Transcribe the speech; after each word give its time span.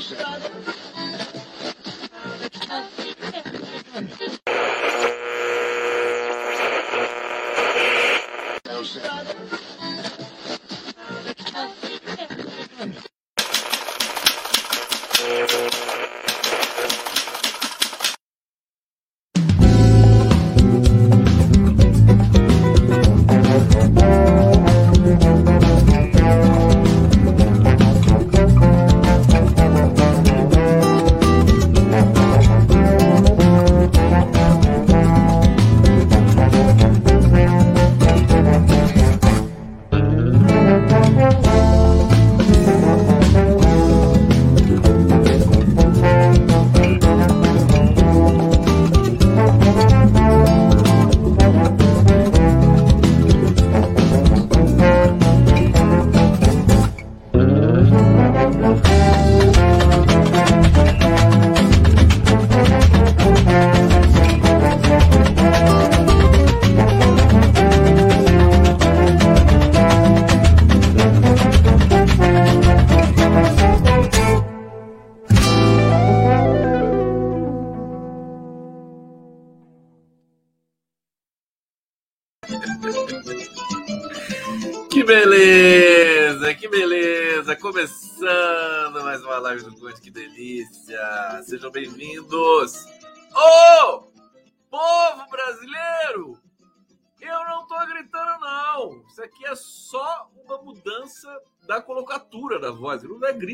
Que 0.00 0.79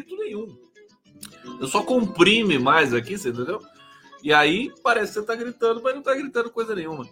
grito 0.06 0.16
nenhum. 0.16 0.58
Eu 1.60 1.66
só 1.66 1.82
comprime 1.82 2.58
mais 2.58 2.94
aqui, 2.94 3.18
você 3.18 3.30
entendeu? 3.30 3.60
E 4.22 4.32
aí 4.32 4.72
parece 4.82 5.12
que 5.12 5.20
você 5.20 5.26
tá 5.26 5.34
gritando, 5.34 5.82
mas 5.82 5.94
não 5.94 6.02
tá 6.02 6.14
gritando 6.14 6.50
coisa 6.50 6.74
nenhuma. 6.74 7.04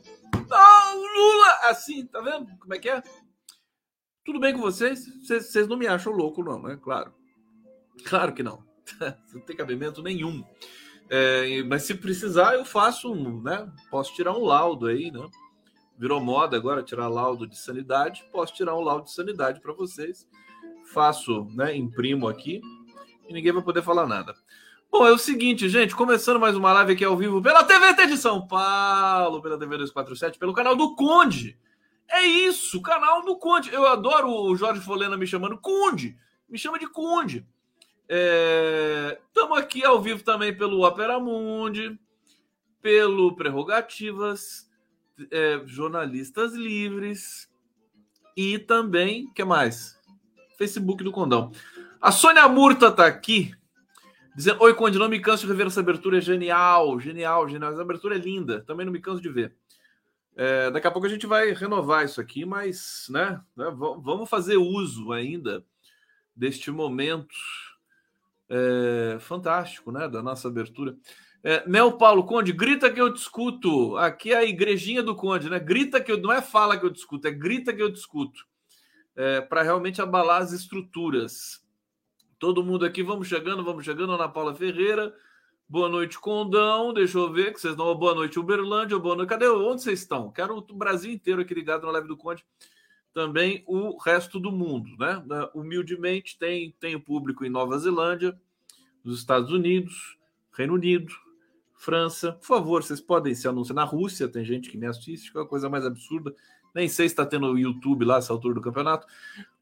Não, 0.48 0.96
Lula! 0.96 1.58
Assim, 1.64 2.06
tá 2.06 2.20
vendo 2.20 2.46
como 2.58 2.74
é 2.74 2.78
que 2.78 2.88
é? 2.88 3.02
Tudo 4.24 4.40
bem 4.40 4.54
com 4.54 4.60
vocês? 4.60 5.04
Vocês 5.26 5.68
não 5.68 5.76
me 5.76 5.86
acham 5.86 6.12
louco, 6.12 6.42
não, 6.42 6.62
né? 6.62 6.78
Claro. 6.82 7.12
Claro 8.04 8.32
que 8.32 8.42
não. 8.42 8.64
não 9.32 9.40
tem 9.40 9.56
cabimento 9.56 10.02
nenhum. 10.02 10.44
É, 11.10 11.62
mas 11.64 11.82
se 11.82 11.94
precisar, 11.94 12.54
eu 12.54 12.64
faço, 12.64 13.14
né? 13.42 13.70
Posso 13.90 14.14
tirar 14.14 14.32
um 14.32 14.44
laudo 14.44 14.86
aí, 14.86 15.10
né? 15.10 15.28
Virou 15.96 16.20
moda 16.20 16.56
agora 16.56 16.82
tirar 16.82 17.08
laudo 17.08 17.46
de 17.46 17.56
sanidade. 17.56 18.26
Posso 18.32 18.54
tirar 18.54 18.74
um 18.74 18.80
laudo 18.80 19.04
de 19.04 19.12
sanidade 19.12 19.60
para 19.60 19.72
vocês. 19.72 20.26
Faço, 20.92 21.44
né? 21.54 21.76
Imprimo 21.76 22.26
aqui 22.26 22.60
e 23.28 23.32
ninguém 23.32 23.52
vai 23.52 23.62
poder 23.62 23.82
falar 23.82 24.06
nada. 24.06 24.34
Bom, 24.90 25.06
é 25.06 25.12
o 25.12 25.18
seguinte, 25.18 25.68
gente, 25.68 25.94
começando 25.94 26.38
mais 26.38 26.56
uma 26.56 26.72
live 26.72 26.92
aqui 26.92 27.04
ao 27.04 27.16
vivo 27.16 27.42
pela 27.42 27.64
TVT 27.64 28.06
de 28.06 28.16
São 28.16 28.46
Paulo, 28.46 29.42
pela 29.42 29.58
TV 29.58 29.76
247, 29.78 30.38
pelo 30.38 30.52
canal 30.52 30.76
do 30.76 30.94
Conde. 30.94 31.58
É 32.08 32.22
isso, 32.22 32.80
canal 32.80 33.24
do 33.24 33.36
Conde. 33.36 33.72
Eu 33.72 33.86
adoro 33.86 34.30
o 34.30 34.54
Jorge 34.54 34.80
Folena 34.80 35.16
me 35.16 35.26
chamando 35.26 35.58
Conde. 35.58 36.16
Me 36.48 36.58
chama 36.58 36.78
de 36.78 36.86
Conde. 36.86 37.44
Estamos 39.26 39.58
é... 39.58 39.60
aqui 39.60 39.84
ao 39.84 40.00
vivo 40.00 40.22
também 40.22 40.56
pelo 40.56 40.86
Opera 40.86 41.18
Mundi, 41.18 41.98
pelo 42.80 43.34
Prerrogativas, 43.34 44.70
é, 45.30 45.62
Jornalistas 45.64 46.52
Livres 46.52 47.48
e 48.36 48.58
também, 48.58 49.26
que 49.32 49.44
mais? 49.44 49.98
Facebook 50.58 51.02
do 51.02 51.12
Condão. 51.12 51.50
A 52.04 52.12
Sônia 52.12 52.46
Murta 52.46 52.88
está 52.88 53.06
aqui, 53.06 53.54
dizendo: 54.36 54.62
Oi, 54.62 54.74
Conde, 54.74 54.98
não 54.98 55.08
me 55.08 55.18
canso 55.18 55.46
de 55.46 55.50
rever 55.50 55.68
essa 55.68 55.80
abertura, 55.80 56.18
é 56.18 56.20
genial, 56.20 57.00
genial, 57.00 57.48
genial. 57.48 57.72
Essa 57.72 57.80
abertura 57.80 58.14
é 58.14 58.18
linda, 58.18 58.60
também 58.60 58.84
não 58.84 58.92
me 58.92 59.00
canso 59.00 59.22
de 59.22 59.30
ver. 59.30 59.56
É, 60.36 60.70
daqui 60.70 60.86
a 60.86 60.90
pouco 60.90 61.06
a 61.06 61.10
gente 61.10 61.26
vai 61.26 61.54
renovar 61.54 62.04
isso 62.04 62.20
aqui, 62.20 62.44
mas 62.44 63.06
né, 63.08 63.40
né 63.56 63.74
vamos 63.74 64.28
fazer 64.28 64.58
uso 64.58 65.12
ainda 65.12 65.64
deste 66.36 66.70
momento 66.70 67.34
é, 68.50 69.16
fantástico 69.18 69.90
né, 69.90 70.06
da 70.06 70.22
nossa 70.22 70.46
abertura. 70.46 70.94
É, 71.42 71.66
Nel 71.66 71.92
Paulo 71.92 72.26
Conde, 72.26 72.52
grita 72.52 72.92
que 72.92 73.00
eu 73.00 73.10
discuto. 73.10 73.96
Aqui 73.96 74.34
é 74.34 74.36
a 74.36 74.44
igrejinha 74.44 75.02
do 75.02 75.16
Conde, 75.16 75.48
né? 75.48 75.58
Grita 75.58 76.02
que 76.02 76.12
eu. 76.12 76.20
Não 76.20 76.30
é 76.30 76.42
fala 76.42 76.76
que 76.76 76.84
eu 76.84 76.90
discuto, 76.90 77.26
é 77.26 77.30
grita 77.30 77.72
que 77.72 77.82
eu 77.82 77.88
discuto. 77.88 78.44
É, 79.16 79.40
Para 79.40 79.62
realmente 79.62 80.02
abalar 80.02 80.42
as 80.42 80.52
estruturas. 80.52 81.63
Todo 82.44 82.62
mundo 82.62 82.84
aqui, 82.84 83.02
vamos 83.02 83.26
chegando, 83.26 83.64
vamos 83.64 83.86
chegando. 83.86 84.12
Ana 84.12 84.28
Paula 84.28 84.54
Ferreira, 84.54 85.14
Boa 85.66 85.88
noite, 85.88 86.18
Condão. 86.18 86.92
Deixa 86.92 87.16
eu 87.16 87.32
ver 87.32 87.54
que 87.54 87.58
vocês 87.58 87.74
dão 87.74 87.94
boa 87.94 88.14
noite, 88.14 88.38
Uberlândia. 88.38 88.98
Boa 88.98 89.16
noite. 89.16 89.30
Cadê? 89.30 89.48
Onde 89.48 89.82
vocês 89.82 90.00
estão? 90.00 90.30
Quero 90.30 90.58
o 90.58 90.74
Brasil 90.74 91.10
inteiro 91.10 91.40
aqui 91.40 91.54
ligado 91.54 91.86
na 91.86 91.92
live 91.92 92.06
do 92.06 92.18
Conde. 92.18 92.44
Também 93.14 93.64
o 93.66 93.96
resto 93.96 94.38
do 94.38 94.52
mundo, 94.52 94.90
né? 94.98 95.24
Humildemente, 95.54 96.38
tem, 96.38 96.76
tem 96.78 97.00
público 97.00 97.46
em 97.46 97.48
Nova 97.48 97.78
Zelândia, 97.78 98.38
nos 99.02 99.20
Estados 99.20 99.50
Unidos, 99.50 100.18
Reino 100.52 100.74
Unido, 100.74 101.14
França. 101.74 102.32
Por 102.32 102.44
favor, 102.46 102.82
vocês 102.82 103.00
podem 103.00 103.34
se 103.34 103.48
anunciar. 103.48 103.74
Na 103.74 103.84
Rússia, 103.84 104.28
tem 104.28 104.44
gente 104.44 104.68
que 104.68 104.76
me 104.76 104.86
assiste, 104.86 105.32
que 105.32 105.38
é 105.38 105.40
uma 105.40 105.48
coisa 105.48 105.70
mais 105.70 105.86
absurda. 105.86 106.34
Nem 106.74 106.88
sei 106.90 107.08
se 107.08 107.14
está 107.14 107.24
tendo 107.24 107.46
o 107.46 107.58
YouTube 107.58 108.04
lá, 108.04 108.18
essa 108.18 108.34
altura 108.34 108.52
do 108.52 108.60
campeonato. 108.60 109.06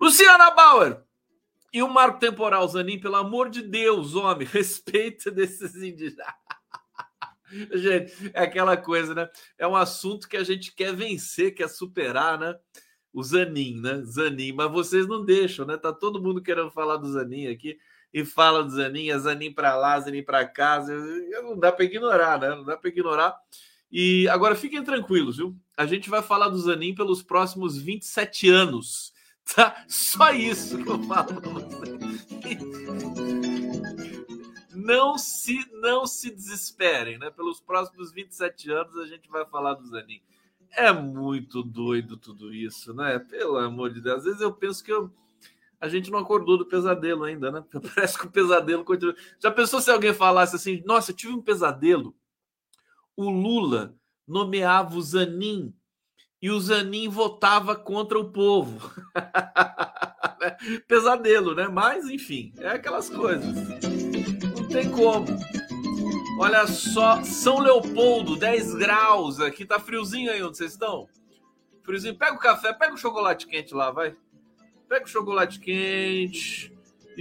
Luciana 0.00 0.50
Bauer, 0.50 1.00
e 1.72 1.82
o 1.82 1.88
marco 1.88 2.18
temporal, 2.18 2.66
Zanin, 2.68 2.98
pelo 2.98 3.16
amor 3.16 3.48
de 3.48 3.62
Deus, 3.62 4.14
homem, 4.14 4.46
respeita 4.50 5.30
desses 5.30 5.74
indígenas. 5.76 6.26
gente, 7.74 8.30
é 8.34 8.42
aquela 8.42 8.76
coisa, 8.76 9.14
né? 9.14 9.28
É 9.58 9.66
um 9.66 9.76
assunto 9.76 10.28
que 10.28 10.36
a 10.36 10.44
gente 10.44 10.74
quer 10.74 10.94
vencer, 10.94 11.54
quer 11.54 11.68
superar, 11.68 12.38
né? 12.38 12.54
O 13.12 13.22
Zanin, 13.22 13.80
né? 13.80 14.02
Zanin, 14.04 14.52
mas 14.52 14.70
vocês 14.70 15.06
não 15.06 15.24
deixam, 15.24 15.66
né? 15.66 15.76
Tá 15.76 15.92
todo 15.92 16.22
mundo 16.22 16.42
querendo 16.42 16.70
falar 16.70 16.96
do 16.96 17.10
Zanin 17.10 17.48
aqui 17.48 17.78
e 18.12 18.24
fala 18.24 18.62
do 18.62 18.70
Zanin, 18.70 19.10
é 19.10 19.18
Zanin 19.18 19.52
para 19.52 19.74
lá, 19.76 19.98
Zanin 20.00 20.22
para 20.22 20.46
cá. 20.46 20.84
Não 21.42 21.58
dá 21.58 21.72
para 21.72 21.84
ignorar, 21.84 22.38
né? 22.38 22.50
Não 22.50 22.64
dá 22.64 22.76
para 22.76 22.90
ignorar. 22.90 23.34
E 23.90 24.28
agora 24.28 24.54
fiquem 24.54 24.82
tranquilos, 24.82 25.36
viu? 25.36 25.56
A 25.76 25.86
gente 25.86 26.08
vai 26.08 26.22
falar 26.22 26.48
do 26.48 26.58
Zanin 26.58 26.94
pelos 26.94 27.22
próximos 27.22 27.80
27 27.80 28.48
anos. 28.48 29.11
Tá? 29.54 29.84
Só 29.88 30.30
isso 30.32 30.82
que 30.82 30.88
eu 30.88 31.02
falo. 31.04 31.42
Não 34.74 35.16
se, 35.18 35.58
não 35.80 36.06
se 36.06 36.30
desesperem, 36.30 37.18
né? 37.18 37.30
Pelos 37.30 37.60
próximos 37.60 38.12
27 38.12 38.70
anos 38.70 38.96
a 38.98 39.06
gente 39.06 39.28
vai 39.28 39.44
falar 39.46 39.74
do 39.74 39.86
Zanin. 39.86 40.20
É 40.70 40.90
muito 40.92 41.62
doido 41.62 42.16
tudo 42.16 42.52
isso, 42.52 42.94
né? 42.94 43.18
Pelo 43.18 43.58
amor 43.58 43.92
de 43.92 44.00
Deus. 44.00 44.18
Às 44.18 44.24
vezes 44.24 44.40
eu 44.40 44.52
penso 44.52 44.82
que 44.82 44.92
eu, 44.92 45.12
a 45.78 45.86
gente 45.88 46.10
não 46.10 46.18
acordou 46.18 46.56
do 46.56 46.64
pesadelo 46.64 47.24
ainda, 47.24 47.52
né? 47.52 47.64
Parece 47.94 48.18
que 48.18 48.26
o 48.26 48.30
pesadelo 48.30 48.84
continua. 48.84 49.14
Já 49.38 49.50
pensou 49.50 49.80
se 49.80 49.90
alguém 49.90 50.14
falasse 50.14 50.56
assim: 50.56 50.82
Nossa, 50.86 51.10
eu 51.10 51.16
tive 51.16 51.32
um 51.32 51.42
pesadelo. 51.42 52.16
O 53.14 53.28
Lula 53.28 53.94
nomeava 54.26 54.96
o 54.96 55.02
Zanin 55.02 55.74
e 56.42 56.50
o 56.50 56.60
Zanin 56.60 57.08
votava 57.08 57.76
contra 57.76 58.18
o 58.18 58.32
povo. 58.32 58.90
Pesadelo, 60.88 61.54
né? 61.54 61.68
Mas, 61.68 62.08
enfim, 62.08 62.52
é 62.58 62.70
aquelas 62.70 63.08
coisas. 63.08 63.54
Não 64.56 64.66
tem 64.68 64.90
como. 64.90 65.26
Olha 66.40 66.66
só, 66.66 67.22
São 67.22 67.60
Leopoldo, 67.60 68.36
10 68.36 68.74
graus. 68.74 69.38
Aqui 69.38 69.64
tá 69.64 69.78
friozinho 69.78 70.32
aí 70.32 70.42
onde 70.42 70.56
vocês 70.56 70.72
estão. 70.72 71.08
Friozinho. 71.84 72.18
Pega 72.18 72.34
o 72.34 72.38
café, 72.38 72.72
pega 72.72 72.92
o 72.92 72.98
chocolate 72.98 73.46
quente 73.46 73.72
lá, 73.72 73.92
vai. 73.92 74.16
Pega 74.88 75.04
o 75.04 75.08
chocolate 75.08 75.60
quente. 75.60 76.71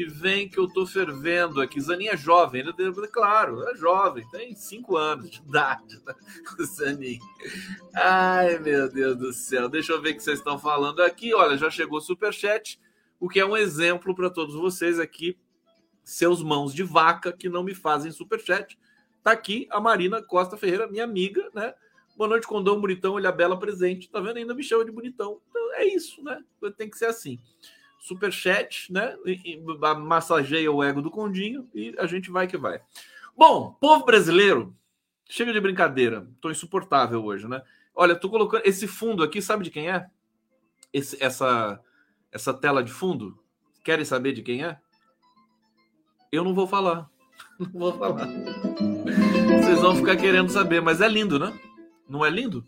E 0.02 0.06
vem 0.06 0.50
que 0.50 0.58
eu 0.58 0.68
tô 0.68 0.86
fervendo 0.86 1.62
aqui. 1.62 1.80
Zaninha 1.80 2.14
é 2.14 2.18
jovem, 2.18 2.64
né? 2.64 2.74
Claro, 3.12 3.64
é 3.70 3.76
jovem, 3.76 4.28
tem 4.32 4.56
cinco 4.56 4.98
anos 4.98 5.30
de 5.30 5.40
idade, 5.40 6.02
né? 6.04 6.16
Zaninha. 6.66 7.20
Ai, 7.94 8.58
meu 8.58 8.92
Deus 8.92 9.16
do 9.16 9.32
céu. 9.32 9.70
Deixa 9.70 9.94
eu 9.94 10.02
ver 10.02 10.12
o 10.12 10.16
que 10.16 10.24
vocês 10.24 10.40
estão 10.40 10.58
falando 10.58 11.02
aqui. 11.02 11.34
Olha, 11.36 11.56
já 11.56 11.70
chegou 11.70 12.00
o 12.00 12.02
superchat, 12.02 12.80
o 13.20 13.30
que 13.30 13.40
é 13.40 13.46
um 13.46 13.56
exemplo 13.56 14.16
para 14.16 14.30
todos 14.30 14.56
vocês 14.56 15.00
aqui, 15.00 15.38
seus 16.04 16.42
mãos 16.42 16.74
de 16.74 16.82
vaca 16.82 17.32
que 17.32 17.48
não 17.48 17.64
me 17.64 17.76
fazem 17.76 18.12
superchat. 18.12 18.80
Tá 19.22 19.32
aqui 19.32 19.68
a 19.70 19.80
Marina 19.80 20.20
Costa 20.22 20.58
Ferreira, 20.58 20.88
minha 20.88 21.04
amiga, 21.04 21.48
né? 21.54 21.76
Boa 22.18 22.28
noite, 22.28 22.48
Condão, 22.48 22.82
bonitão, 22.82 23.14
olha 23.14 23.32
bela 23.32 23.58
presente. 23.58 24.10
Tá 24.10 24.20
vendo? 24.20 24.38
Ainda 24.38 24.56
me 24.56 24.64
chama 24.64 24.84
de 24.84 24.92
bonitão. 24.92 25.40
Então 25.50 25.74
é 25.76 25.86
isso, 25.86 26.24
né? 26.24 26.44
Tem 26.76 26.90
que 26.90 26.98
ser 26.98 27.06
assim 27.06 27.40
superchat, 28.02 28.92
né? 28.92 29.16
Massageia 30.00 30.72
o 30.72 30.84
ego 30.84 31.02
do 31.02 31.12
Condinho 31.12 31.70
e 31.74 31.94
a 32.00 32.08
gente 32.08 32.32
vai 32.32 32.48
que 32.48 32.58
vai. 32.58 32.82
Bom, 33.38 33.78
povo 33.80 34.04
brasileiro, 34.04 34.76
chega 35.30 35.54
de 35.54 35.62
brincadeira. 35.62 36.28
Tô 36.42 36.50
insuportável 36.50 37.24
hoje, 37.24 37.48
né? 37.48 37.62
Olha, 37.94 38.16
tô 38.16 38.30
colocando 38.30 38.64
esse 38.66 38.88
fundo 38.88 39.24
aqui, 39.24 39.40
sabe 39.42 39.64
de 39.64 39.70
quem 39.70 39.90
é? 39.90 40.08
Esse, 40.92 41.24
essa 41.24 41.80
essa 42.32 42.54
tela 42.54 42.84
de 42.84 42.92
fundo? 42.92 43.38
Querem 43.84 44.04
saber 44.04 44.34
de 44.34 44.42
quem 44.42 44.64
é? 44.64 44.80
Eu 46.32 46.44
não 46.44 46.54
vou 46.54 46.68
falar. 46.68 47.10
Não 47.60 47.80
vou 47.80 47.94
falar. 47.98 48.28
Vocês 49.60 49.80
vão 49.82 49.96
ficar 49.96 50.16
querendo 50.16 50.50
saber, 50.50 50.82
mas 50.82 51.02
é 51.02 51.08
lindo, 51.08 51.38
né? 51.38 51.54
Não 52.08 52.26
é 52.26 52.30
lindo? 52.30 52.66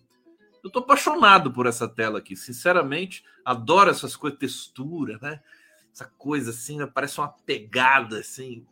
Eu 0.64 0.70
tô 0.70 0.80
apaixonado 0.80 1.52
por 1.52 1.66
essa 1.66 1.90
tela 1.90 2.20
aqui, 2.20 2.38
sinceramente. 2.38 3.26
Adoro 3.44 3.90
essas 3.90 4.16
coisas, 4.16 4.40
textura, 4.40 5.20
né? 5.22 5.42
Essa 5.92 6.06
coisa 6.06 6.52
assim, 6.52 6.78
né? 6.78 6.88
parece 6.88 7.20
uma 7.20 7.28
pegada 7.28 8.20
assim, 8.20 8.66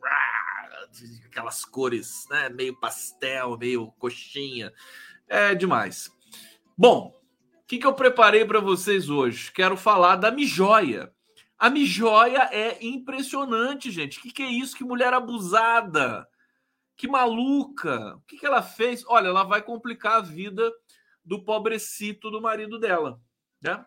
aquelas 1.26 1.66
cores, 1.66 2.26
né? 2.30 2.48
Meio 2.48 2.80
pastel, 2.80 3.58
meio 3.58 3.92
coxinha. 4.00 4.74
É 5.28 5.54
demais. 5.54 6.10
Bom, 6.78 7.14
o 7.56 7.68
que, 7.68 7.78
que 7.78 7.86
eu 7.86 7.94
preparei 7.94 8.46
para 8.46 8.62
vocês 8.62 9.10
hoje? 9.10 9.52
Quero 9.52 9.76
falar 9.76 10.16
da 10.16 10.32
Mijoia. 10.32 11.14
A 11.60 11.70
Mijoia 11.70 12.50
é 12.52 12.84
impressionante, 12.84 13.92
gente. 13.92 14.18
O 14.18 14.22
que, 14.22 14.32
que 14.32 14.44
é 14.44 14.50
isso? 14.50 14.76
Que 14.76 14.84
mulher 14.84 15.14
abusada! 15.14 16.26
Que 16.96 17.08
maluca! 17.08 18.16
O 18.16 18.22
que, 18.22 18.38
que 18.38 18.46
ela 18.46 18.64
fez? 18.64 19.04
Olha, 19.08 19.28
ela 19.28 19.44
vai 19.44 19.62
complicar 19.62 20.16
a 20.16 20.22
vida 20.22 20.72
do 21.24 21.44
pobrecito 21.44 22.30
do 22.30 22.42
marido 22.42 22.80
dela, 22.80 23.22
né? 23.62 23.86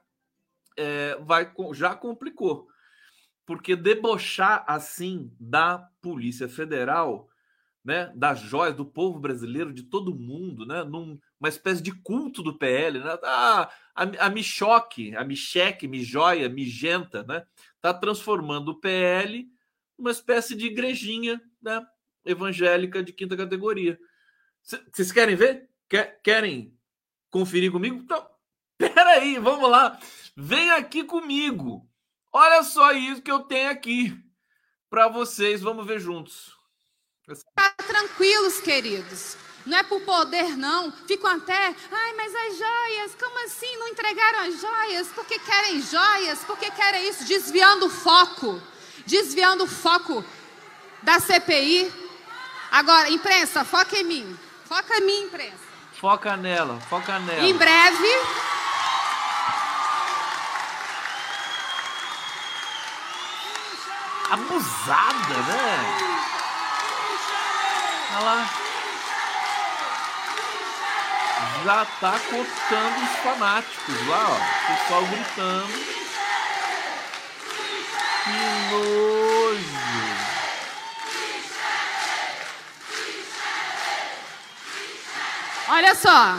É, 0.76 1.16
vai 1.20 1.52
já 1.72 1.94
complicou, 1.94 2.66
porque 3.46 3.76
debochar 3.76 4.64
assim 4.66 5.32
da 5.38 5.78
Polícia 6.00 6.48
Federal, 6.48 7.28
né, 7.84 8.10
das 8.16 8.40
joias 8.40 8.74
do 8.74 8.84
povo 8.84 9.20
brasileiro, 9.20 9.72
de 9.72 9.82
todo 9.82 10.14
mundo, 10.14 10.64
né, 10.64 10.82
numa 10.82 11.48
espécie 11.48 11.82
de 11.82 11.92
culto 11.92 12.42
do 12.42 12.56
PL, 12.58 12.98
né? 12.98 13.18
Ah, 13.22 13.70
a, 13.94 14.02
a 14.26 14.30
Michoque, 14.30 15.14
a 15.14 15.22
Micheque, 15.22 15.86
Mijoia, 15.86 16.48
Migenta, 16.48 17.22
né, 17.24 17.44
tá 17.80 17.92
transformando 17.92 18.70
o 18.70 18.80
PL 18.80 19.46
numa 19.98 20.10
espécie 20.10 20.56
de 20.56 20.66
igrejinha, 20.66 21.40
né, 21.62 21.86
evangélica 22.24 23.02
de 23.02 23.12
quinta 23.12 23.36
categoria. 23.36 23.98
Vocês 24.62 25.12
querem 25.12 25.36
ver? 25.36 25.68
Querem 26.22 26.73
conferir 27.34 27.72
comigo? 27.72 27.96
Então, 27.96 28.24
peraí, 28.78 29.38
vamos 29.40 29.68
lá. 29.68 29.98
Vem 30.36 30.70
aqui 30.70 31.02
comigo. 31.02 31.84
Olha 32.32 32.62
só 32.62 32.92
isso 32.92 33.20
que 33.20 33.30
eu 33.30 33.40
tenho 33.40 33.70
aqui 33.70 34.16
para 34.88 35.08
vocês. 35.08 35.60
Vamos 35.60 35.84
ver 35.84 35.98
juntos. 35.98 36.54
Tá 37.56 37.74
tranquilos, 37.86 38.60
queridos. 38.60 39.36
Não 39.66 39.78
é 39.78 39.82
por 39.82 40.00
poder, 40.02 40.56
não. 40.56 40.92
Ficam 41.08 41.30
até, 41.30 41.74
ai, 41.90 42.12
mas 42.14 42.34
as 42.34 42.58
joias, 42.58 43.14
como 43.18 43.44
assim 43.44 43.76
não 43.78 43.88
entregaram 43.88 44.40
as 44.40 44.60
joias? 44.60 45.08
Porque 45.08 45.38
querem 45.38 45.80
joias? 45.80 46.38
Porque 46.44 46.70
querem 46.70 47.08
isso? 47.08 47.24
Desviando 47.24 47.86
o 47.86 47.90
foco. 47.90 48.60
Desviando 49.06 49.64
o 49.64 49.68
foco 49.68 50.24
da 51.02 51.18
CPI. 51.18 51.90
Agora, 52.70 53.10
imprensa, 53.10 53.64
foca 53.64 53.96
em 53.96 54.04
mim. 54.04 54.38
Foca 54.66 54.98
em 54.98 55.06
mim, 55.06 55.22
imprensa. 55.22 55.63
Foca 56.04 56.36
nela, 56.36 56.78
foca 56.90 57.18
nela. 57.18 57.46
Em 57.46 57.54
breve. 57.54 58.08
Abusada, 64.30 65.34
né? 65.48 65.96
Olha 68.16 68.20
lá. 68.20 68.50
Já 71.64 71.86
tá 72.02 72.20
cortando 72.28 73.02
os 73.02 73.16
fanáticos 73.22 74.06
lá, 74.06 74.26
ó. 74.28 74.34
O 74.34 74.76
pessoal 74.76 75.02
gritando. 75.06 75.72
Que 78.24 78.30
nojo. 78.70 79.13
Olha 85.74 85.92
só. 85.96 86.38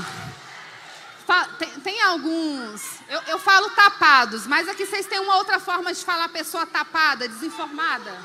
Tem, 1.59 1.69
tem 1.81 2.01
alguns. 2.03 3.01
Eu, 3.09 3.21
eu, 3.27 3.39
falo 3.39 3.69
tapados, 3.71 4.47
mas 4.47 4.69
aqui 4.69 4.85
vocês 4.85 5.05
têm 5.07 5.19
uma 5.19 5.35
outra 5.35 5.59
forma 5.59 5.93
de 5.93 6.05
falar 6.05 6.29
pessoa 6.29 6.65
tapada, 6.65 7.27
desinformada? 7.27 8.17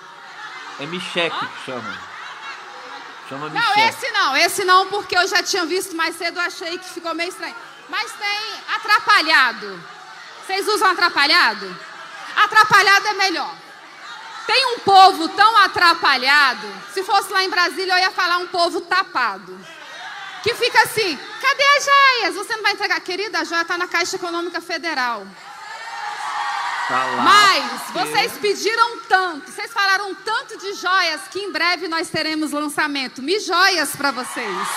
É 0.78 0.86
Micheque 0.86 1.36
que 1.36 1.64
chama. 1.64 1.98
Chama 3.28 3.48
Não, 3.48 3.74
esse 3.88 4.10
não, 4.12 4.36
esse 4.36 4.64
não, 4.64 4.86
porque 4.86 5.16
eu 5.16 5.26
já 5.26 5.42
tinha 5.42 5.66
visto 5.66 5.96
mais 5.96 6.14
cedo, 6.14 6.38
achei 6.38 6.78
que 6.78 6.88
ficou 6.88 7.12
meio 7.12 7.30
estranho. 7.30 7.56
Mas 7.88 8.12
tem 8.12 8.60
atrapalhado. 8.72 9.82
Vocês 10.46 10.68
usam 10.68 10.90
atrapalhado? 10.90 11.76
Atrapalhado 12.36 13.08
é 13.08 13.14
melhor. 13.14 13.52
Tem 14.46 14.76
um 14.76 14.78
povo 14.80 15.28
tão 15.30 15.56
atrapalhado. 15.56 16.68
Se 16.94 17.02
fosse 17.02 17.32
lá 17.32 17.42
em 17.42 17.50
Brasília, 17.50 17.94
eu 17.94 17.98
ia 17.98 18.12
falar 18.12 18.38
um 18.38 18.46
povo 18.46 18.80
tapado 18.82 19.58
que 20.42 20.54
fica 20.54 20.82
assim: 20.82 21.18
cadê 21.40 21.64
as 21.76 21.84
joias? 21.84 22.34
Você 22.34 22.56
não 22.56 22.62
vai 22.62 22.72
entregar. 22.72 23.00
Querida, 23.00 23.40
a 23.40 23.44
joia 23.44 23.62
está 23.62 23.76
na 23.76 23.86
Caixa 23.86 24.16
Econômica 24.16 24.60
Federal. 24.60 25.26
Tá 26.88 27.04
lá, 27.04 27.22
Mas 27.22 27.82
vocês 27.92 28.32
pediram 28.40 28.98
tanto, 29.08 29.48
vocês 29.50 29.72
falaram 29.72 30.12
tanto 30.12 30.58
de 30.58 30.74
joias 30.74 31.20
que 31.30 31.38
em 31.38 31.52
breve 31.52 31.86
nós 31.86 32.08
teremos 32.08 32.50
lançamento. 32.50 33.22
Me 33.22 33.38
joias 33.38 33.94
para 33.94 34.10
vocês. 34.10 34.68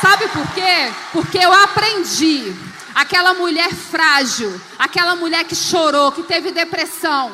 Sabe 0.00 0.28
por 0.28 0.46
quê? 0.54 0.92
Porque 1.12 1.38
eu 1.38 1.52
aprendi. 1.52 2.54
Aquela 2.94 3.34
mulher 3.34 3.74
frágil, 3.74 4.60
aquela 4.78 5.16
mulher 5.16 5.42
que 5.44 5.56
chorou, 5.56 6.12
que 6.12 6.22
teve 6.22 6.52
depressão, 6.52 7.32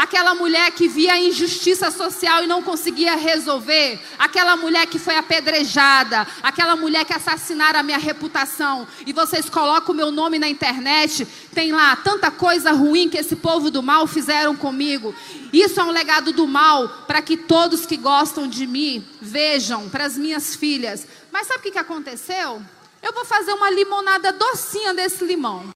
aquela 0.00 0.34
mulher 0.34 0.70
que 0.70 0.88
via 0.88 1.12
a 1.12 1.20
injustiça 1.20 1.90
social 1.90 2.42
e 2.42 2.46
não 2.46 2.62
conseguia 2.62 3.16
resolver, 3.16 4.00
aquela 4.18 4.56
mulher 4.56 4.86
que 4.86 4.98
foi 4.98 5.14
apedrejada, 5.14 6.26
aquela 6.42 6.74
mulher 6.74 7.04
que 7.04 7.12
assassinaram 7.12 7.80
a 7.80 7.82
minha 7.82 7.98
reputação, 7.98 8.88
e 9.06 9.12
vocês 9.12 9.50
colocam 9.50 9.92
o 9.92 9.96
meu 9.96 10.10
nome 10.10 10.38
na 10.38 10.48
internet, 10.48 11.26
tem 11.52 11.70
lá 11.72 11.94
tanta 11.96 12.30
coisa 12.30 12.72
ruim 12.72 13.10
que 13.10 13.18
esse 13.18 13.36
povo 13.36 13.70
do 13.70 13.82
mal 13.82 14.06
fizeram 14.06 14.56
comigo. 14.56 15.14
Isso 15.52 15.78
é 15.78 15.84
um 15.84 15.90
legado 15.90 16.32
do 16.32 16.46
mal 16.46 16.88
para 17.06 17.20
que 17.20 17.36
todos 17.36 17.84
que 17.84 17.98
gostam 17.98 18.48
de 18.48 18.66
mim 18.66 19.06
vejam, 19.20 19.90
para 19.90 20.06
as 20.06 20.16
minhas 20.16 20.56
filhas. 20.56 21.06
Mas 21.30 21.46
sabe 21.46 21.68
o 21.68 21.72
que 21.72 21.78
aconteceu? 21.78 22.62
Eu 23.02 23.12
vou 23.12 23.26
fazer 23.26 23.52
uma 23.52 23.68
limonada 23.68 24.32
docinha 24.32 24.94
desse 24.94 25.22
limão. 25.26 25.68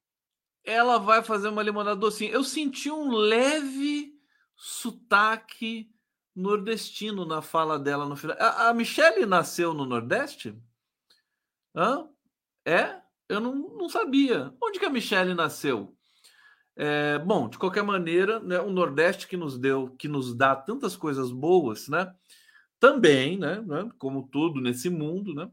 Ela 0.65 0.97
vai 0.97 1.21
fazer 1.21 1.49
uma 1.49 1.61
limonada 1.61 1.95
docinha. 1.95 2.31
Eu 2.31 2.43
senti 2.43 2.89
um 2.89 3.11
leve 3.11 4.14
sotaque 4.65 5.93
nordestino 6.35 7.23
na 7.23 7.39
fala 7.39 7.77
dela 7.77 8.07
no 8.07 8.15
final. 8.15 8.35
A, 8.39 8.69
a 8.69 8.73
Michelle 8.73 9.23
nasceu 9.27 9.75
no 9.75 9.85
Nordeste? 9.85 10.59
Hã? 11.75 12.09
É? 12.65 12.99
Eu 13.29 13.39
não, 13.39 13.53
não 13.53 13.87
sabia. 13.87 14.51
Onde 14.59 14.79
que 14.79 14.85
a 14.85 14.89
Michelle 14.89 15.35
nasceu? 15.35 15.95
É, 16.75 17.19
bom, 17.19 17.47
de 17.47 17.59
qualquer 17.59 17.83
maneira, 17.83 18.39
né, 18.39 18.59
o 18.59 18.71
Nordeste 18.71 19.27
que 19.27 19.37
nos 19.37 19.55
deu, 19.55 19.95
que 19.99 20.07
nos 20.07 20.35
dá 20.35 20.55
tantas 20.55 20.95
coisas 20.95 21.31
boas, 21.31 21.87
né? 21.87 22.11
Também, 22.79 23.37
né, 23.37 23.61
né? 23.61 23.87
Como 23.99 24.27
tudo 24.27 24.59
nesse 24.59 24.89
mundo, 24.89 25.35
né? 25.35 25.47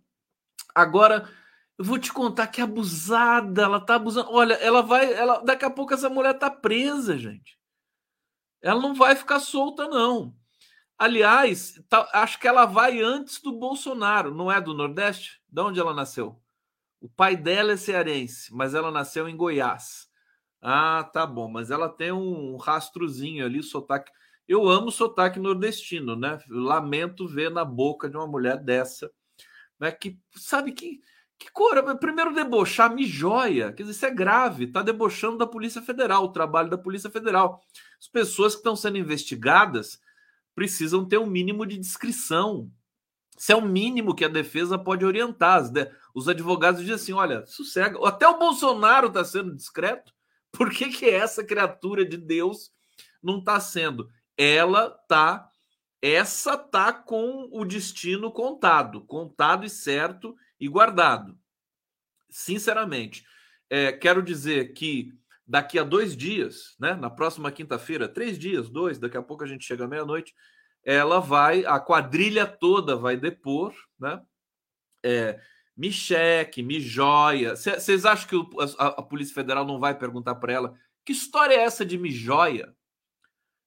Agora, 0.75 1.29
eu 1.77 1.85
vou 1.85 1.99
te 1.99 2.11
contar 2.11 2.47
que 2.47 2.63
abusada, 2.63 3.63
ela 3.63 3.79
tá 3.79 3.97
abusando. 3.97 4.31
Olha, 4.31 4.55
ela 4.55 4.81
vai, 4.81 5.13
ela, 5.13 5.45
daqui 5.45 5.67
a 5.67 5.71
pouco 5.71 5.93
essa 5.93 6.09
mulher 6.09 6.39
tá 6.39 6.51
presa, 6.51 7.19
gente. 7.19 7.61
Ela 8.63 8.81
não 8.81 8.95
vai 8.95 9.17
ficar 9.17 9.41
solta, 9.41 9.89
não. 9.89 10.35
Aliás, 10.99 11.83
tá, 11.89 12.09
acho 12.13 12.39
que 12.39 12.47
ela 12.47 12.65
vai 12.65 13.03
antes 13.03 13.41
do 13.41 13.53
Bolsonaro, 13.53 14.33
não 14.33 14.51
é 14.51 14.61
do 14.61 14.73
Nordeste? 14.73 15.43
De 15.49 15.61
onde 15.61 15.81
ela 15.81 15.93
nasceu? 15.93 16.41
O 17.01 17.09
pai 17.09 17.37
dela 17.37 17.73
é 17.73 17.77
cearense, 17.77 18.55
mas 18.55 18.75
ela 18.75 18.93
nasceu 18.93 19.29
em 19.29 19.37
Goiás. 19.37 20.07
Ah, 20.61 21.03
tá 21.13 21.27
bom, 21.27 21.49
mas 21.49 21.73
ela 21.73 21.89
tem 21.89 22.13
um 22.13 22.57
rastrozinho 22.57 23.45
ali, 23.45 23.61
sotaque. 23.63 24.13
Eu 24.47 24.69
amo 24.69 24.93
sotaque 24.93 25.41
nordestino, 25.41 26.15
né? 26.15 26.39
Lamento 26.49 27.27
ver 27.27 27.51
na 27.51 27.65
boca 27.65 28.09
de 28.09 28.17
uma 28.17 28.27
mulher 28.27 28.59
dessa, 28.59 29.11
né? 29.81 29.91
Que 29.91 30.17
sabe 30.37 30.71
que 30.71 31.01
que 31.43 31.51
cor? 31.51 31.83
Primeiro 31.99 32.33
debochar 32.33 32.95
me 32.95 33.05
joia, 33.05 33.73
quer 33.73 33.83
dizer, 33.83 33.97
isso 33.97 34.07
é 34.07 34.11
grave, 34.13 34.69
tá 34.69 34.81
debochando 34.81 35.39
da 35.39 35.47
Polícia 35.47 35.83
Federal, 35.83 36.23
o 36.23 36.33
trabalho 36.33 36.71
da 36.71 36.79
Polícia 36.79 37.11
Federal. 37.11 37.61
As 38.03 38.09
pessoas 38.09 38.55
que 38.55 38.59
estão 38.59 38.75
sendo 38.75 38.99
investigadas 38.99 40.01
precisam 40.57 41.07
ter 41.07 41.19
um 41.19 41.27
mínimo 41.27 41.65
de 41.65 41.79
discrição. 41.79 42.69
Isso 43.39 43.53
é 43.53 43.55
o 43.55 43.63
mínimo 43.65 44.13
que 44.13 44.25
a 44.25 44.29
defesa 44.29 44.77
pode 44.77 45.05
orientar. 45.05 45.63
Os 46.13 46.29
advogados 46.29 46.81
dizem 46.81 46.97
assim: 46.97 47.13
olha, 47.13 47.47
sossega. 47.47 47.97
Até 48.05 48.27
o 48.27 48.41
Bolsonaro 48.41 49.07
está 49.07 49.25
sendo 49.25 49.55
discreto. 49.55 50.13
Por 50.51 50.69
que, 50.71 50.89
que 50.89 51.09
essa 51.09 51.45
criatura 51.45 52.05
de 52.05 52.17
Deus 52.17 52.73
não 53.23 53.39
está 53.39 53.61
sendo? 53.61 54.11
Ela 54.37 54.91
tá, 54.91 55.49
essa 56.03 56.59
tá 56.59 56.93
com 56.93 57.49
o 57.53 57.65
destino 57.65 58.33
contado, 58.33 59.03
contado 59.03 59.65
e 59.65 59.71
certo 59.71 60.35
e 60.59 60.67
guardado. 60.67 61.39
Sinceramente, 62.29 63.25
é, 63.71 63.93
quero 63.93 64.25
dizer 64.25 64.73
que 64.73 65.13
daqui 65.53 65.79
a 65.79 65.85
dois 65.85 66.17
dias, 66.17 66.75
né, 66.81 66.95
na 66.95 67.11
próxima 67.11 67.53
quinta-feira, 67.53 68.09
três 68.09 68.39
dias, 68.39 68.71
dois, 68.71 68.99
daqui 68.99 69.19
a 69.19 69.23
pouco 69.23 69.45
a 69.45 69.47
gente 69.47 69.67
chega 69.67 69.85
à 69.85 69.87
meia-noite, 69.87 70.35
ela 70.83 71.21
vai, 71.21 71.63
a 71.67 71.79
quadrilha 71.79 72.47
toda 72.47 72.97
vai 72.97 73.19
depor, 73.19 73.75
né? 74.01 74.23
É, 75.05 75.39
me 75.77 75.93
cheque, 75.93 76.63
me 76.63 76.81
joia. 76.81 77.55
Vocês 77.55 78.07
acham 78.07 78.27
que 78.27 78.35
o, 78.35 78.49
a, 78.79 78.87
a, 78.87 79.03
Polícia 79.03 79.35
Federal 79.35 79.67
não 79.67 79.79
vai 79.79 79.95
perguntar 79.95 80.37
para 80.37 80.55
ela 80.55 80.75
que 81.05 81.13
história 81.13 81.55
é 81.55 81.59
essa 81.61 81.85
de 81.85 81.99
me 81.99 82.11
joia? 82.11 82.75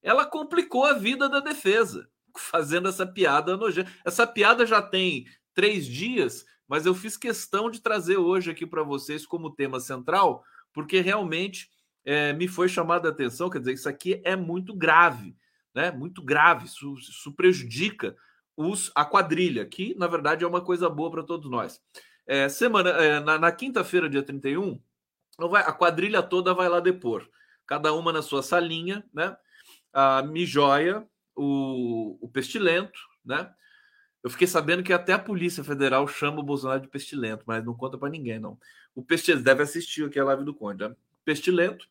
Ela 0.02 0.26
complicou 0.26 0.86
a 0.86 0.94
vida 0.94 1.30
da 1.30 1.40
defesa 1.40 2.10
fazendo 2.36 2.90
essa 2.90 3.06
piada 3.06 3.56
nojenta. 3.56 3.92
Essa 4.04 4.26
piada 4.26 4.66
já 4.66 4.82
tem 4.82 5.28
três 5.54 5.86
dias, 5.86 6.44
mas 6.68 6.88
eu 6.88 6.96
fiz 6.96 7.16
questão 7.16 7.70
de 7.70 7.80
trazer 7.80 8.18
hoje 8.18 8.50
aqui 8.50 8.66
para 8.66 8.82
vocês 8.82 9.24
como 9.24 9.54
tema 9.54 9.80
central, 9.80 10.44
porque 10.74 11.00
realmente 11.00 11.75
é, 12.06 12.32
me 12.34 12.48
foi 12.48 12.70
chamada 12.70 13.10
a 13.10 13.12
atenção. 13.12 13.50
Quer 13.50 13.60
dizer, 13.60 13.74
isso 13.74 13.90
aqui 13.90 14.22
é 14.24 14.36
muito 14.36 14.74
grave, 14.74 15.36
né? 15.74 15.92
Muito 15.92 16.22
grave. 16.22 16.66
Isso, 16.66 16.94
isso 16.94 17.34
prejudica 17.34 18.16
os, 18.56 18.92
a 18.96 19.04
quadrilha, 19.04 19.66
que 19.66 19.96
na 19.96 20.08
verdade 20.08 20.44
é 20.44 20.48
uma 20.48 20.62
coisa 20.62 20.90
boa 20.90 21.12
para 21.12 21.24
todos 21.24 21.50
nós. 21.50 21.82
É, 22.26 22.48
semana, 22.48 22.90
é, 22.92 23.20
na, 23.20 23.38
na 23.38 23.52
quinta-feira, 23.52 24.10
dia 24.10 24.24
31, 24.24 24.80
vai, 25.38 25.64
a 25.64 25.74
quadrilha 25.74 26.24
toda 26.24 26.54
vai 26.54 26.70
lá 26.70 26.80
depor, 26.80 27.28
cada 27.68 27.94
uma 27.94 28.14
na 28.14 28.22
sua 28.22 28.42
salinha, 28.42 29.04
né? 29.14 29.36
A 29.92 30.22
Mijóia, 30.24 31.06
o, 31.36 32.18
o 32.22 32.30
Pestilento, 32.30 33.00
né? 33.24 33.52
Eu 34.24 34.30
fiquei 34.30 34.48
sabendo 34.48 34.82
que 34.82 34.92
até 34.92 35.14
a 35.14 35.20
Polícia 35.20 35.64
Federal 35.64 36.08
chama 36.08 36.40
o 36.40 36.44
Bolsonaro 36.44 36.82
de 36.82 36.88
pestilento, 36.88 37.44
mas 37.46 37.64
não 37.64 37.76
conta 37.76 37.96
para 37.96 38.10
ninguém, 38.10 38.40
não. 38.40 38.58
O 38.96 39.04
Pestilento 39.04 39.44
deve 39.44 39.62
assistir 39.62 40.04
aqui 40.04 40.20
a 40.20 40.24
live 40.24 40.44
do 40.44 40.52
Conde. 40.52 40.88
Né? 40.88 40.96
Pestilento. 41.24 41.88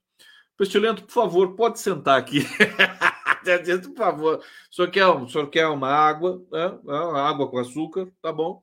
Pestilento, 0.56 1.04
por 1.04 1.12
favor, 1.12 1.54
pode 1.56 1.80
sentar 1.80 2.18
aqui. 2.18 2.40
por 3.88 3.96
favor. 3.96 4.37
O 4.70 4.75
senhor 4.75 4.90
quer, 4.90 5.06
o 5.06 5.28
senhor 5.28 5.49
quer 5.49 5.66
uma 5.66 5.88
água, 5.88 6.42
né? 6.50 6.78
água 7.20 7.49
com 7.50 7.58
açúcar, 7.58 8.11
tá 8.23 8.32
bom? 8.32 8.62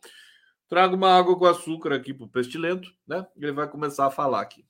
Traga 0.67 0.95
uma 0.95 1.13
água 1.13 1.37
com 1.37 1.45
açúcar 1.45 1.93
aqui 1.93 2.13
para 2.13 2.25
o 2.25 2.29
Pestilento, 2.29 2.89
né? 3.05 3.27
Ele 3.35 3.51
vai 3.51 3.67
começar 3.67 4.07
a 4.07 4.11
falar 4.11 4.41
aqui. 4.41 4.65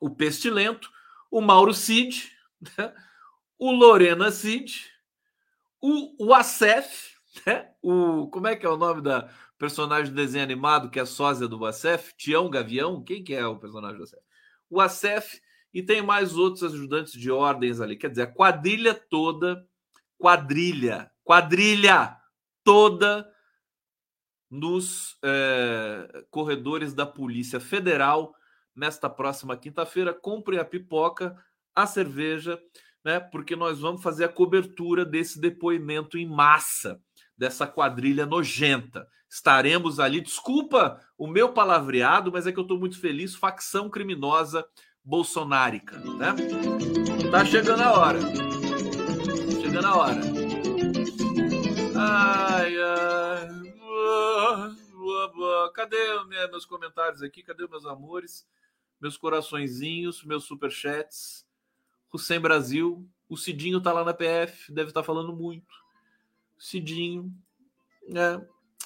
O 0.00 0.10
Pestilento, 0.10 0.90
o 1.30 1.40
Mauro 1.40 1.72
Cid, 1.72 2.32
né? 2.76 2.92
o 3.58 3.70
Lorena 3.70 4.30
Cid, 4.32 4.90
o, 5.80 6.26
o 6.26 6.34
Acef, 6.34 7.14
né? 7.46 7.70
O, 7.80 8.28
como 8.28 8.48
é 8.48 8.56
que 8.56 8.66
é 8.66 8.68
o 8.68 8.76
nome 8.76 9.02
da 9.02 9.30
personagem 9.56 10.12
do 10.12 10.16
desenho 10.16 10.42
animado 10.42 10.90
que 10.90 10.98
é 10.98 11.04
sósia 11.04 11.46
do 11.46 11.64
Acef? 11.64 12.12
Tião 12.16 12.50
Gavião? 12.50 13.04
Quem 13.04 13.22
que 13.22 13.34
é 13.34 13.46
o 13.46 13.58
personagem 13.58 13.98
do 13.98 14.02
Acef? 14.02 14.22
O 14.68 14.80
Acef 14.80 15.40
e 15.72 15.82
tem 15.82 16.02
mais 16.02 16.36
outros 16.36 16.62
ajudantes 16.64 17.12
de 17.12 17.30
ordens 17.30 17.80
ali. 17.80 17.96
Quer 17.96 18.10
dizer, 18.10 18.22
a 18.22 18.26
quadrilha 18.26 18.94
toda, 18.94 19.64
quadrilha, 20.18 21.10
quadrilha 21.24 22.16
toda 22.64 23.30
nos 24.50 25.16
é, 25.22 26.24
corredores 26.30 26.92
da 26.92 27.06
Polícia 27.06 27.60
Federal 27.60 28.34
nesta 28.74 29.08
próxima 29.08 29.56
quinta-feira. 29.56 30.12
Compre 30.12 30.58
a 30.58 30.64
pipoca, 30.64 31.36
a 31.74 31.86
cerveja, 31.86 32.60
né? 33.04 33.20
Porque 33.20 33.54
nós 33.54 33.80
vamos 33.80 34.02
fazer 34.02 34.24
a 34.24 34.28
cobertura 34.28 35.04
desse 35.04 35.40
depoimento 35.40 36.18
em 36.18 36.26
massa 36.26 37.00
dessa 37.40 37.66
quadrilha 37.66 38.26
nojenta. 38.26 39.08
Estaremos 39.28 39.98
ali. 39.98 40.20
Desculpa 40.20 41.00
o 41.16 41.26
meu 41.26 41.54
palavreado, 41.54 42.30
mas 42.30 42.46
é 42.46 42.52
que 42.52 42.58
eu 42.58 42.64
estou 42.64 42.78
muito 42.78 43.00
feliz. 43.00 43.34
Facção 43.34 43.88
criminosa 43.88 44.66
bolsonárica, 45.04 45.98
né? 45.98 46.34
Tá 47.30 47.44
chegando 47.44 47.82
a 47.82 47.92
hora. 47.92 48.18
Chegando 49.60 49.86
a 49.86 49.96
hora. 49.96 50.20
Ai, 51.96 52.76
ai. 52.76 53.60
Cadê 55.74 55.96
meus 56.50 56.64
comentários 56.64 57.22
aqui? 57.22 57.42
Cadê 57.42 57.66
meus 57.66 57.86
amores? 57.86 58.46
Meus 59.00 59.16
coraçõezinhos, 59.16 60.24
meus 60.24 60.44
superchats. 60.44 61.46
Hussein 62.12 62.40
Brasil. 62.40 63.08
O 63.28 63.36
Cidinho 63.36 63.80
tá 63.80 63.92
lá 63.92 64.04
na 64.04 64.12
PF, 64.12 64.72
deve 64.72 64.90
estar 64.90 65.00
tá 65.00 65.06
falando 65.06 65.32
muito. 65.32 65.72
Cidinho. 66.58 67.32
É. 68.08 68.40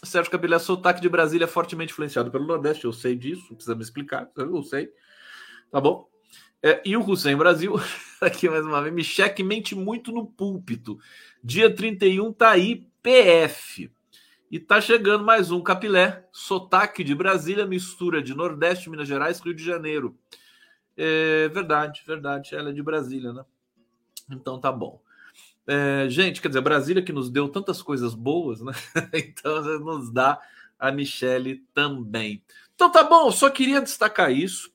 Sérgio 0.04 0.30
Capilé, 0.30 0.58
sotaque 0.58 1.00
de 1.00 1.08
Brasília 1.08 1.48
fortemente 1.48 1.92
influenciado 1.92 2.30
pelo 2.30 2.46
Nordeste. 2.46 2.84
Eu 2.84 2.92
sei 2.92 3.16
disso, 3.16 3.54
precisa 3.54 3.74
me 3.74 3.82
explicar. 3.82 4.30
Eu 4.36 4.62
sei. 4.62 4.92
Tá 5.74 5.80
bom? 5.80 6.08
É, 6.62 6.80
e 6.84 6.96
o 6.96 7.00
Hussein 7.00 7.34
Brasil, 7.34 7.74
aqui 8.22 8.48
mais 8.48 8.64
uma 8.64 8.80
vez, 8.80 8.94
me 8.94 9.02
cheque 9.02 9.42
mente 9.42 9.74
muito 9.74 10.12
no 10.12 10.24
púlpito. 10.24 11.00
Dia 11.42 11.68
31 11.68 12.32
tá 12.32 12.52
aí, 12.52 12.86
PF. 13.02 13.90
E 14.48 14.60
tá 14.60 14.80
chegando 14.80 15.24
mais 15.24 15.50
um 15.50 15.60
Capilé, 15.60 16.28
sotaque 16.30 17.02
de 17.02 17.12
Brasília, 17.12 17.66
mistura 17.66 18.22
de 18.22 18.36
Nordeste, 18.36 18.88
Minas 18.88 19.08
Gerais, 19.08 19.40
Rio 19.40 19.52
de 19.52 19.64
Janeiro. 19.64 20.16
É 20.96 21.48
verdade, 21.48 22.04
verdade. 22.06 22.54
Ela 22.54 22.70
é 22.70 22.72
de 22.72 22.80
Brasília, 22.80 23.32
né? 23.32 23.44
Então 24.30 24.60
tá 24.60 24.70
bom. 24.70 25.02
É, 25.66 26.06
gente, 26.08 26.40
quer 26.40 26.46
dizer, 26.46 26.60
Brasília 26.60 27.02
que 27.02 27.12
nos 27.12 27.28
deu 27.28 27.48
tantas 27.48 27.82
coisas 27.82 28.14
boas, 28.14 28.60
né? 28.60 28.72
então 29.12 29.60
nos 29.80 30.08
dá 30.08 30.40
a 30.78 30.92
Michele 30.92 31.64
também. 31.74 32.44
Então 32.76 32.92
tá 32.92 33.02
bom, 33.02 33.28
só 33.32 33.50
queria 33.50 33.80
destacar 33.80 34.30
isso 34.30 34.72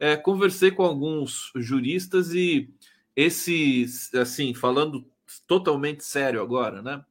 é, 0.00 0.16
conversei 0.16 0.70
com 0.70 0.82
alguns 0.82 1.52
juristas 1.54 2.32
e 2.32 2.72
esse, 3.14 3.84
assim, 4.18 4.54
falando 4.54 5.06
totalmente 5.46 6.02
sério 6.02 6.40
agora, 6.40 6.80
né? 6.80 7.04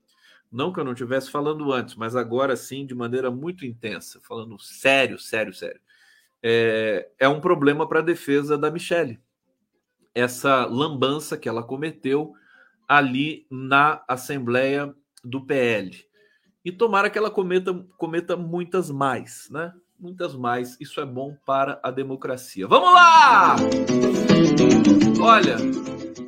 Não 0.52 0.74
que 0.74 0.80
eu 0.80 0.84
não 0.84 0.94
estivesse 0.94 1.30
falando 1.30 1.72
antes, 1.72 1.94
mas 1.94 2.16
agora 2.16 2.56
sim, 2.56 2.88
de 2.88 2.96
maneira 2.96 3.30
muito 3.30 3.64
intensa, 3.64 4.20
falando 4.22 4.58
sério, 4.60 5.20
sério, 5.20 5.54
sério. 5.54 5.80
É, 6.42 7.08
é 7.20 7.30
um 7.30 7.40
problema 7.40 7.88
para 7.88 8.00
a 8.00 8.04
defesa 8.04 8.58
da 8.58 8.72
Michelle. 8.72 9.20
Essa 10.16 10.66
lambança 10.66 11.38
que 11.38 11.48
ela 11.48 11.62
cometeu 11.62 12.34
ali 12.88 13.46
na 13.52 14.04
Assembleia 14.08 14.92
do 15.24 15.46
PL. 15.46 16.04
E 16.66 16.72
tomara 16.72 17.12
que 17.12 17.20
ela 17.20 17.30
cometa, 17.30 17.86
cometa 17.98 18.36
muitas 18.36 18.90
mais, 18.90 19.48
né? 19.52 19.72
Muitas 20.00 20.34
mais. 20.36 20.80
Isso 20.80 21.00
é 21.02 21.06
bom 21.06 21.36
para 21.46 21.80
a 21.84 21.92
democracia. 21.92 22.68
Vamos 22.68 22.94
lá! 22.94 23.56
Olha, 25.22 25.58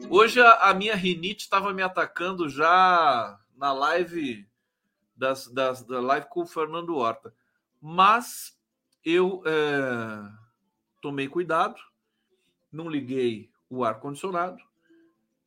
hoje 0.10 0.42
a, 0.42 0.74
minha 0.74 0.96
rinite 0.96 1.44
estava 1.44 1.74
me 1.74 1.82
atacando 1.82 2.50
já 2.50 3.40
na 3.56 3.72
live 3.72 4.48
das, 5.16 5.48
das, 5.48 5.84
da 5.84 6.01
live 6.01 6.28
com 6.28 6.42
o 6.42 6.48
Fernando 6.48 6.96
Horta. 6.96 7.34
Mas 7.82 8.60
eu 9.04 9.42
é, 9.46 10.32
tomei 11.01 11.28
cuidado, 11.28 11.75
não 12.72 12.90
liguei 12.90 13.50
o 13.70 13.84
ar-condicionado 13.84 14.62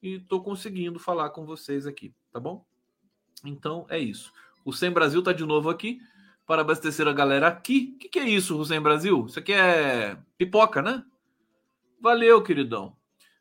e 0.02 0.14
estou 0.14 0.43
conseguindo 0.43 0.99
falar 0.99 1.31
com 1.31 1.45
vocês 1.45 1.87
aqui, 1.87 2.14
tá 2.33 2.40
bom? 2.40 2.64
Então 3.45 3.87
é 3.88 3.99
isso. 3.99 4.33
O 4.64 4.73
Sem 4.73 4.90
Brasil 4.90 5.21
está 5.21 5.33
de 5.33 5.45
novo 5.45 5.69
aqui 5.69 6.00
para 6.47 6.63
abastecer 6.63 7.07
a 7.09 7.13
galera 7.13 7.49
aqui. 7.49 7.95
O 7.95 7.99
que, 7.99 8.09
que, 8.09 8.19
é 8.19 8.29
isso, 8.29 8.59
Hussein 8.59 8.81
Brasil? 8.81 9.27
Isso 9.27 9.39
aqui 9.39 9.53
é 9.53 10.17
pipoca, 10.37 10.83
né? 10.83 11.05
Valeu, 12.01 12.43
queridão. 12.43 12.97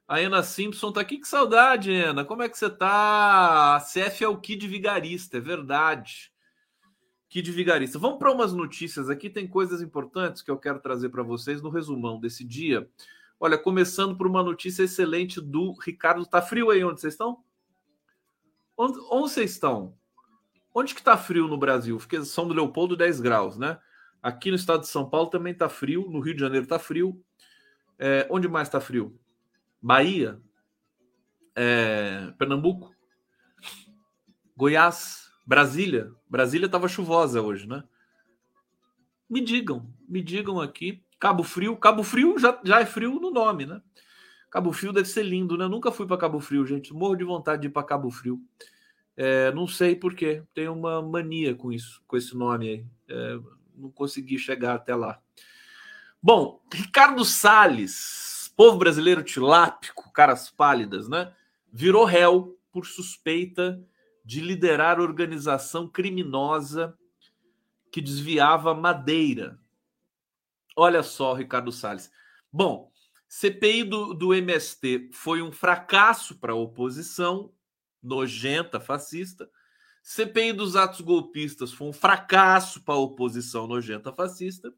A 0.07 0.17
Ana 0.17 0.43
Simpson 0.43 0.91
tá 0.91 1.01
aqui. 1.01 1.17
Que 1.17 1.27
saudade, 1.27 1.93
Ana. 1.93 2.23
Como 2.23 2.43
é 2.43 2.49
que 2.49 2.57
você 2.57 2.69
tá? 2.69 3.75
A 3.75 3.79
CF 3.79 4.23
é 4.23 4.27
o 4.27 4.37
Kid 4.37 4.67
Vigarista, 4.67 5.37
é 5.37 5.41
verdade. 5.41 6.31
Kid 7.29 7.51
Vigarista. 7.51 7.97
Vamos 7.97 8.19
para 8.19 8.31
umas 8.31 8.53
notícias 8.53 9.09
aqui. 9.09 9.29
Tem 9.29 9.47
coisas 9.47 9.81
importantes 9.81 10.41
que 10.41 10.51
eu 10.51 10.57
quero 10.57 10.79
trazer 10.79 11.09
para 11.09 11.23
vocês 11.23 11.61
no 11.61 11.69
resumão 11.69 12.19
desse 12.19 12.43
dia. 12.43 12.87
Olha, 13.39 13.57
começando 13.57 14.15
por 14.15 14.27
uma 14.27 14.43
notícia 14.43 14.83
excelente 14.83 15.41
do 15.41 15.73
Ricardo. 15.73 16.25
Tá 16.25 16.41
frio 16.41 16.69
aí 16.69 16.83
onde 16.83 17.01
vocês 17.01 17.13
estão? 17.13 17.43
Onde, 18.77 18.99
onde 19.09 19.31
vocês 19.31 19.51
estão? 19.51 19.97
Onde 20.73 20.95
que 20.95 21.03
tá 21.03 21.15
frio 21.15 21.47
no 21.47 21.57
Brasil? 21.57 21.97
Porque 21.97 22.23
São 22.25 22.47
do 22.47 22.53
Leopoldo 22.53 22.97
10 22.97 23.19
graus, 23.19 23.57
né? 23.57 23.79
Aqui 24.21 24.49
no 24.49 24.55
estado 24.55 24.81
de 24.81 24.87
São 24.87 25.09
Paulo 25.09 25.29
também 25.29 25.53
tá 25.53 25.69
frio. 25.69 26.09
No 26.09 26.19
Rio 26.19 26.33
de 26.33 26.39
Janeiro 26.39 26.65
tá 26.65 26.79
frio. 26.79 27.21
É, 27.99 28.27
onde 28.29 28.47
mais 28.47 28.69
tá 28.69 28.81
frio? 28.81 29.19
Bahia? 29.81 30.41
É, 31.55 32.31
Pernambuco? 32.37 32.95
Goiás? 34.55 35.29
Brasília? 35.45 36.11
Brasília 36.27 36.65
estava 36.65 36.87
chuvosa 36.87 37.41
hoje, 37.41 37.67
né? 37.67 37.83
Me 39.29 39.41
digam, 39.41 39.93
me 40.07 40.21
digam 40.21 40.61
aqui. 40.61 41.03
Cabo 41.19 41.43
Frio, 41.43 41.77
Cabo 41.77 42.03
Frio 42.03 42.37
já, 42.37 42.59
já 42.63 42.81
é 42.81 42.85
frio 42.85 43.19
no 43.19 43.31
nome, 43.31 43.65
né? 43.65 43.81
Cabo 44.49 44.71
Frio 44.71 44.93
deve 44.93 45.07
ser 45.07 45.23
lindo, 45.23 45.57
né? 45.57 45.67
nunca 45.67 45.91
fui 45.91 46.05
para 46.05 46.17
Cabo 46.17 46.39
Frio, 46.39 46.65
gente. 46.65 46.93
Morro 46.93 47.15
de 47.15 47.23
vontade 47.23 47.61
de 47.63 47.67
ir 47.67 47.71
para 47.71 47.83
Cabo 47.83 48.11
Frio. 48.11 48.39
É, 49.15 49.51
não 49.51 49.67
sei 49.67 49.95
porquê, 49.95 50.43
tenho 50.53 50.73
uma 50.73 51.01
mania 51.01 51.53
com 51.53 51.71
isso, 51.71 52.01
com 52.07 52.17
esse 52.17 52.35
nome 52.35 52.69
aí. 52.69 52.85
É, 53.07 53.39
não 53.75 53.91
consegui 53.91 54.37
chegar 54.37 54.75
até 54.75 54.95
lá. 54.95 55.19
Bom, 56.21 56.61
Ricardo 56.71 57.23
Salles, 57.25 58.53
povo 58.55 58.77
brasileiro 58.77 59.23
tilápico, 59.23 60.11
caras 60.11 60.49
pálidas, 60.49 61.09
né? 61.09 61.33
Virou 61.71 62.05
réu 62.05 62.57
por 62.71 62.85
suspeita 62.85 63.83
de 64.23 64.39
liderar 64.39 64.99
organização 64.99 65.87
criminosa 65.87 66.97
que 67.91 68.01
desviava 68.01 68.73
madeira. 68.73 69.59
Olha 70.75 71.03
só, 71.03 71.33
Ricardo 71.33 71.71
Salles. 71.71 72.11
Bom, 72.51 72.91
CPI 73.27 73.83
do, 73.83 74.13
do 74.13 74.33
MST 74.33 75.09
foi 75.11 75.41
um 75.41 75.51
fracasso 75.51 76.39
para 76.39 76.53
a 76.53 76.55
oposição, 76.55 77.51
nojenta, 78.03 78.79
fascista. 78.79 79.49
CPI 80.03 80.53
dos 80.53 80.75
atos 80.75 81.01
golpistas 81.01 81.71
foi 81.71 81.87
um 81.87 81.93
fracasso 81.93 82.83
para 82.83 82.95
a 82.95 82.99
oposição 82.99 83.65
nojenta, 83.67 84.11
fascista. 84.11 84.73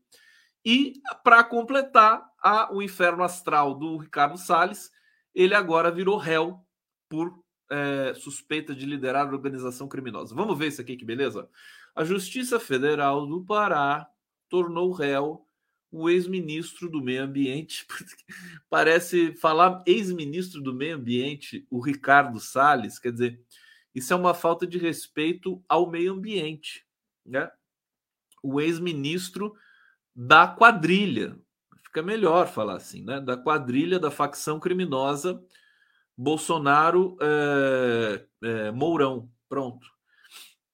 E, 0.63 0.94
para 1.24 1.44
completar, 1.44 2.24
a, 2.41 2.74
o 2.74 2.82
inferno 2.82 3.24
astral 3.24 3.74
do 3.75 3.98
Ricardo 3.98 4.38
Salles, 4.38 4.91
ele 5.34 5.53
agora 5.53 5.91
virou 5.91 6.17
réu 6.17 6.60
por 7.10 7.44
é, 7.70 8.13
suspeita 8.15 8.74
de 8.74 8.86
liderar 8.86 9.32
organização 9.34 9.88
criminosa. 9.88 10.36
Vamos 10.36 10.58
ver 10.58 10.67
isso 10.67 10.82
aqui, 10.82 10.96
que 10.96 11.05
beleza? 11.05 11.50
A 11.96 12.03
Justiça 12.03 12.60
Federal 12.60 13.25
do 13.25 13.44
Pará 13.44 14.08
tornou 14.50 14.91
réu 14.91 15.44
o 15.91 16.09
ex-ministro 16.09 16.89
do 16.89 17.01
Meio 17.01 17.23
Ambiente. 17.23 17.85
Parece 18.69 19.33
falar 19.35 19.83
ex-ministro 19.85 20.61
do 20.61 20.73
Meio 20.73 20.95
Ambiente, 20.95 21.65
o 21.69 21.79
Ricardo 21.79 22.39
Salles, 22.39 22.99
quer 22.99 23.11
dizer, 23.11 23.39
isso 23.93 24.11
é 24.11 24.15
uma 24.15 24.33
falta 24.33 24.67
de 24.67 24.77
respeito 24.77 25.63
ao 25.69 25.89
meio 25.89 26.13
ambiente, 26.13 26.85
né? 27.25 27.49
O 28.43 28.59
ex-ministro 28.59 29.55
da 30.13 30.47
quadrilha, 30.47 31.39
fica 31.81 32.01
melhor 32.01 32.47
falar 32.47 32.75
assim, 32.75 33.03
né? 33.03 33.21
Da 33.21 33.37
quadrilha 33.37 33.97
da 33.97 34.11
facção 34.11 34.59
criminosa 34.59 35.41
Bolsonaro 36.17 37.17
é, 37.21 38.25
é, 38.43 38.71
Mourão. 38.71 39.29
Pronto. 39.49 39.87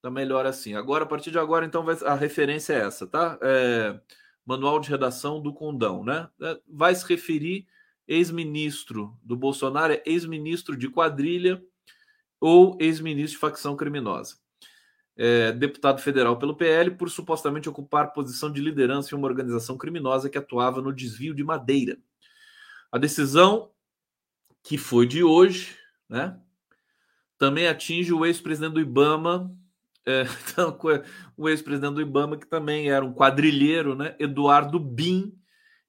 Tá 0.00 0.10
melhor 0.10 0.46
assim. 0.46 0.74
Agora, 0.74 1.04
a 1.04 1.06
partir 1.06 1.30
de 1.30 1.38
agora, 1.38 1.64
então, 1.64 1.84
vai, 1.84 1.96
a 2.04 2.14
referência 2.14 2.74
é 2.74 2.80
essa, 2.86 3.06
tá? 3.06 3.38
É, 3.42 4.00
manual 4.44 4.80
de 4.80 4.88
redação 4.88 5.40
do 5.40 5.52
Condão, 5.52 6.04
né? 6.04 6.28
É, 6.40 6.60
vai 6.68 6.94
se 6.94 7.06
referir 7.06 7.66
ex-ministro 8.06 9.16
do 9.22 9.36
Bolsonaro, 9.36 9.92
é 9.92 10.02
ex-ministro 10.04 10.76
de 10.76 10.88
quadrilha 10.88 11.62
ou 12.40 12.76
ex-ministro 12.80 13.32
de 13.32 13.38
facção 13.38 13.76
criminosa. 13.76 14.36
É, 15.16 15.52
deputado 15.52 16.00
federal 16.00 16.38
pelo 16.38 16.56
PL 16.56 16.92
por 16.92 17.10
supostamente 17.10 17.68
ocupar 17.68 18.12
posição 18.12 18.50
de 18.50 18.60
liderança 18.60 19.14
em 19.14 19.18
uma 19.18 19.28
organização 19.28 19.76
criminosa 19.76 20.28
que 20.28 20.38
atuava 20.38 20.80
no 20.80 20.92
desvio 20.92 21.34
de 21.34 21.44
madeira. 21.44 21.98
A 22.90 22.98
decisão 22.98 23.70
que 24.62 24.78
foi 24.78 25.06
de 25.06 25.22
hoje, 25.22 25.76
né? 26.08 26.38
Também 27.36 27.66
atinge 27.66 28.12
o 28.12 28.24
ex-presidente 28.24 28.74
do 28.74 28.80
Ibama, 28.80 29.54
é, 30.06 30.24
então, 30.50 30.78
o 31.36 31.48
ex-presidente 31.48 31.94
do 31.94 32.02
Ibama, 32.02 32.36
que 32.36 32.46
também 32.46 32.90
era 32.90 33.04
um 33.04 33.14
quadrilheiro, 33.14 33.94
né? 33.94 34.16
Eduardo 34.18 34.78
Bin 34.78 35.32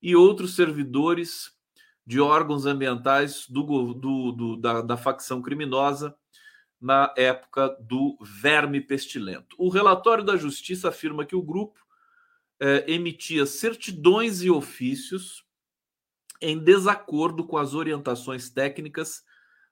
e 0.01 0.15
outros 0.15 0.55
servidores 0.55 1.51
de 2.05 2.19
órgãos 2.19 2.65
ambientais 2.65 3.47
do, 3.47 3.93
do, 3.93 4.31
do 4.31 4.57
da, 4.57 4.81
da 4.81 4.97
facção 4.97 5.41
criminosa 5.41 6.15
na 6.79 7.13
época 7.15 7.69
do 7.79 8.17
verme 8.21 8.81
pestilento. 8.81 9.55
O 9.57 9.69
relatório 9.69 10.23
da 10.23 10.35
Justiça 10.35 10.89
afirma 10.89 11.25
que 11.25 11.35
o 11.35 11.41
grupo 11.41 11.79
é, 12.59 12.83
emitia 12.91 13.45
certidões 13.45 14.41
e 14.41 14.49
ofícios 14.49 15.45
em 16.41 16.59
desacordo 16.59 17.45
com 17.45 17.57
as 17.57 17.73
orientações 17.73 18.49
técnicas 18.49 19.23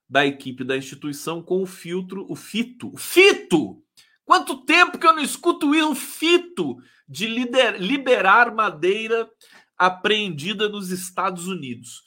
da 0.10 0.26
equipe 0.26 0.64
da 0.64 0.78
instituição 0.78 1.42
com 1.42 1.62
o 1.62 1.66
filtro, 1.66 2.26
o 2.30 2.36
fito, 2.36 2.94
o 2.94 2.98
fito! 2.98 3.84
Quanto 4.26 4.66
tempo 4.66 4.98
que 4.98 5.06
eu 5.06 5.14
não 5.14 5.22
escuto 5.22 5.70
o 5.70 5.96
fito 5.96 6.78
de 7.08 7.28
lider, 7.28 7.82
liberar 7.82 8.54
madeira 8.54 9.30
apreendida 9.78 10.70
nos 10.70 10.90
Estados 10.92 11.48
Unidos. 11.48 12.04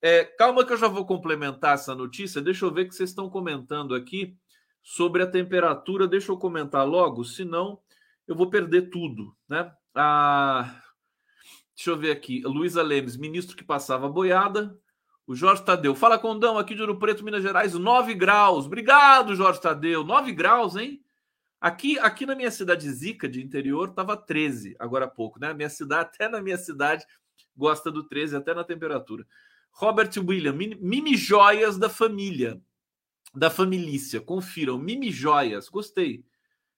É, 0.00 0.24
calma 0.24 0.64
que 0.64 0.72
eu 0.72 0.76
já 0.76 0.88
vou 0.88 1.04
complementar 1.04 1.74
essa 1.74 1.94
notícia. 1.94 2.40
Deixa 2.40 2.64
eu 2.64 2.72
ver 2.72 2.86
que 2.86 2.94
vocês 2.94 3.10
estão 3.10 3.28
comentando 3.28 3.94
aqui 3.94 4.36
sobre 4.82 5.22
a 5.22 5.26
temperatura. 5.26 6.06
Deixa 6.06 6.30
eu 6.30 6.38
comentar 6.38 6.86
logo, 6.86 7.24
senão 7.24 7.80
eu 8.26 8.36
vou 8.36 8.48
perder 8.48 8.90
tudo, 8.90 9.36
né? 9.48 9.70
Ah, 9.94 10.80
Deixa 11.76 11.90
eu 11.90 11.96
ver 11.96 12.10
aqui. 12.10 12.40
Luísa 12.42 12.82
Lemes, 12.82 13.18
ministro 13.18 13.54
que 13.54 13.62
passava 13.62 14.08
boiada. 14.08 14.74
O 15.26 15.34
Jorge 15.34 15.62
Tadeu. 15.62 15.94
Fala, 15.94 16.18
Condão, 16.18 16.56
aqui 16.56 16.74
de 16.74 16.80
Ouro 16.80 16.98
Preto, 16.98 17.22
Minas 17.22 17.42
Gerais, 17.42 17.74
9 17.74 18.14
graus. 18.14 18.64
Obrigado, 18.64 19.34
Jorge 19.34 19.60
Tadeu. 19.60 20.02
9 20.02 20.32
graus, 20.32 20.74
hein? 20.76 21.00
Aqui, 21.60 21.98
aqui 21.98 22.26
na 22.26 22.34
minha 22.34 22.50
cidade 22.50 22.90
Zica, 22.90 23.28
de 23.28 23.42
interior, 23.42 23.88
estava 23.88 24.16
13 24.16 24.76
agora 24.78 25.06
há 25.06 25.08
pouco, 25.08 25.40
né? 25.40 25.52
minha 25.54 25.70
cidade, 25.70 26.10
até 26.14 26.28
na 26.28 26.40
minha 26.40 26.58
cidade, 26.58 27.04
gosta 27.56 27.90
do 27.90 28.04
13, 28.04 28.36
até 28.36 28.54
na 28.54 28.64
temperatura. 28.64 29.26
Robert 29.72 30.10
William, 30.16 30.54
Mimi 30.54 31.16
Joias 31.16 31.76
da 31.78 31.90
Família, 31.90 32.60
da 33.34 33.50
Família. 33.50 34.20
Confiram, 34.24 34.78
Mimi 34.78 35.10
Joias, 35.10 35.68
gostei. 35.68 36.24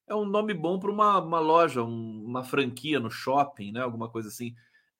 É 0.06 0.14
um 0.14 0.24
nome 0.24 0.54
bom 0.54 0.78
para 0.78 0.90
uma, 0.90 1.20
uma 1.20 1.38
loja, 1.38 1.82
um, 1.82 2.24
uma 2.24 2.42
franquia 2.42 2.98
no 2.98 3.10
shopping, 3.10 3.72
né? 3.72 3.82
Alguma 3.82 4.08
coisa 4.08 4.28
assim. 4.28 4.54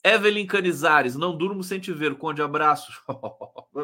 Evelyn 0.05 0.47
Canizares, 0.47 1.17
não 1.17 1.37
durmo 1.37 1.64
sem 1.64 1.81
te 1.81 1.93
ver, 1.93 2.14
Conde, 2.17 2.41
abraço. 2.41 2.93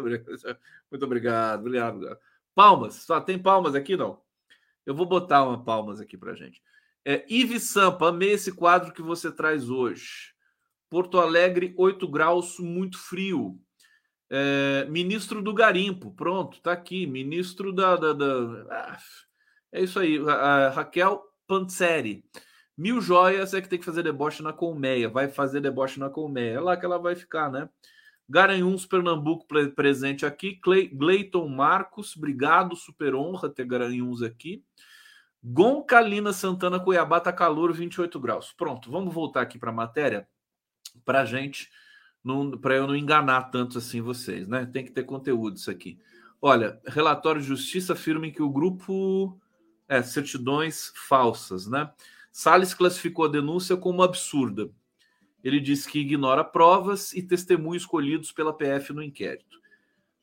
Muito 0.90 1.04
obrigado, 1.04 1.60
obrigado. 1.60 2.18
Palmas, 2.54 2.94
só 2.94 3.20
tem 3.20 3.38
palmas 3.38 3.74
aqui, 3.74 3.96
não? 3.96 4.20
Eu 4.86 4.94
vou 4.94 5.06
botar 5.06 5.44
uma 5.44 5.62
palmas 5.62 6.00
aqui 6.00 6.16
para 6.16 6.34
gente. 6.34 6.62
É, 7.04 7.24
Sampa, 7.58 8.08
amei 8.08 8.32
esse 8.32 8.52
quadro 8.52 8.92
que 8.92 9.02
você 9.02 9.30
traz 9.30 9.68
hoje. 9.68 10.32
Porto 10.88 11.18
Alegre, 11.18 11.74
8 11.76 12.08
graus, 12.08 12.58
muito 12.58 12.98
frio. 12.98 13.58
É, 14.30 14.86
ministro 14.88 15.42
do 15.42 15.52
Garimpo, 15.52 16.12
pronto, 16.12 16.60
tá 16.60 16.72
aqui. 16.72 17.06
Ministro 17.06 17.72
da. 17.72 17.96
da, 17.96 18.12
da... 18.12 18.26
Ah, 18.70 18.98
é 19.72 19.82
isso 19.82 19.98
aí. 19.98 20.18
A, 20.28 20.32
a 20.32 20.70
Raquel 20.70 21.22
Panzeri. 21.46 22.24
Mil 22.76 23.00
joias 23.00 23.54
é 23.54 23.60
que 23.60 23.68
tem 23.68 23.78
que 23.78 23.84
fazer 23.84 24.02
deboche 24.02 24.42
na 24.42 24.52
colmeia. 24.52 25.08
Vai 25.08 25.28
fazer 25.28 25.60
deboche 25.60 26.00
na 26.00 26.10
colmeia. 26.10 26.54
É 26.54 26.60
lá 26.60 26.76
que 26.76 26.84
ela 26.84 26.98
vai 26.98 27.14
ficar, 27.14 27.50
né? 27.50 27.68
Garanhuns, 28.28 28.86
Pernambuco 28.86 29.46
presente 29.74 30.24
aqui. 30.24 30.60
Gleiton 30.92 31.48
Marcos, 31.48 32.16
obrigado, 32.16 32.74
super 32.74 33.14
honra 33.14 33.48
ter 33.48 33.66
Garanhuns 33.66 34.22
aqui. 34.22 34.64
Goncalina 35.42 36.32
Santana, 36.32 36.80
Cuiabá, 36.80 37.20
tá 37.20 37.32
calor, 37.32 37.72
28 37.72 38.18
graus. 38.18 38.52
Pronto, 38.56 38.90
vamos 38.90 39.12
voltar 39.12 39.42
aqui 39.42 39.58
para 39.58 39.70
a 39.70 39.74
matéria 39.74 40.26
para 41.04 41.24
gente, 41.24 41.70
para 42.62 42.76
eu 42.76 42.86
não 42.86 42.96
enganar 42.96 43.50
tanto 43.50 43.78
assim 43.78 44.00
vocês, 44.00 44.48
né? 44.48 44.64
Tem 44.66 44.84
que 44.84 44.92
ter 44.92 45.04
conteúdo 45.04 45.56
isso 45.56 45.70
aqui. 45.70 45.98
Olha, 46.40 46.80
relatório 46.86 47.40
de 47.40 47.46
justiça 47.46 47.92
afirma 47.92 48.30
que 48.30 48.42
o 48.42 48.50
grupo 48.50 49.38
é 49.88 50.02
certidões 50.02 50.92
falsas, 51.08 51.66
né? 51.66 51.90
Salles 52.32 52.74
classificou 52.74 53.26
a 53.26 53.30
denúncia 53.30 53.76
como 53.76 54.02
absurda. 54.02 54.70
Ele 55.44 55.60
disse 55.60 55.86
que 55.88 55.98
ignora 55.98 56.42
provas 56.42 57.12
e 57.12 57.22
testemunhos 57.22 57.82
escolhidos 57.82 58.32
pela 58.32 58.56
PF 58.56 58.94
no 58.94 59.02
inquérito. 59.02 59.60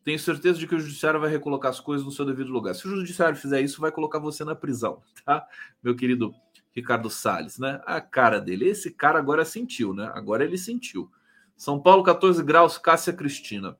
Tenho 0.03 0.17
certeza 0.17 0.57
de 0.57 0.65
que 0.65 0.73
o 0.73 0.79
judiciário 0.79 1.19
vai 1.19 1.29
recolocar 1.29 1.69
as 1.69 1.79
coisas 1.79 2.03
no 2.03 2.11
seu 2.11 2.25
devido 2.25 2.51
lugar. 2.51 2.73
Se 2.73 2.87
o 2.87 2.89
judiciário 2.89 3.37
fizer 3.37 3.61
isso, 3.61 3.79
vai 3.79 3.91
colocar 3.91 4.17
você 4.17 4.43
na 4.43 4.55
prisão, 4.55 5.03
tá? 5.23 5.47
Meu 5.83 5.95
querido 5.95 6.33
Ricardo 6.71 7.07
Salles, 7.07 7.59
né? 7.59 7.79
A 7.85 8.01
cara 8.01 8.41
dele. 8.41 8.67
Esse 8.67 8.89
cara 8.89 9.19
agora 9.19 9.45
sentiu, 9.45 9.93
né? 9.93 10.11
Agora 10.15 10.43
ele 10.43 10.57
sentiu. 10.57 11.09
São 11.55 11.79
Paulo, 11.79 12.01
14 12.01 12.41
graus, 12.43 12.79
Cássia 12.79 13.13
Cristina. 13.13 13.77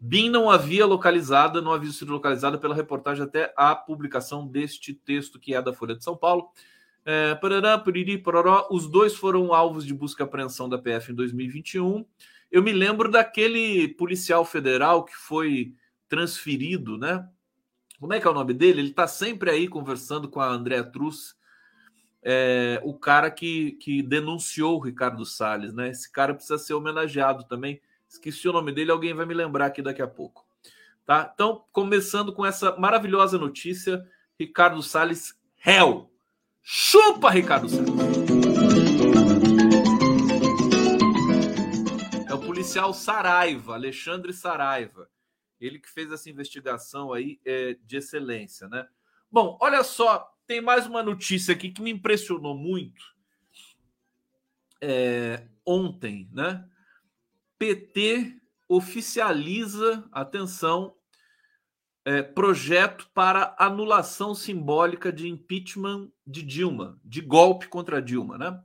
BIM 0.00 0.28
não 0.28 0.48
havia 0.48 0.86
localizada, 0.86 1.60
não 1.60 1.72
havia 1.72 1.90
sido 1.90 2.12
localizada 2.12 2.58
pela 2.58 2.74
reportagem 2.74 3.24
até 3.24 3.52
a 3.56 3.74
publicação 3.74 4.46
deste 4.46 4.94
texto, 4.94 5.40
que 5.40 5.54
é 5.54 5.62
da 5.62 5.72
Folha 5.72 5.96
de 5.96 6.04
São 6.04 6.16
Paulo. 6.16 6.50
É, 7.04 7.34
parará, 7.34 7.78
piriri. 7.78 8.22
Os 8.70 8.88
dois 8.88 9.14
foram 9.14 9.52
alvos 9.52 9.84
de 9.84 9.92
busca 9.92 10.22
e 10.22 10.24
apreensão 10.24 10.68
da 10.68 10.78
PF 10.78 11.12
em 11.12 11.14
2021. 11.14 12.04
Eu 12.50 12.62
me 12.62 12.72
lembro 12.72 13.10
daquele 13.10 13.88
policial 13.88 14.44
federal 14.44 15.04
que 15.04 15.14
foi 15.14 15.74
transferido, 16.08 16.96
né? 16.96 17.28
Como 17.98 18.12
é 18.12 18.20
que 18.20 18.26
é 18.26 18.30
o 18.30 18.34
nome 18.34 18.54
dele? 18.54 18.80
Ele 18.80 18.90
está 18.90 19.06
sempre 19.06 19.50
aí 19.50 19.68
conversando 19.68 20.28
com 20.28 20.40
a 20.40 20.48
Andréa 20.48 20.84
Truz, 20.84 21.36
é, 22.22 22.80
o 22.84 22.94
cara 22.94 23.30
que, 23.30 23.72
que 23.72 24.02
denunciou 24.02 24.76
o 24.76 24.80
Ricardo 24.80 25.24
Salles, 25.26 25.74
né? 25.74 25.90
Esse 25.90 26.10
cara 26.10 26.34
precisa 26.34 26.58
ser 26.58 26.74
homenageado 26.74 27.44
também. 27.44 27.80
Esqueci 28.08 28.48
o 28.48 28.52
nome 28.52 28.72
dele, 28.72 28.90
alguém 28.90 29.12
vai 29.12 29.26
me 29.26 29.34
lembrar 29.34 29.66
aqui 29.66 29.82
daqui 29.82 30.00
a 30.00 30.06
pouco. 30.06 30.46
Tá? 31.04 31.30
Então, 31.34 31.64
começando 31.70 32.32
com 32.32 32.46
essa 32.46 32.76
maravilhosa 32.76 33.36
notícia, 33.36 34.06
Ricardo 34.38 34.82
Salles, 34.82 35.38
réu. 35.56 36.10
Chupa, 36.66 37.28
Ricardo 37.28 37.68
Salles. 37.68 37.92
É 42.26 42.32
o 42.32 42.40
policial 42.40 42.94
Saraiva, 42.94 43.74
Alexandre 43.74 44.32
Saraiva. 44.32 45.10
Ele 45.60 45.78
que 45.78 45.90
fez 45.90 46.10
essa 46.10 46.30
investigação 46.30 47.12
aí 47.12 47.38
é, 47.44 47.76
de 47.84 47.98
excelência, 47.98 48.66
né? 48.66 48.88
Bom, 49.30 49.58
olha 49.60 49.84
só, 49.84 50.34
tem 50.46 50.62
mais 50.62 50.86
uma 50.86 51.02
notícia 51.02 51.52
aqui 51.52 51.70
que 51.70 51.82
me 51.82 51.90
impressionou 51.90 52.56
muito 52.56 53.14
é, 54.80 55.46
ontem, 55.66 56.30
né? 56.32 56.66
PT 57.58 58.40
oficializa, 58.66 60.08
atenção, 60.10 60.96
é, 62.04 62.22
projeto 62.22 63.08
para 63.14 63.56
anulação 63.58 64.34
simbólica 64.34 65.12
de 65.12 65.28
impeachment 65.28 66.10
de 66.26 66.42
Dilma, 66.42 67.00
de 67.02 67.20
golpe 67.20 67.66
contra 67.68 68.02
Dilma, 68.02 68.36
né? 68.36 68.60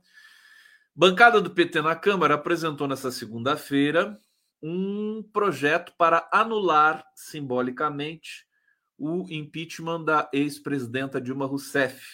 Bancada 0.94 1.40
do 1.40 1.50
PT 1.50 1.80
na 1.80 1.96
Câmara 1.96 2.34
apresentou 2.34 2.86
nessa 2.86 3.10
segunda-feira 3.10 4.20
um 4.62 5.22
projeto 5.32 5.94
para 5.96 6.28
anular 6.30 7.04
simbolicamente 7.14 8.46
o 8.98 9.24
impeachment 9.30 10.04
da 10.04 10.28
ex-presidenta 10.30 11.18
Dilma 11.18 11.46
Rousseff, 11.46 12.04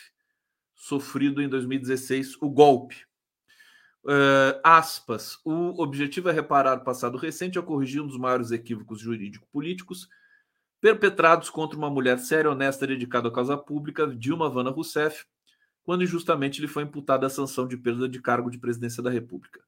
sofrido 0.76 1.42
em 1.42 1.48
2016 1.48 2.36
o 2.40 2.48
golpe. 2.48 3.04
Uh, 4.04 4.54
aspas, 4.62 5.36
o 5.44 5.82
objetivo 5.82 6.28
é 6.28 6.32
reparar 6.32 6.78
o 6.78 6.84
passado 6.84 7.18
recente 7.18 7.58
ao 7.58 7.64
corrigir 7.64 8.00
um 8.00 8.06
dos 8.06 8.16
maiores 8.16 8.52
equívocos 8.52 9.00
jurídico-políticos 9.00 10.08
perpetrados 10.80 11.50
contra 11.50 11.76
uma 11.76 11.90
mulher 11.90 12.18
séria, 12.18 12.50
honesta, 12.50 12.86
dedicada 12.86 13.28
à 13.28 13.32
causa 13.32 13.56
pública, 13.56 14.06
Dilma 14.06 14.48
Vana 14.48 14.70
Rousseff, 14.70 15.24
quando 15.82 16.04
injustamente 16.04 16.60
lhe 16.60 16.68
foi 16.68 16.82
imputada 16.82 17.26
a 17.26 17.30
sanção 17.30 17.66
de 17.66 17.76
perda 17.76 18.08
de 18.08 18.20
cargo 18.20 18.50
de 18.50 18.58
presidência 18.58 19.02
da 19.02 19.10
República. 19.10 19.60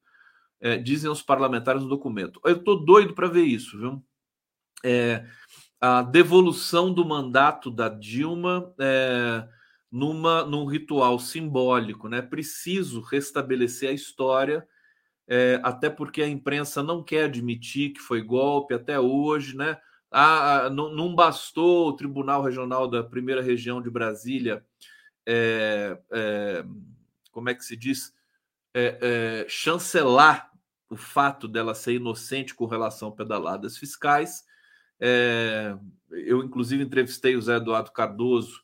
É, 0.59 0.77
dizem 0.77 1.09
os 1.09 1.21
parlamentares 1.21 1.81
no 1.81 1.87
documento. 1.87 2.41
Eu 2.43 2.57
estou 2.57 2.83
doido 2.83 3.13
para 3.13 3.29
ver 3.29 3.43
isso, 3.43 3.77
viu? 3.77 4.03
É, 4.83 5.25
a 5.79 6.01
devolução 6.01 6.93
do 6.93 7.05
mandato 7.05 7.71
da 7.71 7.87
Dilma 7.87 8.73
é, 8.77 9.47
numa, 9.89 10.43
num 10.43 10.65
ritual 10.65 11.17
simbólico, 11.19 12.09
né? 12.09 12.21
Preciso 12.21 12.99
restabelecer 12.99 13.89
a 13.89 13.93
história, 13.93 14.67
é, 15.27 15.59
até 15.63 15.89
porque 15.89 16.21
a 16.21 16.27
imprensa 16.27 16.83
não 16.83 17.01
quer 17.01 17.25
admitir 17.25 17.93
que 17.93 17.99
foi 17.99 18.21
golpe 18.21 18.73
até 18.73 18.99
hoje, 18.99 19.55
né? 19.55 19.77
Ah, 20.11 20.65
ah 20.65 20.69
não, 20.69 20.93
não, 20.93 21.15
bastou 21.15 21.89
o 21.89 21.93
Tribunal 21.93 22.41
Regional 22.43 22.87
da 22.87 23.03
Primeira 23.03 23.41
Região 23.41 23.81
de 23.81 23.89
Brasília, 23.89 24.65
é, 25.25 25.99
é, 26.11 26.65
como 27.31 27.49
é 27.49 27.55
que 27.55 27.63
se 27.63 27.75
diz, 27.75 28.13
é, 28.73 28.97
é, 29.01 29.45
chancelar 29.47 30.51
o 30.89 30.95
fato 30.95 31.47
dela 31.47 31.75
ser 31.75 31.93
inocente 31.93 32.55
com 32.55 32.65
relação 32.65 33.09
a 33.09 33.15
pedaladas 33.15 33.77
fiscais 33.77 34.43
é, 34.99 35.77
eu, 36.11 36.43
inclusive, 36.43 36.83
entrevistei 36.83 37.35
o 37.35 37.41
Zé 37.41 37.55
Eduardo 37.55 37.91
Cardoso 37.91 38.61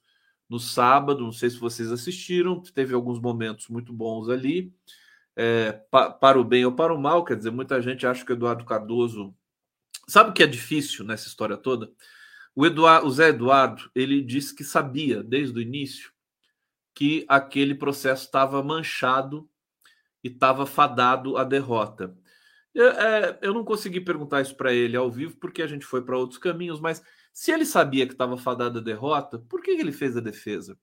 no 0.49 0.59
sábado, 0.59 1.23
não 1.23 1.31
sei 1.31 1.49
se 1.49 1.57
vocês 1.57 1.91
assistiram, 1.91 2.61
teve 2.61 2.93
alguns 2.93 3.19
momentos 3.19 3.67
muito 3.69 3.93
bons 3.93 4.29
ali, 4.29 4.73
é, 5.35 5.71
pa, 5.71 6.11
para 6.11 6.39
o 6.39 6.43
bem 6.43 6.65
ou 6.65 6.73
para 6.73 6.93
o 6.93 7.01
mal, 7.01 7.23
quer 7.23 7.37
dizer, 7.37 7.51
muita 7.51 7.81
gente 7.81 8.05
acha 8.05 8.25
que 8.25 8.31
o 8.31 8.35
Eduardo 8.35 8.65
Cardoso. 8.65 9.33
Sabe 10.07 10.29
o 10.29 10.33
que 10.33 10.43
é 10.43 10.47
difícil 10.47 11.03
nessa 11.05 11.27
história 11.27 11.57
toda? 11.57 11.91
O, 12.55 12.65
Eduardo, 12.65 13.07
o 13.07 13.11
Zé 13.11 13.29
Eduardo, 13.29 13.89
ele 13.93 14.21
disse 14.21 14.55
que 14.55 14.63
sabia, 14.63 15.23
desde 15.23 15.57
o 15.57 15.61
início, 15.61 16.11
que 16.93 17.25
aquele 17.27 17.75
processo 17.75 18.25
estava 18.25 18.63
manchado 18.63 19.49
e 20.23 20.29
estava 20.29 20.65
fadado 20.65 21.37
à 21.37 21.43
derrota. 21.43 22.15
Eu, 22.73 22.89
é, 22.89 23.39
eu 23.41 23.53
não 23.53 23.63
consegui 23.63 24.01
perguntar 24.01 24.41
isso 24.41 24.55
para 24.55 24.73
ele 24.73 24.95
ao 24.95 25.11
vivo 25.11 25.37
porque 25.37 25.61
a 25.61 25.67
gente 25.67 25.85
foi 25.85 26.01
para 26.03 26.17
outros 26.17 26.39
caminhos, 26.39 26.79
mas 26.79 27.03
se 27.33 27.51
ele 27.51 27.65
sabia 27.65 28.05
que 28.05 28.13
estava 28.13 28.37
fadada 28.37 28.79
a 28.79 28.83
derrota, 28.83 29.39
por 29.39 29.61
que 29.61 29.71
ele 29.71 29.91
fez 29.91 30.15
a 30.15 30.21
defesa? 30.21 30.77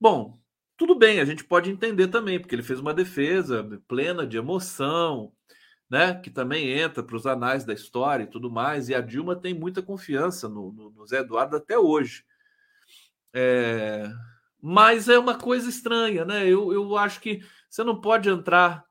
Bom, 0.00 0.38
tudo 0.76 0.94
bem, 0.94 1.20
a 1.20 1.24
gente 1.24 1.44
pode 1.44 1.70
entender 1.70 2.08
também, 2.08 2.40
porque 2.40 2.54
ele 2.54 2.62
fez 2.62 2.80
uma 2.80 2.94
defesa 2.94 3.62
plena 3.86 4.26
de 4.26 4.36
emoção, 4.36 5.32
né? 5.92 6.14
Que 6.14 6.30
também 6.30 6.70
entra 6.70 7.02
para 7.02 7.16
os 7.16 7.26
anais 7.26 7.66
da 7.66 7.74
história 7.74 8.24
e 8.24 8.26
tudo 8.26 8.50
mais. 8.50 8.88
E 8.88 8.94
a 8.94 9.00
Dilma 9.02 9.36
tem 9.36 9.52
muita 9.52 9.82
confiança 9.82 10.48
no, 10.48 10.72
no, 10.72 10.90
no 10.90 11.06
Zé 11.06 11.18
Eduardo 11.18 11.54
até 11.54 11.78
hoje. 11.78 12.24
É... 13.30 14.10
Mas 14.58 15.10
é 15.10 15.18
uma 15.18 15.36
coisa 15.36 15.68
estranha, 15.68 16.24
né? 16.24 16.46
Eu, 16.46 16.72
eu 16.72 16.96
acho 16.96 17.20
que 17.20 17.44
você 17.68 17.84
não 17.84 18.00
pode 18.00 18.30
entrar 18.30 18.86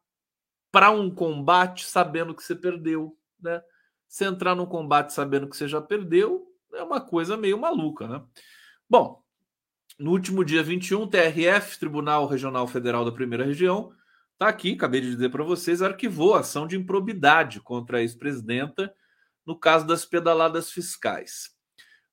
para 0.71 0.91
um 0.91 1.09
combate 1.09 1.87
sabendo 1.87 2.35
que 2.35 2.43
você 2.43 2.53
perdeu, 2.53 3.17
né? 3.41 3.63
Se 4.07 4.23
entrar 4.23 4.53
num 4.53 4.67
combate 4.67 5.11
sabendo 5.11 5.49
que 5.49 5.57
você 5.57 5.67
já 5.67 5.81
perdeu, 5.81 6.53
é 6.71 6.83
uma 6.83 7.01
coisa 7.01 7.35
meio 7.35 7.57
maluca, 7.57 8.07
né? 8.07 8.23
Bom, 8.87 9.23
no 9.97 10.11
último 10.11 10.45
dia 10.45 10.61
21, 10.61 11.07
TRF, 11.07 11.79
Tribunal 11.79 12.27
Regional 12.27 12.67
Federal 12.67 13.03
da 13.03 13.11
Primeira 13.11 13.43
Região, 13.43 13.91
está 14.41 14.49
aqui, 14.49 14.73
acabei 14.73 15.01
de 15.01 15.11
dizer 15.11 15.29
para 15.29 15.43
vocês, 15.43 15.83
arquivou 15.83 16.33
ação 16.33 16.65
de 16.65 16.75
improbidade 16.75 17.61
contra 17.61 17.99
a 17.99 18.01
ex-presidenta 18.01 18.91
no 19.45 19.55
caso 19.55 19.85
das 19.85 20.03
pedaladas 20.03 20.71
fiscais. 20.71 21.51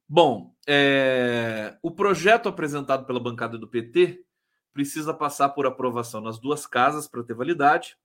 Bom, 0.06 0.54
é... 0.66 1.78
o 1.82 1.90
projeto 1.90 2.46
apresentado 2.46 3.06
pela 3.06 3.18
bancada 3.18 3.56
do 3.56 3.66
PT 3.66 4.22
precisa 4.74 5.14
passar 5.14 5.48
por 5.50 5.64
aprovação 5.64 6.20
nas 6.20 6.38
duas 6.38 6.66
casas 6.66 7.08
para 7.08 7.22
ter 7.22 7.32
validade 7.32 7.96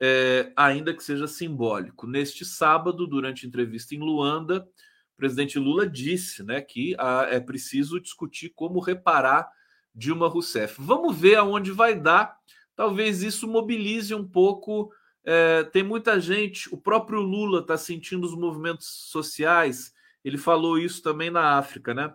é, 0.00 0.52
ainda 0.56 0.94
que 0.94 1.02
seja 1.02 1.26
simbólico. 1.26 2.06
Neste 2.06 2.44
sábado, 2.44 3.06
durante 3.06 3.46
entrevista 3.46 3.94
em 3.94 3.98
Luanda, 3.98 4.66
o 5.12 5.16
presidente 5.16 5.58
Lula 5.58 5.86
disse 5.86 6.42
né, 6.44 6.60
que 6.62 6.94
a, 6.98 7.26
é 7.28 7.40
preciso 7.40 8.00
discutir 8.00 8.50
como 8.54 8.80
reparar 8.80 9.50
Dilma 9.94 10.28
Rousseff. 10.28 10.76
Vamos 10.78 11.18
ver 11.18 11.34
aonde 11.34 11.72
vai 11.72 11.94
dar. 11.94 12.38
Talvez 12.80 13.22
isso 13.22 13.46
mobilize 13.46 14.14
um 14.14 14.26
pouco. 14.26 14.90
É, 15.22 15.64
tem 15.64 15.82
muita 15.82 16.18
gente, 16.18 16.66
o 16.72 16.78
próprio 16.78 17.20
Lula 17.20 17.60
está 17.60 17.76
sentindo 17.76 18.24
os 18.24 18.34
movimentos 18.34 18.86
sociais. 19.10 19.92
Ele 20.24 20.38
falou 20.38 20.78
isso 20.78 21.02
também 21.02 21.28
na 21.28 21.58
África, 21.58 21.92
né? 21.92 22.10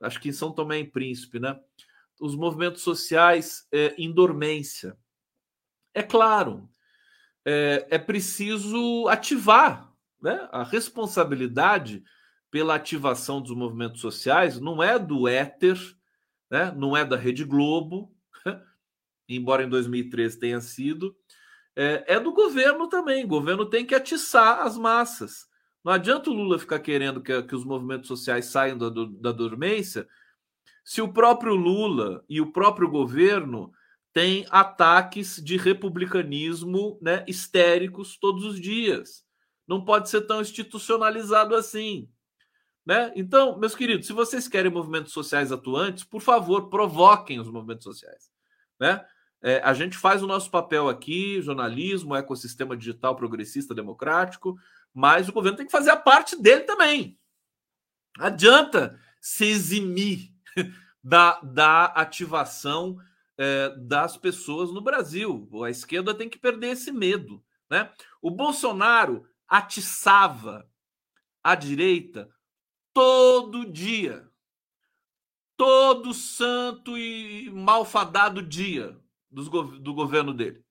Acho 0.00 0.18
que 0.18 0.30
em 0.30 0.32
São 0.32 0.50
Tomé 0.50 0.78
e 0.78 0.90
Príncipe, 0.90 1.38
né? 1.38 1.60
Os 2.18 2.34
movimentos 2.34 2.80
sociais 2.80 3.68
é, 3.70 3.94
em 3.98 4.10
dormência. 4.10 4.96
É 5.92 6.02
claro, 6.02 6.66
é, 7.44 7.86
é 7.90 7.98
preciso 7.98 9.08
ativar 9.08 9.92
né? 10.22 10.48
a 10.50 10.62
responsabilidade 10.62 12.02
pela 12.50 12.74
ativação 12.74 13.42
dos 13.42 13.54
movimentos 13.54 14.00
sociais 14.00 14.58
não 14.58 14.82
é 14.82 14.98
do 14.98 15.28
éter, 15.28 15.76
né? 16.50 16.72
não 16.74 16.96
é 16.96 17.04
da 17.04 17.18
Rede 17.18 17.44
Globo, 17.44 18.15
embora 19.28 19.64
em 19.64 19.68
2013 19.68 20.38
tenha 20.38 20.60
sido, 20.60 21.16
é, 21.74 22.04
é, 22.14 22.20
do 22.20 22.32
governo 22.32 22.88
também. 22.88 23.24
O 23.24 23.28
governo 23.28 23.66
tem 23.66 23.84
que 23.84 23.94
atiçar 23.94 24.60
as 24.60 24.76
massas. 24.76 25.46
Não 25.84 25.92
adianta 25.92 26.30
o 26.30 26.32
Lula 26.32 26.58
ficar 26.58 26.80
querendo 26.80 27.22
que, 27.22 27.42
que 27.42 27.54
os 27.54 27.64
movimentos 27.64 28.08
sociais 28.08 28.46
saiam 28.46 28.76
da, 28.76 28.88
da 28.90 29.32
dormência 29.32 30.06
se 30.84 31.02
o 31.02 31.12
próprio 31.12 31.54
Lula 31.54 32.24
e 32.28 32.40
o 32.40 32.52
próprio 32.52 32.88
governo 32.88 33.72
tem 34.12 34.46
ataques 34.50 35.36
de 35.44 35.56
republicanismo 35.56 36.98
né, 37.02 37.24
histéricos 37.28 38.16
todos 38.16 38.44
os 38.44 38.60
dias. 38.60 39.24
Não 39.66 39.84
pode 39.84 40.08
ser 40.08 40.22
tão 40.22 40.40
institucionalizado 40.40 41.54
assim. 41.54 42.08
Né? 42.86 43.12
Então, 43.16 43.58
meus 43.58 43.74
queridos, 43.74 44.06
se 44.06 44.12
vocês 44.12 44.46
querem 44.46 44.70
movimentos 44.70 45.12
sociais 45.12 45.50
atuantes, 45.50 46.04
por 46.04 46.22
favor, 46.22 46.70
provoquem 46.70 47.40
os 47.40 47.50
movimentos 47.50 47.84
sociais. 47.84 48.30
Né? 48.80 49.04
É, 49.42 49.60
a 49.62 49.74
gente 49.74 49.96
faz 49.96 50.22
o 50.22 50.26
nosso 50.26 50.50
papel 50.50 50.88
aqui, 50.88 51.40
jornalismo, 51.40 52.16
ecossistema 52.16 52.76
digital 52.76 53.14
progressista 53.14 53.74
democrático, 53.74 54.58
mas 54.92 55.28
o 55.28 55.32
governo 55.32 55.58
tem 55.58 55.66
que 55.66 55.72
fazer 55.72 55.90
a 55.90 55.96
parte 55.96 56.40
dele 56.40 56.62
também. 56.62 57.18
Adianta 58.18 58.98
se 59.20 59.44
eximir 59.44 60.32
da, 61.04 61.38
da 61.42 61.84
ativação 61.86 62.98
é, 63.36 63.74
das 63.76 64.16
pessoas 64.16 64.72
no 64.72 64.80
Brasil. 64.80 65.48
A 65.64 65.70
esquerda 65.70 66.14
tem 66.14 66.28
que 66.28 66.38
perder 66.38 66.68
esse 66.68 66.90
medo. 66.90 67.44
Né? 67.70 67.92
O 68.22 68.30
Bolsonaro 68.30 69.28
atiçava 69.46 70.68
a 71.44 71.54
direita 71.54 72.30
todo 72.94 73.70
dia. 73.70 74.26
Todo 75.58 76.12
santo 76.12 76.96
e 76.98 77.50
malfadado 77.50 78.42
dia 78.42 78.98
dos, 79.36 79.50
do 79.80 79.92
governo 79.92 80.32
dele. 80.32 80.64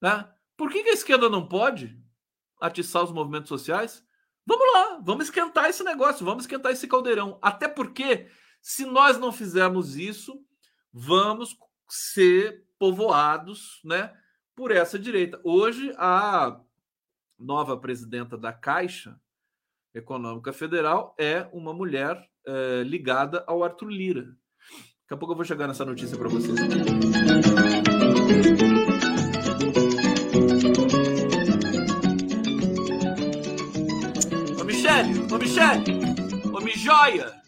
Né? 0.00 0.26
Por 0.56 0.70
que, 0.70 0.82
que 0.82 0.88
a 0.88 0.94
esquerda 0.94 1.28
não 1.28 1.46
pode 1.46 2.00
atiçar 2.58 3.04
os 3.04 3.12
movimentos 3.12 3.48
sociais? 3.48 4.02
Vamos 4.46 4.72
lá, 4.72 5.00
vamos 5.04 5.26
esquentar 5.26 5.66
esse 5.66 5.84
negócio, 5.84 6.24
vamos 6.24 6.44
esquentar 6.44 6.72
esse 6.72 6.88
caldeirão. 6.88 7.38
Até 7.42 7.68
porque, 7.68 8.28
se 8.62 8.86
nós 8.86 9.18
não 9.18 9.30
fizermos 9.30 9.96
isso, 9.96 10.42
vamos 10.90 11.56
ser 11.88 12.66
povoados 12.78 13.80
né, 13.84 14.16
por 14.56 14.70
essa 14.70 14.98
direita. 14.98 15.38
Hoje, 15.44 15.92
a 15.98 16.58
nova 17.38 17.76
presidenta 17.76 18.36
da 18.38 18.52
Caixa 18.52 19.20
Econômica 19.94 20.54
Federal 20.54 21.14
é 21.18 21.48
uma 21.52 21.74
mulher 21.74 22.26
é, 22.46 22.82
ligada 22.82 23.44
ao 23.46 23.62
Arthur 23.62 23.90
Lira. 23.90 24.36
Daqui 25.12 25.18
a 25.18 25.26
pouco 25.26 25.32
eu 25.32 25.36
vou 25.36 25.44
chegar 25.44 25.68
nessa 25.68 25.84
notícia 25.84 26.16
para 26.16 26.26
vocês. 26.26 26.58
Ô 34.58 34.64
Michele, 34.64 35.18
ô 35.30 35.38
Michele, 35.38 36.50
ô 36.50 36.60
Mijoia, 36.62 37.42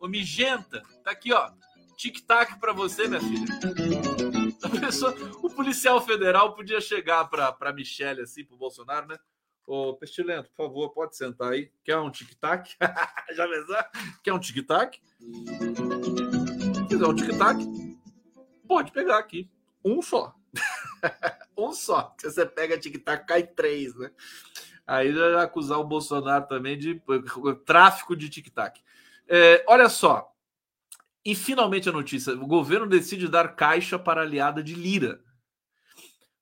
ô 0.00 0.08
Migenta, 0.08 0.82
tá 1.04 1.12
aqui 1.12 1.32
ó, 1.32 1.52
tic-tac 1.96 2.58
para 2.58 2.72
você, 2.72 3.06
minha 3.06 3.20
filha. 3.20 3.46
Pessoa, 4.80 5.14
o 5.40 5.48
policial 5.48 6.04
federal 6.04 6.56
podia 6.56 6.80
chegar 6.80 7.26
para 7.26 7.72
Michele 7.72 8.22
assim, 8.22 8.44
pro 8.44 8.56
Bolsonaro, 8.56 9.06
né? 9.06 9.16
Ô, 9.64 9.94
Pestilento, 9.94 10.50
por 10.50 10.66
favor, 10.66 10.90
pode 10.90 11.16
sentar 11.16 11.52
aí. 11.52 11.70
Quer 11.84 11.96
um 11.96 12.10
tic-tac? 12.10 12.74
Já 13.36 13.46
pensou? 13.46 13.76
Quer 14.24 14.32
um 14.32 14.40
tic-tac? 14.40 15.00
Se 16.84 16.88
quiser 16.88 17.06
um 17.06 17.14
tic-tac, 17.14 17.58
pode 18.68 18.92
pegar 18.92 19.18
aqui. 19.18 19.50
Um 19.82 20.02
só. 20.02 20.36
um 21.56 21.72
só. 21.72 22.14
Se 22.18 22.30
você 22.30 22.44
pega 22.44 22.78
tic-tac, 22.78 23.26
cai 23.26 23.42
três, 23.42 23.94
né? 23.94 24.10
Aí 24.86 25.14
já 25.14 25.42
acusar 25.42 25.78
o 25.78 25.86
Bolsonaro 25.86 26.46
também 26.46 26.76
de 26.76 27.02
tráfico 27.64 28.14
de 28.14 28.28
tic-tac. 28.28 28.82
É, 29.26 29.64
olha 29.66 29.88
só. 29.88 30.30
E 31.24 31.34
finalmente 31.34 31.88
a 31.88 31.92
notícia: 31.92 32.34
o 32.34 32.46
governo 32.46 32.86
decide 32.86 33.28
dar 33.28 33.56
caixa 33.56 33.98
para 33.98 34.20
aliada 34.20 34.62
de 34.62 34.74
Lira. 34.74 35.24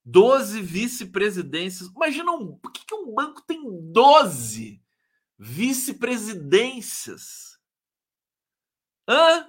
12 0.05 0.61
vice-presidências. 0.61 1.89
Imagina 1.95 2.33
um, 2.33 2.57
por 2.57 2.73
que, 2.73 2.85
que 2.85 2.95
um 2.97 3.15
banco 3.15 3.43
tem 3.47 3.63
12 3.93 4.83
vice-presidências? 5.39 7.61
Hã? 9.09 9.47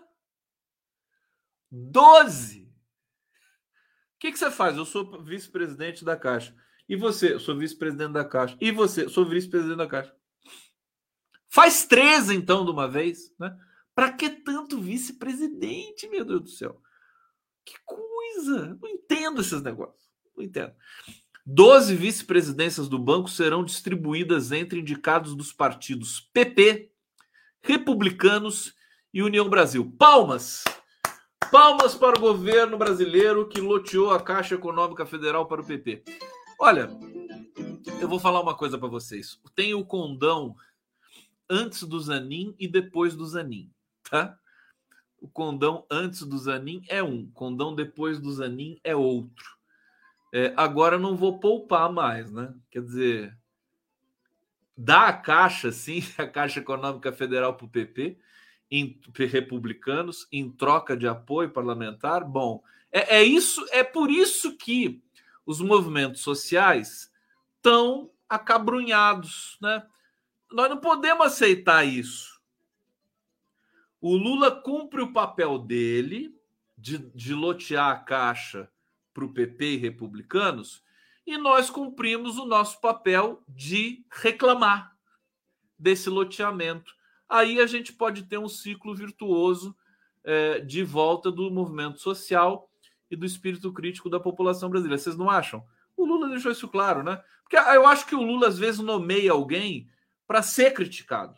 12. 1.76 2.62
O 2.62 2.70
que, 4.20 4.32
que 4.32 4.38
você 4.38 4.52
faz? 4.52 4.78
Eu 4.78 4.86
sou 4.86 5.24
vice-presidente 5.24 6.06
da 6.06 6.16
Caixa. 6.16 6.56
E 6.88 6.96
você? 6.96 7.34
Eu 7.34 7.40
sou 7.40 7.58
vice-presidente 7.58 8.14
da 8.14 8.24
Caixa. 8.24 8.56
E 8.62 8.72
você? 8.72 9.06
Eu 9.06 9.10
sou 9.10 9.26
vice-presidente 9.26 9.78
da 9.78 9.88
Caixa. 9.88 10.16
Faz 11.50 11.86
13, 11.86 12.36
então, 12.36 12.64
de 12.64 12.72
uma 12.72 12.88
vez, 12.88 13.34
né? 13.40 13.58
Para 13.96 14.12
que 14.12 14.30
tanto 14.30 14.80
vice-presidente, 14.80 16.08
meu 16.08 16.24
Deus 16.24 16.42
do 16.42 16.50
céu? 16.50 16.80
Que 17.66 17.76
coisa! 17.86 18.78
Não 18.80 18.90
entendo 18.90 19.42
esses 19.42 19.62
negócios. 19.62 20.12
Não 20.36 20.44
entendo. 20.44 20.74
Doze 21.46 21.96
vice-presidências 21.96 22.88
do 22.88 23.00
banco 23.00 23.30
serão 23.30 23.64
distribuídas 23.64 24.52
entre 24.52 24.80
indicados 24.80 25.36
dos 25.36 25.52
partidos 25.52 26.22
PP, 26.34 26.92
Republicanos 27.62 28.76
e 29.14 29.24
União 29.24 29.50
Brasil. 29.50 29.92
Palmas! 29.98 30.64
Palmas 31.52 31.96
para 31.96 32.18
o 32.18 32.22
governo 32.22 32.78
brasileiro 32.78 33.48
que 33.48 33.62
loteou 33.62 34.12
a 34.12 34.22
Caixa 34.22 34.56
Econômica 34.56 35.06
Federal 35.06 35.46
para 35.46 35.62
o 35.62 35.66
PP. 35.66 36.04
Olha, 36.60 36.90
eu 38.00 38.08
vou 38.08 38.20
falar 38.20 38.42
uma 38.42 38.56
coisa 38.56 38.78
para 38.78 38.88
vocês. 38.88 39.40
Tem 39.56 39.74
o 39.74 39.86
condão 39.86 40.56
antes 41.50 41.84
do 41.84 42.00
Zanin 42.00 42.56
e 42.60 42.68
depois 42.68 43.16
do 43.16 43.26
Zanin, 43.26 43.72
tá? 44.10 44.38
O 45.20 45.28
condão 45.28 45.86
antes 45.90 46.24
do 46.24 46.38
Zanin 46.38 46.84
é 46.88 47.02
um, 47.02 47.30
condão 47.32 47.74
depois 47.74 48.20
do 48.20 48.32
Zanin 48.32 48.80
é 48.84 48.96
outro. 48.96 49.58
É, 50.34 50.54
agora 50.58 50.98
não 50.98 51.16
vou 51.16 51.40
poupar 51.40 51.92
mais, 51.92 52.32
né? 52.32 52.54
Quer 52.72 52.82
dizer, 52.82 53.38
dá 54.76 55.08
a 55.08 55.14
Caixa, 55.14 55.72
sim, 55.72 56.04
a 56.18 56.28
Caixa 56.28 56.60
Econômica 56.60 57.12
Federal 57.14 57.54
para 57.54 57.66
o 57.66 57.70
PP, 57.70 58.18
em 58.76 59.00
republicanos, 59.16 60.28
em 60.32 60.50
troca 60.50 60.98
de 60.98 61.08
apoio 61.08 61.52
parlamentar. 61.52 62.26
Bom, 62.26 62.64
é, 62.92 63.18
é 63.18 63.24
isso, 63.24 63.64
é 63.70 63.84
por 63.84 64.10
isso 64.10 64.58
que 64.58 65.00
os 65.46 65.62
movimentos 65.62 66.22
sociais 66.22 67.12
estão 67.58 68.10
acabrunhados, 68.28 69.60
né? 69.62 69.86
Nós 70.52 70.72
não 70.72 70.78
podemos 70.78 71.28
aceitar 71.28 71.84
isso. 71.84 72.42
O 74.02 74.18
Lula 74.18 74.50
cumpre 74.50 75.02
o 75.02 75.14
papel 75.14 75.60
dele 75.60 76.36
de, 76.76 76.98
de 76.98 77.36
lotear 77.36 77.92
a 77.92 78.00
Caixa 78.00 78.68
para 79.14 79.24
o 79.24 79.32
PP 79.32 79.74
e 79.74 79.78
republicanos, 79.78 80.84
e 81.28 81.38
nós 81.38 81.70
cumprimos 81.70 82.40
o 82.40 82.46
nosso 82.46 82.82
papel 82.82 83.44
de 83.48 84.04
reclamar 84.10 84.98
desse 85.78 86.10
loteamento. 86.10 86.92
Aí 87.34 87.60
a 87.60 87.66
gente 87.66 87.92
pode 87.92 88.26
ter 88.26 88.38
um 88.38 88.48
ciclo 88.48 88.94
virtuoso 88.94 89.76
é, 90.24 90.60
de 90.60 90.84
volta 90.84 91.32
do 91.32 91.50
movimento 91.50 92.00
social 92.00 92.70
e 93.10 93.16
do 93.16 93.26
espírito 93.26 93.74
crítico 93.74 94.08
da 94.08 94.20
população 94.20 94.70
brasileira. 94.70 95.02
Vocês 95.02 95.18
não 95.18 95.32
acham? 95.32 95.66
O 95.98 96.06
Lula 96.06 96.30
deixou 96.30 96.52
isso 96.52 96.68
claro, 96.68 97.02
né? 97.02 97.20
Porque 97.42 97.58
eu 97.58 97.88
acho 97.88 98.06
que 98.06 98.14
o 98.14 98.22
Lula 98.22 98.48
às 98.48 98.60
vezes 98.60 98.82
nomeia 98.82 99.32
alguém 99.32 99.90
para 100.28 100.44
ser 100.44 100.76
criticado, 100.76 101.36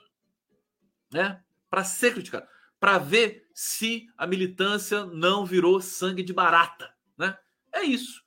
né? 1.13 1.41
Para 1.69 1.86
ser 1.86 2.12
criticado, 2.12 2.45
para 2.77 2.97
ver 2.97 3.47
se 3.53 4.10
a 4.17 4.27
militância 4.27 5.05
não 5.05 5.45
virou 5.45 5.79
sangue 5.79 6.23
de 6.23 6.34
barata, 6.34 6.93
né? 7.17 7.38
É 7.71 7.84
isso. 7.84 8.21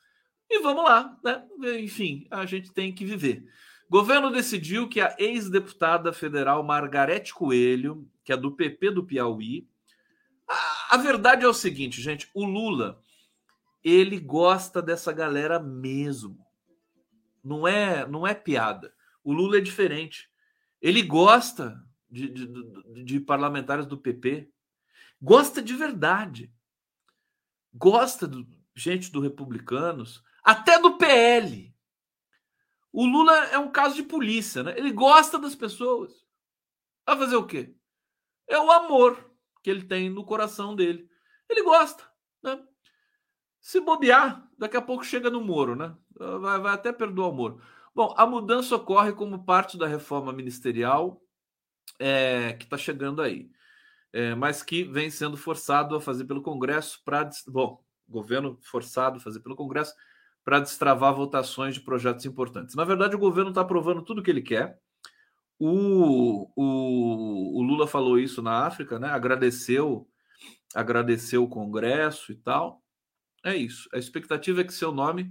E 0.49 0.59
vamos 0.61 0.85
lá, 0.85 1.19
né? 1.23 1.47
Enfim, 1.81 2.27
a 2.31 2.47
gente 2.47 2.73
tem 2.73 2.95
que 2.95 3.05
viver. 3.05 3.47
Governo 3.89 4.31
decidiu 4.31 4.89
que 4.89 5.01
a 5.01 5.15
ex-deputada 5.19 6.13
federal 6.13 6.63
Margarete 6.63 7.33
Coelho, 7.33 8.07
que 8.23 8.33
é 8.33 8.37
do 8.37 8.53
PP 8.53 8.91
do 8.91 9.05
Piauí, 9.05 9.67
a, 10.47 10.95
a 10.95 10.97
verdade 10.99 11.45
é 11.45 11.49
o 11.49 11.55
seguinte, 11.55 12.01
gente, 12.01 12.29
o 12.35 12.45
Lula, 12.45 13.01
ele 13.83 14.21
gosta 14.21 14.83
dessa 14.83 15.13
galera 15.13 15.59
mesmo. 15.59 16.45
Não 17.43 17.67
é, 17.67 18.07
não 18.07 18.27
é 18.27 18.35
piada. 18.35 18.93
O 19.25 19.33
Lula 19.33 19.59
é 19.59 19.61
diferente. 19.61 20.31
Ele 20.83 21.03
gosta 21.03 21.83
de, 22.11 22.29
de, 22.29 22.47
de, 22.47 23.05
de 23.05 23.21
parlamentares 23.21 23.87
do 23.87 23.97
PP. 23.97 24.51
Gosta 25.21 25.63
de 25.63 25.75
verdade. 25.75 26.53
Gosta 27.73 28.27
do, 28.27 28.47
gente 28.75 29.11
do 29.11 29.21
Republicanos, 29.21 30.23
até 30.43 30.79
do 30.79 30.97
PL. 30.97 31.75
O 32.93 33.05
Lula 33.07 33.35
é 33.47 33.59
um 33.59 33.71
caso 33.71 33.95
de 33.97 34.03
polícia, 34.03 34.63
né? 34.63 34.75
Ele 34.77 34.93
gosta 34.93 35.39
das 35.39 35.55
pessoas. 35.55 36.13
Vai 37.07 37.17
fazer 37.17 37.37
o 37.37 37.47
quê? 37.47 37.75
É 38.47 38.59
o 38.59 38.71
amor 38.71 39.33
que 39.63 39.71
ele 39.71 39.85
tem 39.85 40.09
no 40.09 40.25
coração 40.25 40.75
dele. 40.75 41.09
Ele 41.49 41.63
gosta, 41.63 42.05
né? 42.43 42.63
Se 43.61 43.81
bobear, 43.81 44.49
daqui 44.57 44.77
a 44.77 44.83
pouco 44.83 45.05
chega 45.05 45.29
no 45.31 45.41
Moro, 45.41 45.75
né? 45.75 45.97
Vai, 46.41 46.59
vai 46.61 46.75
até 46.75 46.93
perdoar 46.93 47.29
o 47.29 47.33
Moro. 47.33 47.63
Bom, 47.95 48.15
a 48.17 48.25
mudança 48.25 48.77
ocorre 48.77 49.13
como 49.13 49.45
parte 49.45 49.77
da 49.77 49.87
reforma 49.87 50.33
ministerial 50.33 51.21
é, 51.99 52.53
que 52.53 52.65
está 52.65 52.79
chegando 52.79 53.21
aí, 53.21 53.51
é, 54.13 54.35
mas 54.35 54.63
que 54.63 54.85
vem 54.85 55.11
sendo 55.11 55.37
forçado 55.37 55.97
a 55.97 56.01
fazer 56.01 56.25
pelo 56.25 56.43
Congresso 56.43 57.03
para. 57.05 57.29
Bom, 57.49 57.85
governo 58.09 58.59
forçado 58.63 59.17
a 59.19 59.21
fazer 59.21 59.41
pelo 59.41 59.57
Congresso 59.57 59.95
para 60.45 60.61
destravar 60.61 61.15
votações 61.15 61.75
de 61.75 61.81
projetos 61.81 62.25
importantes. 62.25 62.75
Na 62.75 62.85
verdade, 62.85 63.15
o 63.15 63.19
governo 63.19 63.51
está 63.51 63.61
aprovando 63.61 64.03
tudo 64.03 64.23
que 64.23 64.31
ele 64.31 64.43
quer. 64.43 64.79
O, 65.59 66.49
o, 66.57 67.59
o, 67.59 67.63
Lula 67.63 67.87
falou 67.87 68.19
isso 68.19 68.41
na 68.41 68.65
África, 68.65 68.99
né? 68.99 69.09
Agradeceu, 69.09 70.09
agradeceu 70.75 71.43
o 71.43 71.49
Congresso 71.49 72.31
e 72.33 72.37
tal. 72.37 72.83
É 73.45 73.57
isso. 73.57 73.89
A 73.93 73.99
expectativa 73.99 74.61
é 74.61 74.65
que 74.65 74.73
seu 74.73 74.93
nome 74.93 75.29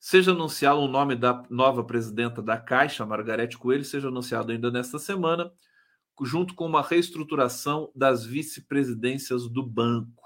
seja 0.00 0.32
anunciado, 0.32 0.80
o 0.80 0.88
nome 0.88 1.14
da 1.14 1.44
nova 1.48 1.84
presidenta 1.84 2.42
da 2.42 2.58
Caixa, 2.58 3.06
Margarete 3.06 3.56
Coelho, 3.56 3.84
seja 3.84 4.08
anunciado 4.08 4.50
ainda 4.50 4.68
nesta 4.68 4.98
semana, 4.98 5.52
junto 6.24 6.54
com 6.54 6.66
uma 6.66 6.82
reestruturação 6.82 7.90
das 7.94 8.24
vice-presidências 8.24 9.48
do 9.48 9.64
banco. 9.64 10.21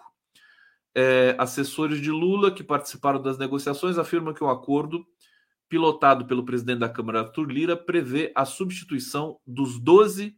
É, 0.98 1.37
assessores 1.38 2.00
de 2.00 2.11
Lula 2.11 2.50
que 2.50 2.64
participaram 2.64 3.20
das 3.20 3.37
negociações 3.37 3.98
afirmam 3.98 4.32
que 4.32 4.42
o 4.42 4.48
acordo, 4.48 5.06
pilotado 5.68 6.24
pelo 6.26 6.42
presidente 6.42 6.78
da 6.78 6.88
Câmara, 6.88 7.20
Arthur 7.20 7.50
Lira, 7.50 7.76
prevê 7.76 8.32
a 8.35 8.46
substituição 8.46 9.38
dos 9.46 9.78
12 9.78 10.35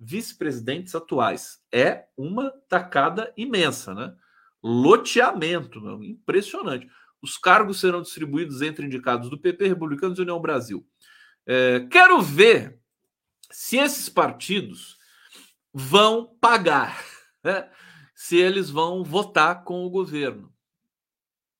vice-presidentes 0.00 0.94
atuais. 0.94 1.62
É 1.70 2.06
uma 2.16 2.50
tacada 2.66 3.30
imensa, 3.36 3.94
né? 3.94 4.14
Loteamento, 4.62 5.80
meu, 5.80 6.02
impressionante. 6.02 6.88
Os 7.20 7.36
cargos 7.36 7.80
serão 7.80 8.00
distribuídos 8.00 8.62
entre 8.62 8.86
indicados 8.86 9.28
do 9.28 9.38
PP, 9.38 9.68
Republicanos 9.68 10.18
e 10.18 10.22
União 10.22 10.40
Brasil. 10.40 10.86
É, 11.46 11.86
quero 11.90 12.22
ver 12.22 12.80
se 13.50 13.76
esses 13.76 14.08
partidos 14.08 14.96
vão 15.72 16.36
pagar, 16.40 17.04
né? 17.42 17.68
Se 18.24 18.38
eles 18.38 18.70
vão 18.70 19.04
votar 19.04 19.64
com 19.64 19.84
o 19.84 19.90
governo. 19.90 20.50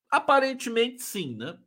Aparentemente, 0.09 1.03
sim, 1.03 1.35
né? 1.35 1.59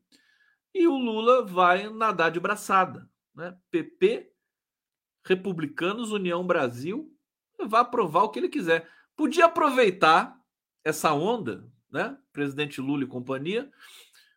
E 0.75 0.89
o 0.89 0.99
Lula 0.99 1.47
vai 1.47 1.89
nadar 1.89 2.33
de 2.33 2.41
braçada, 2.41 3.09
né? 3.33 3.57
PP, 3.71 4.33
Republicanos, 5.25 6.11
União 6.11 6.45
Brasil, 6.45 7.17
vai 7.65 7.81
aprovar 7.81 8.25
o 8.25 8.29
que 8.29 8.41
ele 8.41 8.49
quiser. 8.49 8.91
Podia 9.15 9.45
aproveitar 9.45 10.37
essa 10.83 11.13
onda 11.13 11.71
né, 11.89 12.19
presidente 12.33 12.81
Lula 12.81 13.05
e 13.05 13.07
companhia, 13.07 13.71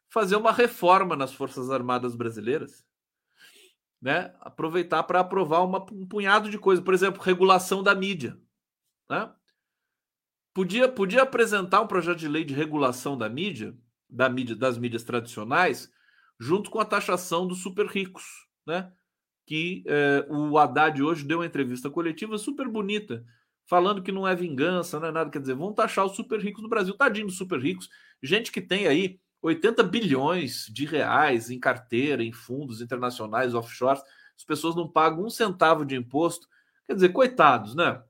fazer 0.09 0.35
uma 0.35 0.51
reforma 0.51 1.15
nas 1.15 1.33
Forças 1.33 1.71
Armadas 1.71 2.13
brasileiras, 2.13 2.85
né? 3.99 4.31
Aproveitar 4.39 5.01
para 5.05 5.21
aprovar 5.21 5.63
uma, 5.63 5.83
um 5.91 6.05
punhado 6.07 6.51
de 6.51 6.59
coisas, 6.59 6.85
por 6.85 6.93
exemplo, 6.93 7.19
regulação 7.19 7.81
da 7.81 7.95
mídia, 7.95 8.39
né? 9.09 9.33
Podia, 10.53 10.89
podia 10.89 11.23
apresentar 11.23 11.81
um 11.81 11.87
projeto 11.87 12.19
de 12.19 12.27
lei 12.27 12.43
de 12.43 12.53
regulação 12.53 13.17
da 13.17 13.29
mídia, 13.29 13.73
da 14.09 14.29
mídia, 14.29 14.55
das 14.55 14.77
mídias 14.77 15.03
tradicionais, 15.03 15.89
junto 16.37 16.69
com 16.69 16.79
a 16.79 16.85
taxação 16.85 17.47
dos 17.47 17.61
super 17.61 17.85
ricos, 17.85 18.23
né? 18.65 18.91
Que 19.45 19.83
eh, 19.87 20.25
o 20.29 20.57
Haddad 20.57 21.01
hoje 21.01 21.25
deu 21.25 21.39
uma 21.39 21.45
entrevista 21.45 21.89
coletiva 21.89 22.37
super 22.37 22.67
bonita, 22.67 23.23
falando 23.65 24.03
que 24.03 24.11
não 24.11 24.27
é 24.27 24.35
vingança, 24.35 24.99
não 24.99 25.07
é 25.07 25.11
nada. 25.11 25.29
Quer 25.29 25.39
dizer, 25.39 25.55
vão 25.55 25.73
taxar 25.73 26.05
os 26.05 26.15
super 26.15 26.39
ricos 26.39 26.61
no 26.61 26.69
Brasil. 26.69 26.93
Tadinho 26.95 27.27
dos 27.27 27.37
super 27.37 27.59
ricos. 27.59 27.89
Gente 28.21 28.51
que 28.51 28.61
tem 28.61 28.87
aí 28.87 29.19
80 29.41 29.83
bilhões 29.83 30.65
de 30.67 30.85
reais 30.85 31.49
em 31.49 31.59
carteira, 31.59 32.23
em 32.23 32.33
fundos 32.33 32.81
internacionais, 32.81 33.55
offshores. 33.55 34.03
As 34.37 34.43
pessoas 34.43 34.75
não 34.75 34.87
pagam 34.87 35.25
um 35.25 35.29
centavo 35.29 35.85
de 35.85 35.95
imposto. 35.95 36.47
Quer 36.85 36.95
dizer, 36.95 37.09
coitados, 37.09 37.73
né? 37.73 38.01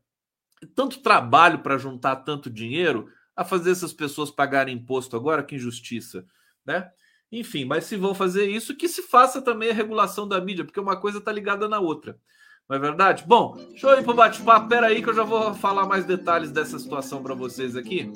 Tanto 0.76 1.02
trabalho 1.02 1.60
para 1.60 1.78
juntar 1.78 2.18
tanto 2.18 2.50
dinheiro 2.50 3.10
a 3.36 3.44
fazer 3.44 3.72
essas 3.72 3.94
pessoas 3.94 4.30
pagarem 4.30 4.76
imposto 4.76 5.16
agora, 5.16 5.44
que 5.44 5.56
injustiça, 5.56 6.26
né? 6.66 6.92
Enfim, 7.32 7.64
mas 7.64 7.86
se 7.86 7.96
vão 7.96 8.14
fazer 8.14 8.48
isso, 8.50 8.76
que 8.76 8.90
se 8.90 9.02
faça 9.02 9.42
também 9.42 9.70
a 9.70 9.74
regulação 9.74 10.28
da 10.28 10.42
mídia, 10.42 10.66
porque 10.66 10.80
uma 10.80 11.00
coisa 11.00 11.20
está 11.20 11.32
ligada 11.32 11.68
na 11.68 11.80
outra. 11.80 12.20
Não 12.68 12.78
é 12.78 12.80
verdade? 12.80 13.24
Bom, 13.26 13.56
deixa 13.70 13.88
eu 13.88 14.00
ir 14.00 14.04
para 14.04 14.12
o 14.12 14.16
bate-papo. 14.16 14.70
Pera 14.70 14.88
aí 14.88 15.02
que 15.02 15.10
eu 15.10 15.14
já 15.14 15.24
vou 15.24 15.54
falar 15.54 15.86
mais 15.86 16.06
detalhes 16.06 16.52
dessa 16.52 16.80
situação 16.80 17.22
para 17.22 17.34
vocês 17.34 17.76
aqui. 17.76 18.12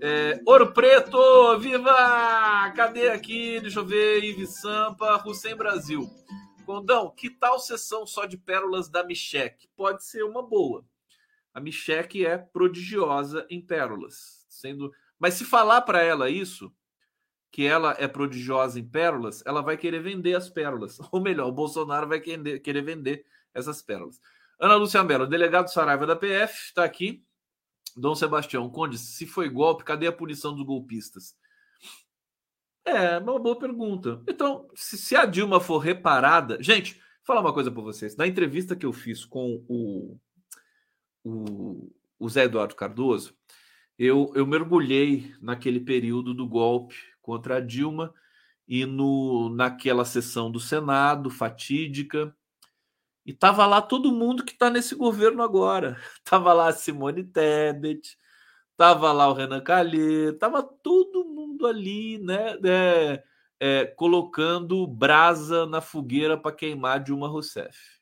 É, 0.00 0.40
Ouro 0.46 0.72
Preto, 0.72 1.58
viva! 1.58 2.70
Cadê 2.76 3.08
aqui? 3.08 3.58
Deixa 3.60 3.80
eu 3.80 3.84
ver. 3.84 4.22
Ives 4.22 4.60
Sampa, 4.60 5.20
Hussein 5.26 5.56
Brasil. 5.56 6.08
Condão, 6.64 7.12
que 7.16 7.30
tal 7.30 7.58
sessão 7.58 8.06
só 8.06 8.26
de 8.26 8.36
pérolas 8.36 8.88
da 8.88 9.02
Micheque? 9.02 9.68
Pode 9.76 10.04
ser 10.04 10.22
uma 10.22 10.40
boa. 10.40 10.84
A 11.52 11.60
Micheque 11.60 12.24
é 12.24 12.38
prodigiosa 12.38 13.46
em 13.50 13.60
pérolas, 13.60 14.46
sendo. 14.48 14.92
Mas 15.18 15.34
se 15.34 15.44
falar 15.44 15.82
para 15.82 16.02
ela 16.02 16.30
isso, 16.30 16.72
que 17.50 17.66
ela 17.66 17.96
é 17.98 18.06
prodigiosa 18.06 18.78
em 18.78 18.84
pérolas, 18.84 19.42
ela 19.44 19.60
vai 19.60 19.76
querer 19.76 20.00
vender 20.00 20.34
as 20.34 20.48
pérolas. 20.48 20.98
Ou 21.10 21.20
melhor, 21.20 21.48
o 21.48 21.52
Bolsonaro 21.52 22.08
vai 22.08 22.20
querer 22.20 22.82
vender 22.82 23.26
essas 23.52 23.82
pérolas. 23.82 24.20
Ana 24.58 24.76
Lúcia 24.76 25.02
Mello, 25.02 25.26
delegado 25.26 25.72
Saraiva 25.72 26.06
da 26.06 26.14
PF, 26.14 26.66
está 26.66 26.84
aqui. 26.84 27.24
Dom 27.96 28.14
Sebastião, 28.14 28.70
Conde, 28.70 28.98
se 28.98 29.26
foi 29.26 29.48
golpe, 29.48 29.84
cadê 29.84 30.06
a 30.06 30.12
punição 30.12 30.54
dos 30.54 30.64
golpistas? 30.64 31.34
É, 32.84 33.18
uma 33.18 33.38
boa 33.38 33.58
pergunta. 33.58 34.22
Então, 34.28 34.68
se, 34.74 34.96
se 34.96 35.16
a 35.16 35.24
Dilma 35.26 35.60
for 35.60 35.78
reparada. 35.78 36.62
Gente, 36.62 36.94
vou 36.94 37.02
falar 37.24 37.40
uma 37.40 37.52
coisa 37.52 37.70
para 37.70 37.82
vocês. 37.82 38.16
Na 38.16 38.26
entrevista 38.26 38.76
que 38.76 38.86
eu 38.86 38.92
fiz 38.92 39.24
com 39.24 39.64
o, 39.68 40.18
o, 41.24 41.90
o 42.18 42.28
Zé 42.28 42.44
Eduardo 42.44 42.74
Cardoso, 42.74 43.34
eu, 43.98 44.32
eu 44.34 44.46
mergulhei 44.46 45.34
naquele 45.40 45.80
período 45.80 46.32
do 46.32 46.48
golpe 46.48 46.94
contra 47.20 47.56
a 47.56 47.60
Dilma 47.60 48.14
e 48.66 48.86
no, 48.86 49.50
naquela 49.50 50.04
sessão 50.04 50.50
do 50.50 50.60
Senado 50.60 51.28
fatídica 51.28 52.34
e 53.26 53.32
tava 53.32 53.66
lá 53.66 53.82
todo 53.82 54.12
mundo 54.12 54.44
que 54.44 54.52
está 54.52 54.70
nesse 54.70 54.94
governo 54.94 55.42
agora. 55.42 55.96
Tava 56.24 56.52
lá 56.52 56.68
a 56.68 56.72
Simone 56.72 57.24
Tebet, 57.24 58.16
tava 58.76 59.12
lá 59.12 59.28
o 59.28 59.34
Renan 59.34 59.60
Calheiros, 59.60 60.38
tava 60.38 60.62
todo 60.62 61.24
mundo 61.24 61.66
ali, 61.66 62.18
né? 62.18 62.56
É, 62.64 63.22
é, 63.60 63.84
colocando 63.84 64.86
brasa 64.86 65.66
na 65.66 65.82
fogueira 65.82 66.38
para 66.38 66.56
queimar 66.56 67.02
Dilma 67.02 67.28
Rousseff. 67.28 67.99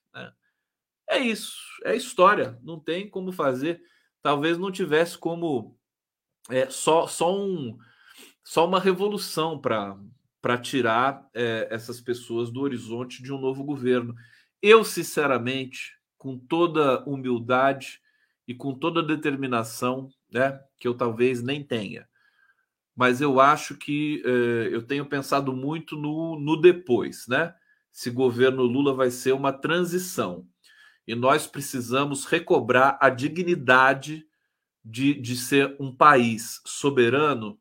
É 1.08 1.18
isso, 1.18 1.56
é 1.84 1.96
história, 1.96 2.58
não 2.62 2.78
tem 2.78 3.08
como 3.08 3.32
fazer. 3.32 3.80
Talvez 4.22 4.58
não 4.58 4.70
tivesse 4.70 5.16
como 5.16 5.76
é, 6.50 6.68
só, 6.68 7.06
só, 7.06 7.34
um, 7.34 7.78
só 8.44 8.66
uma 8.66 8.80
revolução 8.80 9.58
para 9.60 10.58
tirar 10.58 11.26
é, 11.34 11.68
essas 11.70 12.00
pessoas 12.00 12.50
do 12.50 12.60
horizonte 12.60 13.22
de 13.22 13.32
um 13.32 13.40
novo 13.40 13.64
governo. 13.64 14.14
Eu, 14.60 14.84
sinceramente, 14.84 15.94
com 16.18 16.36
toda 16.36 17.02
humildade 17.04 18.00
e 18.46 18.54
com 18.54 18.74
toda 18.74 19.02
determinação, 19.02 20.10
né, 20.30 20.60
que 20.78 20.88
eu 20.88 20.94
talvez 20.94 21.42
nem 21.42 21.62
tenha, 21.62 22.08
mas 22.96 23.20
eu 23.20 23.38
acho 23.38 23.76
que 23.76 24.20
eh, 24.26 24.70
eu 24.72 24.82
tenho 24.82 25.06
pensado 25.06 25.52
muito 25.52 25.96
no, 25.96 26.36
no 26.36 26.60
depois, 26.60 27.28
né? 27.28 27.54
Se 27.92 28.10
governo 28.10 28.64
Lula 28.64 28.92
vai 28.92 29.08
ser 29.08 29.32
uma 29.32 29.52
transição 29.52 30.44
e 31.08 31.14
nós 31.14 31.46
precisamos 31.46 32.26
recobrar 32.26 32.98
a 33.00 33.08
dignidade 33.08 34.26
de, 34.84 35.14
de 35.14 35.36
ser 35.36 35.74
um 35.80 35.90
país 35.90 36.60
soberano 36.66 37.58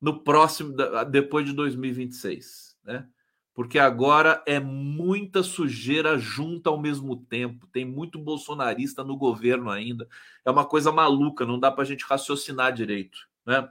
no 0.00 0.24
próximo 0.24 0.74
depois 1.08 1.46
de 1.46 1.52
2026, 1.52 2.76
né? 2.82 3.06
porque 3.54 3.78
agora 3.78 4.42
é 4.46 4.58
muita 4.58 5.44
sujeira 5.44 6.18
junta 6.18 6.70
ao 6.70 6.80
mesmo 6.80 7.16
tempo. 7.16 7.68
Tem 7.68 7.84
muito 7.84 8.18
bolsonarista 8.18 9.02
no 9.02 9.16
governo 9.16 9.70
ainda. 9.70 10.08
É 10.44 10.50
uma 10.50 10.64
coisa 10.64 10.92
maluca, 10.92 11.46
não 11.46 11.58
dá 11.58 11.70
para 11.70 11.82
a 11.82 11.86
gente 11.86 12.04
raciocinar 12.04 12.72
direito, 12.72 13.28
né? 13.46 13.68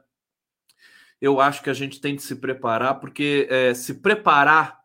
Eu 1.19 1.41
acho 1.41 1.63
que 1.63 1.69
a 1.69 1.73
gente 1.73 1.99
tem 1.99 2.15
de 2.15 2.21
se 2.21 2.35
preparar, 2.35 2.99
porque 2.99 3.47
é, 3.49 3.73
se 3.73 3.95
preparar 3.95 4.79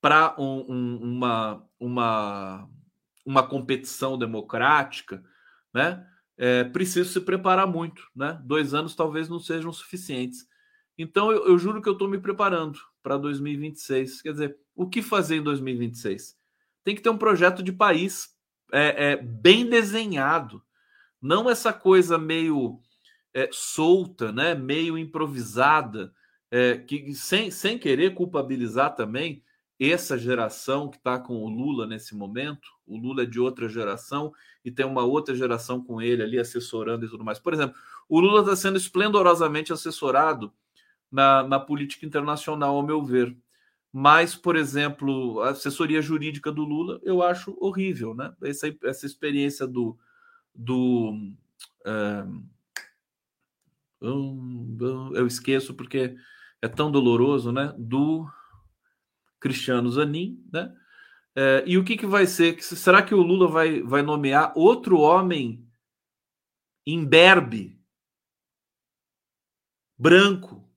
para 0.00 0.34
um, 0.38 0.66
um, 0.68 0.96
uma, 1.02 1.66
uma, 1.80 2.68
uma 3.24 3.46
competição 3.46 4.18
democrática, 4.18 5.22
né? 5.72 6.06
É 6.36 6.64
preciso 6.64 7.12
se 7.12 7.20
preparar 7.20 7.66
muito, 7.66 8.02
né? 8.14 8.40
Dois 8.44 8.74
anos 8.74 8.94
talvez 8.94 9.28
não 9.28 9.38
sejam 9.38 9.72
suficientes. 9.72 10.46
Então 10.98 11.30
eu, 11.30 11.46
eu 11.46 11.58
juro 11.58 11.80
que 11.80 11.88
eu 11.88 11.92
estou 11.92 12.08
me 12.08 12.18
preparando 12.18 12.78
para 13.02 13.16
2026. 13.16 14.22
Quer 14.22 14.32
dizer, 14.32 14.58
o 14.74 14.88
que 14.88 15.00
fazer 15.00 15.36
em 15.36 15.42
2026? 15.42 16.36
Tem 16.82 16.94
que 16.94 17.02
ter 17.02 17.10
um 17.10 17.18
projeto 17.18 17.62
de 17.62 17.72
país 17.72 18.34
é, 18.72 19.12
é 19.12 19.16
bem 19.16 19.68
desenhado, 19.68 20.62
não 21.20 21.48
essa 21.48 21.72
coisa 21.72 22.18
meio 22.18 22.80
é, 23.32 23.48
solta, 23.52 24.32
né? 24.32 24.54
meio 24.54 24.98
improvisada, 24.98 26.12
é, 26.50 26.78
que 26.78 27.14
sem, 27.14 27.50
sem 27.50 27.78
querer 27.78 28.14
culpabilizar 28.14 28.94
também 28.94 29.42
essa 29.80 30.18
geração 30.18 30.88
que 30.88 30.96
está 30.96 31.18
com 31.18 31.36
o 31.42 31.48
Lula 31.48 31.86
nesse 31.86 32.14
momento. 32.14 32.68
O 32.86 32.96
Lula 32.96 33.22
é 33.22 33.26
de 33.26 33.40
outra 33.40 33.68
geração 33.68 34.32
e 34.64 34.70
tem 34.70 34.84
uma 34.84 35.02
outra 35.02 35.34
geração 35.34 35.82
com 35.82 36.00
ele 36.00 36.22
ali 36.22 36.38
assessorando 36.38 37.06
e 37.06 37.08
tudo 37.08 37.24
mais. 37.24 37.38
Por 37.38 37.52
exemplo, 37.52 37.76
o 38.08 38.20
Lula 38.20 38.40
está 38.40 38.56
sendo 38.56 38.76
esplendorosamente 38.76 39.72
assessorado 39.72 40.52
na, 41.10 41.42
na 41.44 41.60
política 41.60 42.04
internacional, 42.04 42.76
ao 42.76 42.82
meu 42.82 43.02
ver. 43.04 43.36
Mas, 43.92 44.34
por 44.34 44.56
exemplo, 44.56 45.40
a 45.42 45.50
assessoria 45.50 46.02
jurídica 46.02 46.50
do 46.50 46.64
Lula 46.64 47.00
eu 47.04 47.22
acho 47.22 47.56
horrível, 47.60 48.12
né? 48.12 48.34
Essa, 48.42 48.74
essa 48.82 49.06
experiência 49.06 49.66
do. 49.68 49.96
do 50.52 51.32
é, 51.86 52.24
eu 54.00 55.26
esqueço 55.26 55.74
porque 55.74 56.16
é 56.60 56.66
tão 56.66 56.90
doloroso, 56.90 57.52
né? 57.52 57.72
Do 57.78 58.28
Cristiano 59.38 59.88
Zanin, 59.90 60.42
né? 60.52 60.74
É, 61.36 61.64
e 61.66 61.76
o 61.76 61.84
que, 61.84 61.96
que 61.96 62.06
vai 62.06 62.26
ser? 62.26 62.62
Será 62.62 63.02
que 63.02 63.14
o 63.14 63.22
Lula 63.22 63.48
vai, 63.48 63.82
vai 63.82 64.02
nomear 64.02 64.52
outro 64.56 64.98
homem 64.98 65.66
imberbe, 66.86 67.80
branco, 69.98 70.68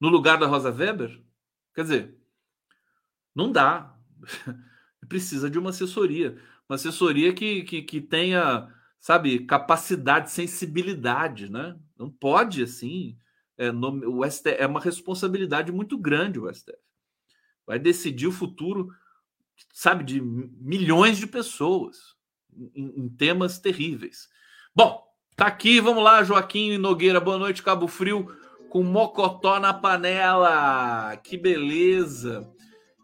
no 0.00 0.08
lugar 0.08 0.38
da 0.38 0.46
Rosa 0.46 0.70
Weber? 0.70 1.22
Quer 1.74 1.82
dizer, 1.82 2.18
não 3.34 3.50
dá. 3.50 3.94
Precisa 5.08 5.50
de 5.50 5.58
uma 5.58 5.70
assessoria. 5.70 6.40
Uma 6.68 6.76
assessoria 6.76 7.32
que, 7.32 7.62
que, 7.64 7.82
que 7.82 8.00
tenha, 8.00 8.72
sabe, 8.98 9.40
capacidade, 9.40 10.30
sensibilidade, 10.30 11.50
né? 11.50 11.78
Não 11.98 12.10
pode, 12.10 12.62
assim. 12.62 13.18
É, 13.58 13.72
no, 13.72 14.20
o 14.20 14.30
STF, 14.30 14.56
é 14.58 14.66
uma 14.66 14.80
responsabilidade 14.80 15.72
muito 15.72 15.98
grande 15.98 16.38
o 16.38 16.52
STF. 16.52 16.78
Vai 17.66 17.78
decidir 17.78 18.26
o 18.26 18.32
futuro, 18.32 18.88
sabe, 19.72 20.04
de 20.04 20.20
milhões 20.20 21.18
de 21.18 21.26
pessoas 21.26 22.14
em, 22.74 23.04
em 23.04 23.08
temas 23.08 23.58
terríveis. 23.58 24.28
Bom, 24.74 25.02
tá 25.34 25.46
aqui, 25.46 25.80
vamos 25.80 26.02
lá, 26.02 26.22
Joaquim 26.22 26.78
Nogueira, 26.78 27.20
boa 27.20 27.38
noite, 27.38 27.62
Cabo 27.62 27.86
Frio, 27.88 28.26
com 28.70 28.82
mocotó 28.82 29.58
na 29.58 29.72
panela. 29.72 31.16
Que 31.16 31.36
beleza. 31.36 32.50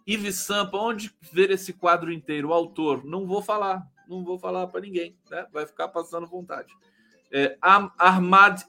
Ives 0.07 0.37
Sampa, 0.37 0.77
onde 0.77 1.15
ver 1.33 1.51
esse 1.51 1.73
quadro 1.73 2.13
inteiro? 2.13 2.49
O 2.49 2.53
autor, 2.53 3.05
não 3.05 3.27
vou 3.27 3.41
falar, 3.41 3.87
não 4.09 4.25
vou 4.25 4.39
falar 4.39 4.67
para 4.67 4.81
ninguém, 4.81 5.17
né? 5.31 5.47
Vai 5.53 5.67
ficar 5.67 5.89
passando 5.89 6.27
vontade. 6.27 6.75
É, 7.31 7.57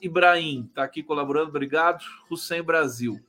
Ibrahim 0.02 0.68
está 0.70 0.84
aqui 0.84 1.04
colaborando, 1.04 1.50
obrigado. 1.50 2.04
Hussein 2.30 2.64
Brasil. 2.64 3.20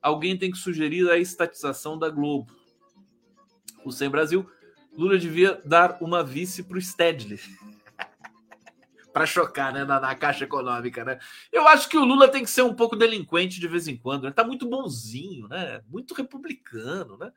Alguém 0.00 0.36
tem 0.36 0.50
que 0.50 0.58
sugerir 0.58 1.08
a 1.08 1.16
estatização 1.16 1.96
da 1.96 2.10
Globo. 2.10 2.52
Hussein 3.84 4.10
Brasil. 4.10 4.48
Lula 4.96 5.18
devia 5.18 5.60
dar 5.64 5.98
uma 6.00 6.22
vice 6.22 6.62
para 6.62 6.76
o 6.76 6.80
Stedley. 6.80 7.40
para 9.12 9.26
chocar, 9.26 9.72
né? 9.72 9.84
Na, 9.84 10.00
na, 10.00 10.14
caixa 10.14 10.44
econômica, 10.44 11.04
né? 11.04 11.18
Eu 11.50 11.66
acho 11.68 11.88
que 11.88 11.96
o 11.96 12.04
Lula 12.04 12.28
tem 12.28 12.44
que 12.44 12.50
ser 12.50 12.62
um 12.62 12.74
pouco 12.74 12.96
delinquente 12.96 13.60
de 13.60 13.68
vez 13.68 13.88
em 13.88 13.96
quando. 13.96 14.24
Ele 14.24 14.30
né? 14.30 14.34
tá 14.34 14.44
muito 14.44 14.68
bonzinho, 14.68 15.48
né? 15.48 15.82
Muito 15.88 16.14
republicano, 16.14 17.16
né? 17.16 17.32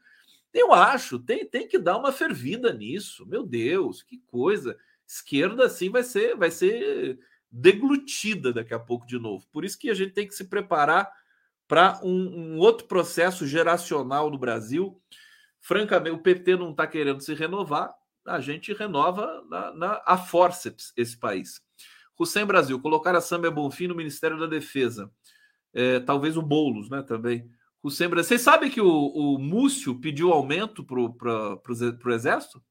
Eu 0.54 0.74
acho, 0.74 1.20
tem, 1.20 1.46
tem 1.46 1.68
que 1.68 1.78
dar 1.78 1.98
uma 1.98 2.14
fervida 2.14 2.74
nisso. 2.74 3.26
Meu 3.26 3.44
Deus, 3.44 4.02
que 4.02 4.20
coisa. 4.26 4.78
Esquerda 5.06 5.66
assim 5.66 5.90
vai 5.90 6.02
ser, 6.02 6.36
vai 6.36 6.50
ser 6.50 7.20
deglutida 7.52 8.54
daqui 8.54 8.74
a 8.74 8.80
pouco 8.80 9.06
de 9.06 9.20
novo. 9.20 9.46
Por 9.52 9.66
isso 9.66 9.78
que 9.78 9.90
a 9.90 9.94
gente 9.94 10.14
tem 10.14 10.28
que 10.28 10.34
se 10.34 10.46
preparar 10.46 11.12
para 11.68 12.00
um, 12.04 12.56
um, 12.56 12.58
outro 12.58 12.88
processo 12.88 13.46
geracional 13.46 14.30
no 14.30 14.38
Brasil. 14.38 15.00
Francamente, 15.66 16.16
o 16.16 16.22
PT 16.22 16.58
não 16.58 16.70
está 16.70 16.86
querendo 16.86 17.22
se 17.22 17.34
renovar, 17.34 17.92
a 18.24 18.40
gente 18.40 18.72
renova 18.72 19.44
na, 19.50 19.74
na, 19.74 20.04
a 20.06 20.16
forceps 20.16 20.94
esse 20.96 21.18
país. 21.18 21.60
Hussein 22.20 22.46
Brasil, 22.46 22.80
colocar 22.80 23.16
a 23.16 23.22
Sâmbia 23.22 23.50
Bonfim 23.50 23.88
no 23.88 23.96
Ministério 23.96 24.38
da 24.40 24.46
Defesa. 24.46 25.12
É, 25.74 26.00
talvez 26.00 26.38
o 26.38 26.42
Boulos, 26.44 26.88
né, 26.88 27.02
também. 27.02 27.50
Hussein 27.82 28.08
Brasil. 28.08 28.28
Vocês 28.28 28.42
sabem 28.42 28.70
que 28.70 28.80
o, 28.80 28.88
o 28.88 29.40
Múcio 29.40 30.00
pediu 30.00 30.32
aumento 30.32 30.84
para 30.84 31.60
o 31.66 32.14
Exército? 32.14 32.64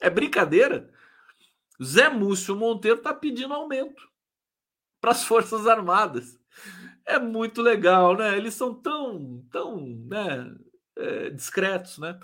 É 0.00 0.10
brincadeira. 0.10 0.92
Zé 1.80 2.08
Múcio 2.08 2.56
Monteiro 2.56 2.98
está 2.98 3.14
pedindo 3.14 3.54
aumento 3.54 4.10
para 5.00 5.12
as 5.12 5.22
Forças 5.22 5.68
Armadas. 5.68 6.36
É 7.06 7.18
muito 7.20 7.62
legal, 7.62 8.16
né? 8.16 8.36
Eles 8.36 8.54
são 8.54 8.74
tão, 8.74 9.44
tão 9.50 9.78
né, 10.08 10.52
é, 10.96 11.30
discretos, 11.30 11.98
né? 11.98 12.18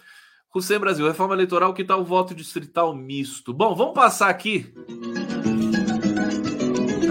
Hussein 0.55 0.78
Brasil, 0.78 1.07
reforma 1.07 1.35
eleitoral, 1.35 1.72
que 1.72 1.85
tal 1.85 2.01
o 2.01 2.05
voto 2.05 2.35
distrital 2.35 2.95
misto? 2.95 3.55
Bom, 3.55 3.74
vamos 3.74 3.95
passar 3.95 4.28
aqui. 4.28 4.74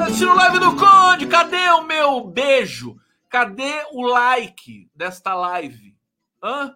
Assistindo 0.03 0.35
live 0.35 0.59
do 0.59 0.75
Conde, 0.75 1.27
cadê 1.27 1.69
o 1.69 1.83
meu 1.83 2.25
beijo? 2.25 2.99
Cadê 3.29 3.85
o 3.93 4.01
like 4.01 4.91
desta 4.93 5.33
live? 5.33 5.95
Hã? 6.43 6.75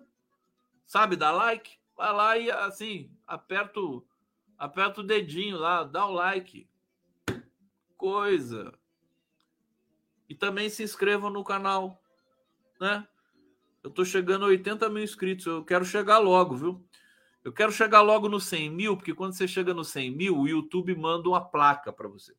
Sabe 0.88 1.16
dar 1.16 1.32
like? 1.32 1.72
Vai 1.98 2.14
lá 2.14 2.38
e 2.38 2.50
assim, 2.50 3.12
Aperta 3.28 5.02
o 5.02 5.04
dedinho 5.04 5.58
lá, 5.58 5.84
dá 5.84 6.06
o 6.06 6.14
like. 6.14 6.68
Coisa. 7.98 8.74
E 10.30 10.36
também 10.36 10.70
se 10.70 10.84
inscrevam 10.84 11.30
no 11.30 11.44
canal, 11.44 12.02
né? 12.80 13.08
Eu 13.84 13.92
tô 13.92 14.04
chegando 14.04 14.46
a 14.46 14.48
80 14.48 14.90
mil 14.90 15.04
inscritos. 15.04 15.46
Eu 15.46 15.64
quero 15.64 15.86
chegar 15.86 16.18
logo, 16.18 16.56
viu? 16.56 16.84
Eu 17.44 17.54
quero 17.54 17.72
chegar 17.72 18.02
logo 18.02 18.28
no 18.28 18.40
100 18.40 18.72
mil, 18.72 18.98
porque 18.98 19.14
quando 19.14 19.34
você 19.34 19.48
chega 19.48 19.74
no 19.74 19.84
100 19.84 20.10
mil, 20.10 20.38
o 20.38 20.48
YouTube 20.48 20.96
manda 20.96 21.30
uma 21.30 21.40
placa 21.40 21.94
para 21.94 22.08
você. 22.08 22.34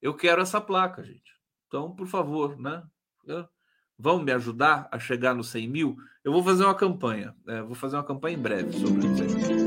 Eu 0.00 0.14
quero 0.14 0.40
essa 0.40 0.60
placa, 0.60 1.02
gente. 1.02 1.36
Então, 1.66 1.94
por 1.94 2.06
favor, 2.06 2.56
né? 2.56 2.84
Vão 3.98 4.22
me 4.22 4.30
ajudar 4.32 4.88
a 4.92 4.98
chegar 4.98 5.34
no 5.34 5.42
100 5.42 5.68
mil? 5.68 5.96
Eu 6.22 6.32
vou 6.32 6.44
fazer 6.44 6.64
uma 6.64 6.74
campanha. 6.74 7.34
Né? 7.44 7.60
Vou 7.62 7.74
fazer 7.74 7.96
uma 7.96 8.04
campanha 8.04 8.36
em 8.36 8.40
breve 8.40 8.72
sobre 8.72 9.06
isso. 9.08 9.59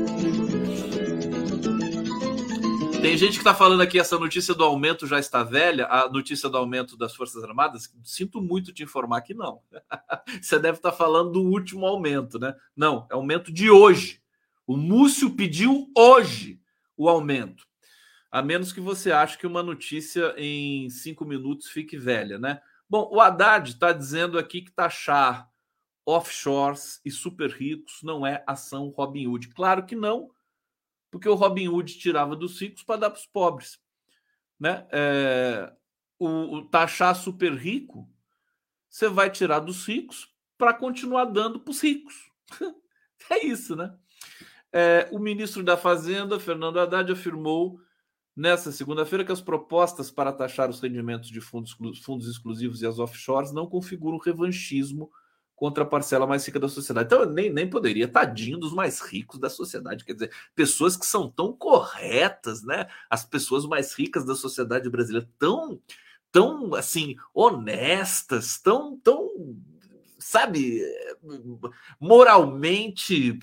Tem 3.04 3.18
gente 3.18 3.32
que 3.32 3.40
está 3.40 3.54
falando 3.54 3.82
aqui 3.82 4.00
essa 4.00 4.18
notícia 4.18 4.54
do 4.54 4.64
aumento 4.64 5.06
já 5.06 5.18
está 5.18 5.42
velha, 5.42 5.86
a 5.88 6.08
notícia 6.08 6.48
do 6.48 6.56
aumento 6.56 6.96
das 6.96 7.14
Forças 7.14 7.44
Armadas. 7.44 7.94
Sinto 8.02 8.40
muito 8.40 8.72
te 8.72 8.82
informar 8.82 9.20
que 9.20 9.34
não. 9.34 9.60
Você 10.40 10.58
deve 10.58 10.78
estar 10.78 10.90
tá 10.90 10.96
falando 10.96 11.32
do 11.32 11.42
último 11.42 11.84
aumento, 11.84 12.38
né? 12.38 12.56
Não, 12.74 13.06
é 13.10 13.14
aumento 13.14 13.52
de 13.52 13.68
hoje. 13.68 14.22
O 14.66 14.74
Múcio 14.74 15.28
pediu 15.36 15.92
hoje 15.94 16.58
o 16.96 17.06
aumento. 17.06 17.66
A 18.32 18.40
menos 18.40 18.72
que 18.72 18.80
você 18.80 19.12
ache 19.12 19.36
que 19.36 19.46
uma 19.46 19.62
notícia 19.62 20.34
em 20.38 20.88
cinco 20.88 21.26
minutos 21.26 21.68
fique 21.68 21.98
velha, 21.98 22.38
né? 22.38 22.58
Bom, 22.88 23.10
o 23.12 23.20
Haddad 23.20 23.68
está 23.68 23.92
dizendo 23.92 24.38
aqui 24.38 24.62
que 24.62 24.72
taxar 24.72 25.50
offshores 26.06 27.02
e 27.04 27.10
super 27.10 27.50
ricos 27.50 27.98
não 28.02 28.26
é 28.26 28.42
ação 28.46 28.88
Robin 28.88 29.26
Hood. 29.26 29.48
Claro 29.48 29.84
que 29.84 29.94
não, 29.94 30.30
porque 31.14 31.28
o 31.28 31.36
Robin 31.36 31.68
Hood 31.68 31.96
tirava 31.96 32.34
dos 32.34 32.60
ricos 32.60 32.82
para 32.82 33.02
dar 33.02 33.10
para 33.10 33.20
os 33.20 33.24
pobres. 33.24 33.78
Né? 34.58 34.84
É, 34.90 35.72
o, 36.18 36.56
o 36.56 36.64
taxar 36.64 37.14
super 37.14 37.54
rico, 37.54 38.10
você 38.90 39.08
vai 39.08 39.30
tirar 39.30 39.60
dos 39.60 39.86
ricos 39.86 40.34
para 40.58 40.74
continuar 40.74 41.26
dando 41.26 41.60
para 41.60 41.70
os 41.70 41.80
ricos. 41.80 42.16
é 43.30 43.46
isso, 43.46 43.76
né? 43.76 43.96
É, 44.72 45.08
o 45.12 45.20
ministro 45.20 45.62
da 45.62 45.76
Fazenda, 45.76 46.40
Fernando 46.40 46.80
Haddad, 46.80 47.12
afirmou 47.12 47.78
nessa 48.34 48.72
segunda-feira 48.72 49.24
que 49.24 49.30
as 49.30 49.40
propostas 49.40 50.10
para 50.10 50.32
taxar 50.32 50.68
os 50.68 50.80
rendimentos 50.80 51.30
de 51.30 51.40
fundos, 51.40 51.76
fundos 52.02 52.26
exclusivos 52.26 52.82
e 52.82 52.86
as 52.88 52.98
offshores 52.98 53.52
não 53.52 53.68
configuram 53.68 54.18
revanchismo 54.18 55.12
contra 55.56 55.84
a 55.84 55.86
parcela 55.86 56.26
mais 56.26 56.44
rica 56.44 56.58
da 56.58 56.68
sociedade. 56.68 57.06
Então, 57.06 57.20
eu 57.20 57.30
nem, 57.30 57.50
nem 57.50 57.68
poderia, 57.68 58.08
tadinho 58.08 58.58
dos 58.58 58.72
mais 58.72 59.00
ricos 59.00 59.38
da 59.38 59.48
sociedade, 59.48 60.04
quer 60.04 60.14
dizer, 60.14 60.32
pessoas 60.54 60.96
que 60.96 61.06
são 61.06 61.30
tão 61.30 61.52
corretas, 61.52 62.62
né? 62.62 62.86
As 63.08 63.24
pessoas 63.24 63.64
mais 63.64 63.94
ricas 63.94 64.24
da 64.24 64.34
sociedade 64.34 64.90
brasileira, 64.90 65.28
tão, 65.38 65.80
tão 66.32 66.74
assim, 66.74 67.16
honestas, 67.32 68.58
tão, 68.58 68.98
tão, 68.98 69.30
sabe, 70.18 70.82
moralmente, 72.00 73.38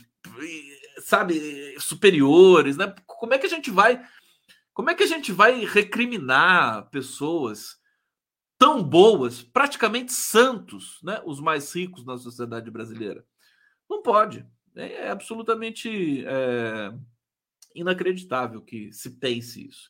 sabe, 1.00 1.80
superiores, 1.80 2.76
né? 2.76 2.94
Como 3.08 3.34
é 3.34 3.38
que 3.38 3.46
a 3.46 3.50
gente 3.50 3.72
vai, 3.72 4.04
como 4.74 4.90
é 4.90 4.96
que 4.96 5.04
a 5.04 5.08
gente 5.08 5.32
vai 5.32 5.64
recriminar 5.64 6.90
pessoas? 6.90 7.81
Tão 8.62 8.84
boas, 8.84 9.42
praticamente 9.42 10.14
santos, 10.14 11.00
né? 11.02 11.20
Os 11.26 11.40
mais 11.40 11.76
ricos 11.76 12.06
na 12.06 12.16
sociedade 12.16 12.70
brasileira. 12.70 13.26
Não 13.90 14.04
pode. 14.04 14.46
É, 14.76 15.08
é 15.08 15.10
absolutamente 15.10 16.24
é, 16.28 16.94
inacreditável 17.74 18.62
que 18.62 18.94
se 18.94 19.18
pense 19.18 19.68
isso. 19.68 19.90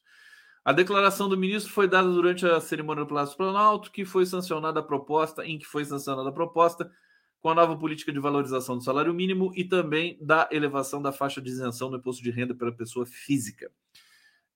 A 0.64 0.72
declaração 0.72 1.28
do 1.28 1.36
ministro 1.36 1.70
foi 1.74 1.86
dada 1.86 2.08
durante 2.08 2.46
a 2.46 2.62
cerimônia 2.62 3.04
do 3.04 3.10
Palácio 3.10 3.36
Planalto, 3.36 3.92
que 3.92 4.06
foi 4.06 4.26
sancionada 4.26 4.80
a 4.80 4.84
proposta, 4.84 5.46
em 5.46 5.60
que 5.60 5.66
foi 5.66 5.84
sancionada 5.84 6.30
a 6.30 6.32
proposta 6.34 6.90
com 7.42 7.50
a 7.50 7.56
nova 7.56 7.78
política 7.78 8.14
de 8.14 8.20
valorização 8.20 8.78
do 8.78 8.86
salário 8.86 9.14
mínimo 9.14 9.52
e 9.54 9.66
também 9.66 10.18
da 10.22 10.48
elevação 10.50 11.02
da 11.02 11.12
faixa 11.12 11.42
de 11.42 11.50
isenção 11.50 11.92
do 11.92 11.98
imposto 11.98 12.24
de 12.24 12.32
renda 12.32 12.56
pela 12.56 12.72
pessoa 12.72 13.06
física. 13.06 13.70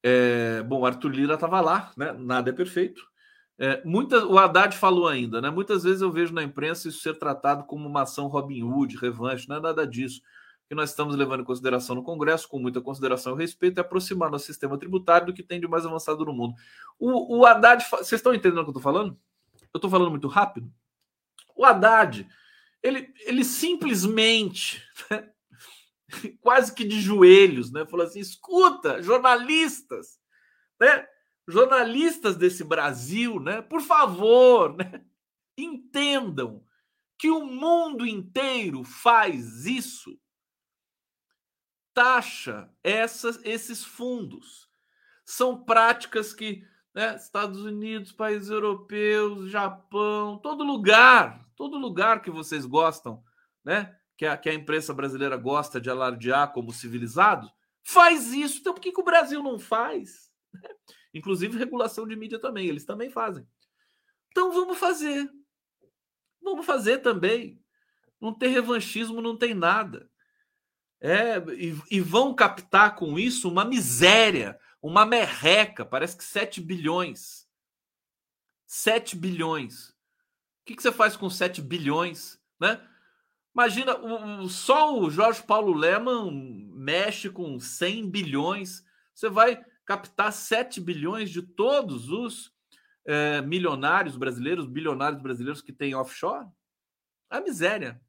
É, 0.02 0.64
bom, 0.64 0.86
Arthur 0.86 1.10
Lira 1.10 1.34
estava 1.34 1.60
lá, 1.60 1.92
né? 1.98 2.14
Nada 2.14 2.52
é 2.52 2.54
perfeito. 2.54 3.14
É, 3.58 3.82
muita, 3.86 4.26
o 4.26 4.38
Haddad 4.38 4.78
falou 4.78 5.08
ainda, 5.08 5.40
né? 5.42 5.50
Muitas 5.50 5.84
vezes 5.84 6.02
eu 6.02 6.12
vejo 6.12 6.34
na 6.34 6.44
imprensa 6.44 6.90
isso 6.90 7.00
ser 7.00 7.18
tratado 7.18 7.64
como 7.64 7.88
uma 7.88 8.02
ação 8.02 8.28
Robin 8.28 8.64
Hood, 8.64 8.98
revanche, 8.98 9.48
não 9.48 9.56
é 9.56 9.60
nada 9.62 9.88
disso. 9.88 10.22
que 10.68 10.76
nós 10.76 10.90
estamos 10.90 11.16
levando 11.16 11.42
em 11.42 11.46
consideração 11.46 11.96
no 11.96 12.04
Congresso, 12.04 12.50
com 12.50 12.60
muita 12.60 12.82
consideração 12.82 13.36
e 13.36 13.38
respeito, 13.38 13.78
é 13.78 13.82
aproximar 13.82 14.32
nosso 14.32 14.46
sistema 14.46 14.78
tributário 14.78 15.28
do 15.28 15.34
que 15.34 15.44
tem 15.44 15.60
de 15.60 15.68
mais 15.68 15.86
avançado 15.86 16.26
no 16.26 16.34
mundo. 16.34 16.56
O, 17.00 17.38
o 17.40 17.46
Haddad, 17.46 17.86
vocês 17.90 18.14
estão 18.14 18.34
entendendo 18.34 18.60
o 18.60 18.64
que 18.64 18.70
eu 18.70 18.78
estou 18.78 18.82
falando? 18.82 19.18
Eu 19.74 19.78
estou 19.78 19.92
falando 19.92 20.10
muito 20.10 20.28
rápido? 20.28 20.72
O 21.56 21.64
Haddad, 21.64 22.28
ele, 22.82 23.14
ele 23.26 23.46
simplesmente, 23.46 24.84
né, 25.10 25.30
quase 26.42 26.74
que 26.74 26.84
de 26.84 27.00
joelhos, 27.00 27.72
né, 27.72 27.86
falou 27.86 28.06
assim: 28.06 28.20
escuta, 28.20 29.02
jornalistas, 29.02 30.20
né, 30.80 31.06
jornalistas 31.48 32.36
desse 32.36 32.64
Brasil, 32.64 33.40
né, 33.40 33.62
por 33.62 33.82
favor, 33.82 34.76
né, 34.76 35.04
entendam 35.58 36.64
que 37.18 37.30
o 37.30 37.46
mundo 37.46 38.06
inteiro 38.06 38.84
faz 38.84 39.66
isso 39.66 40.20
taxa 41.94 42.70
essas, 42.84 43.40
esses 43.44 43.84
fundos. 43.84 44.70
São 45.24 45.64
práticas 45.64 46.34
que 46.34 46.68
né, 46.94 47.16
Estados 47.16 47.62
Unidos, 47.62 48.12
países 48.12 48.50
europeus, 48.50 49.50
Japão, 49.50 50.38
todo 50.38 50.64
lugar, 50.64 51.46
todo 51.56 51.78
lugar 51.78 52.22
que 52.22 52.30
vocês 52.30 52.66
gostam, 52.66 53.24
né, 53.64 53.98
que 54.18 54.26
a, 54.26 54.38
que 54.38 54.50
a 54.50 54.54
imprensa 54.54 54.94
brasileira 54.94 55.38
gosta 55.38 55.80
de 55.80 55.90
alardear 55.90 56.54
como 56.54 56.72
civilizado, 56.72 57.50
faz 57.84 58.34
isso. 58.34 58.60
Então 58.60 58.74
por 58.74 58.82
que, 58.82 58.92
que 58.92 59.02
o 59.02 59.06
Brasil 59.06 59.42
não 59.42 59.58
faz? 59.58 60.30
Inclusive 61.16 61.58
regulação 61.58 62.06
de 62.06 62.14
mídia 62.14 62.38
também, 62.38 62.68
eles 62.68 62.84
também 62.84 63.10
fazem. 63.10 63.48
Então 64.30 64.52
vamos 64.52 64.78
fazer. 64.78 65.32
Vamos 66.42 66.66
fazer 66.66 66.98
também. 66.98 67.58
Não 68.20 68.34
tem 68.34 68.50
revanchismo, 68.52 69.22
não 69.22 69.38
tem 69.38 69.54
nada. 69.54 70.12
É, 71.00 71.38
e, 71.54 71.80
e, 71.90 72.02
vão 72.02 72.34
captar 72.34 72.96
com 72.96 73.18
isso 73.18 73.48
uma 73.48 73.64
miséria, 73.64 74.60
uma 74.82 75.06
merreca, 75.06 75.86
parece 75.86 76.18
que 76.18 76.24
7 76.24 76.60
bilhões. 76.60 77.48
7 78.66 79.16
bilhões. 79.16 79.90
O 79.90 79.96
que, 80.66 80.76
que 80.76 80.82
você 80.82 80.92
faz 80.92 81.16
com 81.16 81.30
7 81.30 81.62
bilhões? 81.62 82.38
Né? 82.60 82.86
Imagina, 83.54 83.98
o, 83.98 84.50
só 84.50 85.00
o 85.00 85.10
Jorge 85.10 85.42
Paulo 85.44 85.74
Leman 85.74 86.30
mexe 86.74 87.30
com 87.30 87.58
100 87.58 88.10
bilhões. 88.10 88.84
Você 89.14 89.30
vai 89.30 89.64
captar 89.86 90.34
7 90.34 90.82
bilhões 90.82 91.30
de 91.30 91.42
todos 91.42 92.10
os 92.10 92.52
é, 93.06 93.42
milionários 93.42 94.18
brasileiros, 94.18 94.66
bilionários 94.66 95.22
brasileiros 95.22 95.62
que 95.62 95.72
têm 95.72 95.96
offshore? 95.96 96.48
A 97.30 97.40
miséria. 97.40 98.02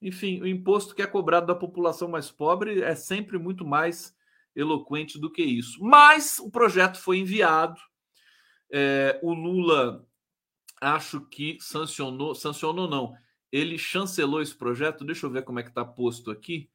Enfim, 0.00 0.40
o 0.40 0.46
imposto 0.46 0.94
que 0.94 1.02
é 1.02 1.06
cobrado 1.06 1.46
da 1.46 1.54
população 1.54 2.08
mais 2.08 2.30
pobre 2.30 2.82
é 2.82 2.94
sempre 2.94 3.38
muito 3.38 3.64
mais 3.64 4.14
eloquente 4.54 5.18
do 5.18 5.30
que 5.30 5.42
isso. 5.42 5.82
Mas 5.82 6.38
o 6.38 6.50
projeto 6.50 6.98
foi 6.98 7.18
enviado. 7.18 7.80
É, 8.70 9.18
o 9.22 9.32
Lula, 9.32 10.04
acho 10.80 11.20
que 11.28 11.58
sancionou, 11.60 12.34
sancionou 12.34 12.88
não, 12.88 13.14
ele 13.50 13.78
chancelou 13.78 14.42
esse 14.42 14.54
projeto. 14.54 15.04
Deixa 15.04 15.26
eu 15.26 15.30
ver 15.30 15.44
como 15.44 15.60
é 15.60 15.62
que 15.62 15.68
está 15.68 15.84
posto 15.84 16.30
aqui. 16.30 16.68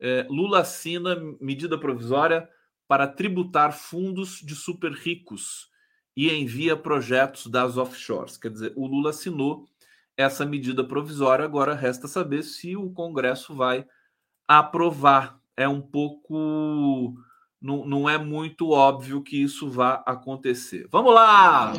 É, 0.00 0.26
Lula 0.28 0.60
assina 0.60 1.16
medida 1.40 1.78
provisória 1.78 2.48
para 2.88 3.06
tributar 3.06 3.72
fundos 3.72 4.40
de 4.42 4.56
super 4.56 4.90
ricos 4.92 5.68
e 6.16 6.32
envia 6.32 6.76
projetos 6.76 7.46
das 7.46 7.76
offshores. 7.76 8.36
Quer 8.36 8.50
dizer, 8.50 8.72
o 8.74 8.86
Lula 8.88 9.10
assinou 9.10 9.68
essa 10.16 10.44
medida 10.44 10.82
provisória. 10.82 11.44
Agora 11.44 11.74
resta 11.74 12.08
saber 12.08 12.42
se 12.42 12.74
o 12.74 12.90
Congresso 12.90 13.54
vai 13.54 13.86
aprovar. 14.48 15.38
É 15.56 15.68
um 15.68 15.80
pouco. 15.80 17.14
Não, 17.60 17.84
não 17.84 18.08
é 18.08 18.16
muito 18.16 18.70
óbvio 18.70 19.22
que 19.22 19.40
isso 19.40 19.68
vá 19.68 20.02
acontecer. 20.06 20.88
Vamos 20.90 21.14
lá! 21.14 21.72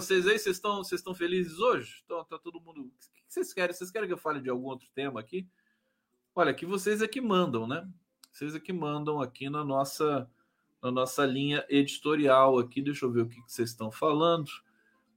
Vocês 0.00 0.26
aí? 0.26 0.38
Vocês 0.38 0.56
estão, 0.56 0.78
vocês 0.78 1.00
estão 1.00 1.14
felizes 1.14 1.58
hoje? 1.58 2.02
Então, 2.04 2.24
tá 2.24 2.38
todo 2.38 2.60
mundo. 2.60 2.82
O 2.82 2.90
que 2.90 3.22
vocês 3.28 3.52
querem? 3.52 3.74
Vocês 3.74 3.90
querem 3.90 4.06
que 4.06 4.14
eu 4.14 4.18
fale 4.18 4.40
de 4.40 4.48
algum 4.48 4.66
outro 4.66 4.88
tema 4.94 5.20
aqui? 5.20 5.46
Olha, 6.34 6.54
que 6.54 6.64
vocês 6.64 7.02
é 7.02 7.08
que 7.08 7.20
mandam, 7.20 7.66
né? 7.66 7.88
Vocês 8.32 8.54
é 8.54 8.60
que 8.60 8.72
mandam 8.72 9.20
aqui 9.20 9.50
na 9.50 9.64
nossa 9.64 10.30
na 10.82 10.90
nossa 10.90 11.26
linha 11.26 11.64
editorial 11.68 12.58
aqui. 12.58 12.80
Deixa 12.80 13.04
eu 13.04 13.10
ver 13.10 13.22
o 13.22 13.28
que, 13.28 13.42
que 13.42 13.52
vocês 13.52 13.70
estão 13.70 13.90
falando. 13.90 14.48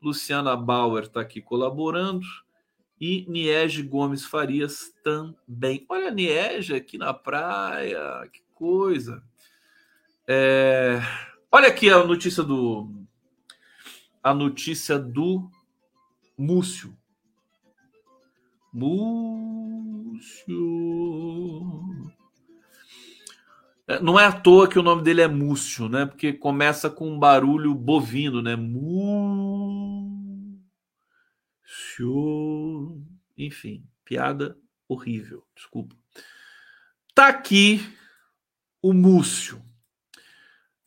Luciana 0.01 0.55
Bauer 0.55 1.03
está 1.03 1.21
aqui 1.21 1.41
colaborando. 1.41 2.25
E 2.99 3.25
Niege 3.27 3.83
Gomes 3.83 4.25
Farias 4.25 4.93
também. 5.03 5.85
Olha 5.89 6.07
a 6.09 6.11
Niege 6.11 6.75
aqui 6.75 6.97
na 6.97 7.13
praia, 7.13 8.27
que 8.31 8.41
coisa. 8.53 9.23
É... 10.27 10.99
Olha 11.51 11.67
aqui 11.67 11.89
a 11.89 12.03
notícia 12.03 12.43
do. 12.43 13.00
A 14.23 14.33
notícia 14.33 14.99
do 14.99 15.49
Múcio. 16.37 16.95
Múcio. 18.73 19.01
É, 23.87 23.99
não 23.99 24.19
é 24.19 24.25
à 24.25 24.31
toa 24.31 24.69
que 24.69 24.79
o 24.79 24.83
nome 24.83 25.03
dele 25.03 25.21
é 25.21 25.27
Múcio, 25.27 25.89
né? 25.89 26.05
Porque 26.05 26.31
começa 26.31 26.89
com 26.89 27.09
um 27.09 27.19
barulho 27.19 27.75
bovino, 27.75 28.41
né? 28.41 28.55
Múcio. 28.55 29.01
Enfim, 33.37 33.85
piada 34.05 34.57
horrível. 34.87 35.45
Desculpa. 35.55 35.95
Tá 37.13 37.27
aqui 37.27 37.81
o 38.81 38.93
Múcio. 38.93 39.61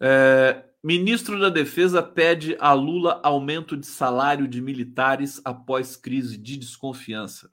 É, 0.00 0.64
ministro 0.84 1.40
da 1.40 1.48
Defesa 1.48 2.02
pede 2.02 2.58
a 2.60 2.74
Lula 2.74 3.18
aumento 3.24 3.74
de 3.74 3.86
salário 3.86 4.46
de 4.46 4.60
militares 4.60 5.40
após 5.42 5.96
crise 5.96 6.36
de 6.36 6.58
desconfiança. 6.58 7.50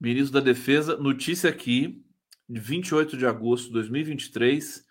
Ministro 0.00 0.34
da 0.34 0.40
Defesa, 0.40 0.96
notícia 0.96 1.50
aqui, 1.50 2.06
de 2.48 2.60
28 2.60 3.16
de 3.16 3.26
agosto 3.26 3.66
de 3.66 3.72
2023, 3.72 4.86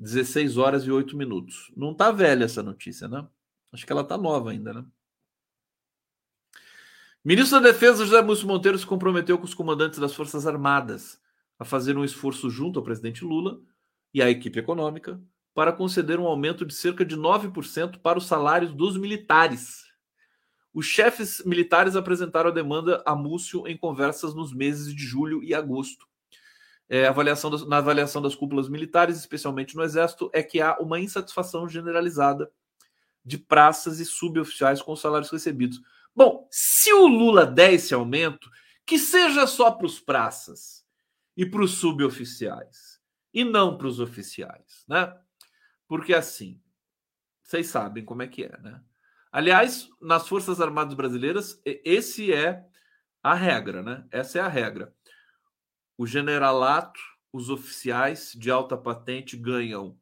16 0.00 0.56
horas 0.56 0.82
e 0.82 0.90
8 0.90 1.16
minutos. 1.16 1.70
Não 1.76 1.94
tá 1.94 2.10
velha 2.10 2.44
essa 2.44 2.60
notícia, 2.60 3.06
né? 3.06 3.24
Acho 3.72 3.86
que 3.86 3.92
ela 3.92 4.02
tá 4.02 4.18
nova 4.18 4.50
ainda, 4.50 4.74
né? 4.74 4.84
Ministro 7.24 7.60
da 7.60 7.70
Defesa 7.70 8.04
José 8.04 8.20
Múcio 8.20 8.48
Monteiro 8.48 8.76
se 8.76 8.84
comprometeu 8.84 9.38
com 9.38 9.44
os 9.44 9.54
comandantes 9.54 10.00
das 10.00 10.12
Forças 10.12 10.44
Armadas 10.44 11.20
a 11.56 11.64
fazer 11.64 11.96
um 11.96 12.04
esforço 12.04 12.50
junto 12.50 12.80
ao 12.80 12.84
presidente 12.84 13.24
Lula 13.24 13.60
e 14.12 14.20
à 14.20 14.28
equipe 14.28 14.58
econômica 14.58 15.22
para 15.60 15.74
conceder 15.74 16.18
um 16.18 16.26
aumento 16.26 16.64
de 16.64 16.72
cerca 16.72 17.04
de 17.04 17.14
9% 17.14 17.98
para 17.98 18.16
os 18.16 18.26
salários 18.26 18.72
dos 18.72 18.96
militares. 18.96 19.84
Os 20.72 20.86
chefes 20.86 21.44
militares 21.44 21.94
apresentaram 21.94 22.48
a 22.48 22.52
demanda 22.52 23.02
a 23.04 23.14
Múcio 23.14 23.68
em 23.68 23.76
conversas 23.76 24.34
nos 24.34 24.54
meses 24.54 24.94
de 24.94 25.04
julho 25.04 25.44
e 25.44 25.52
agosto 25.52 26.08
é, 26.88 27.06
avaliação 27.06 27.50
das, 27.50 27.66
na 27.68 27.76
avaliação 27.76 28.22
das 28.22 28.34
cúpulas 28.34 28.70
militares, 28.70 29.18
especialmente 29.18 29.76
no 29.76 29.82
Exército, 29.82 30.30
é 30.32 30.42
que 30.42 30.62
há 30.62 30.78
uma 30.78 30.98
insatisfação 30.98 31.68
generalizada 31.68 32.50
de 33.22 33.36
praças 33.36 34.00
e 34.00 34.06
suboficiais 34.06 34.80
com 34.80 34.92
os 34.92 35.00
salários 35.02 35.30
recebidos. 35.30 35.78
Bom, 36.16 36.48
se 36.50 36.90
o 36.94 37.06
Lula 37.06 37.44
der 37.44 37.74
esse 37.74 37.92
aumento, 37.92 38.50
que 38.86 38.98
seja 38.98 39.46
só 39.46 39.70
para 39.72 39.84
os 39.84 40.00
praças 40.00 40.86
e 41.36 41.44
para 41.44 41.62
os 41.62 41.72
suboficiais, 41.72 42.98
e 43.32 43.44
não 43.44 43.76
para 43.76 43.86
os 43.86 44.00
oficiais, 44.00 44.84
né? 44.88 45.14
Porque 45.90 46.14
assim, 46.14 46.62
vocês 47.42 47.66
sabem 47.66 48.04
como 48.04 48.22
é 48.22 48.28
que 48.28 48.44
é, 48.44 48.56
né? 48.60 48.80
Aliás, 49.32 49.90
nas 50.00 50.28
Forças 50.28 50.60
Armadas 50.60 50.94
Brasileiras, 50.94 51.60
esse 51.64 52.32
é 52.32 52.64
a 53.20 53.34
regra, 53.34 53.82
né? 53.82 54.06
Essa 54.12 54.38
é 54.38 54.42
a 54.42 54.48
regra 54.48 54.94
o 56.00 56.06
generalato, 56.06 56.98
os 57.30 57.50
oficiais 57.50 58.32
de 58.34 58.50
alta 58.50 58.74
patente 58.74 59.36
ganham 59.36 60.00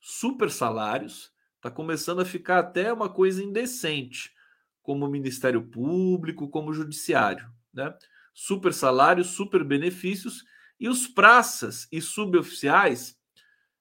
super 0.00 0.50
salários, 0.50 1.32
está 1.54 1.70
começando 1.70 2.18
a 2.18 2.24
ficar 2.24 2.58
até 2.58 2.92
uma 2.92 3.08
coisa 3.08 3.40
indecente, 3.44 4.34
como 4.82 5.06
o 5.06 5.08
Ministério 5.08 5.62
Público, 5.62 6.48
como 6.48 6.70
o 6.70 6.74
Judiciário. 6.74 7.48
Né? 7.72 7.96
Super 8.34 8.74
salários, 8.74 9.28
super 9.28 9.62
benefícios, 9.62 10.42
e 10.80 10.88
os 10.88 11.06
praças 11.06 11.86
e 11.92 12.00
suboficiais 12.00 13.16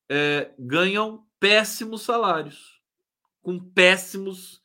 é, 0.07 0.53
ganham 0.59 1.24
péssimos 1.39 2.01
salários, 2.01 2.81
com 3.41 3.59
péssimos 3.59 4.61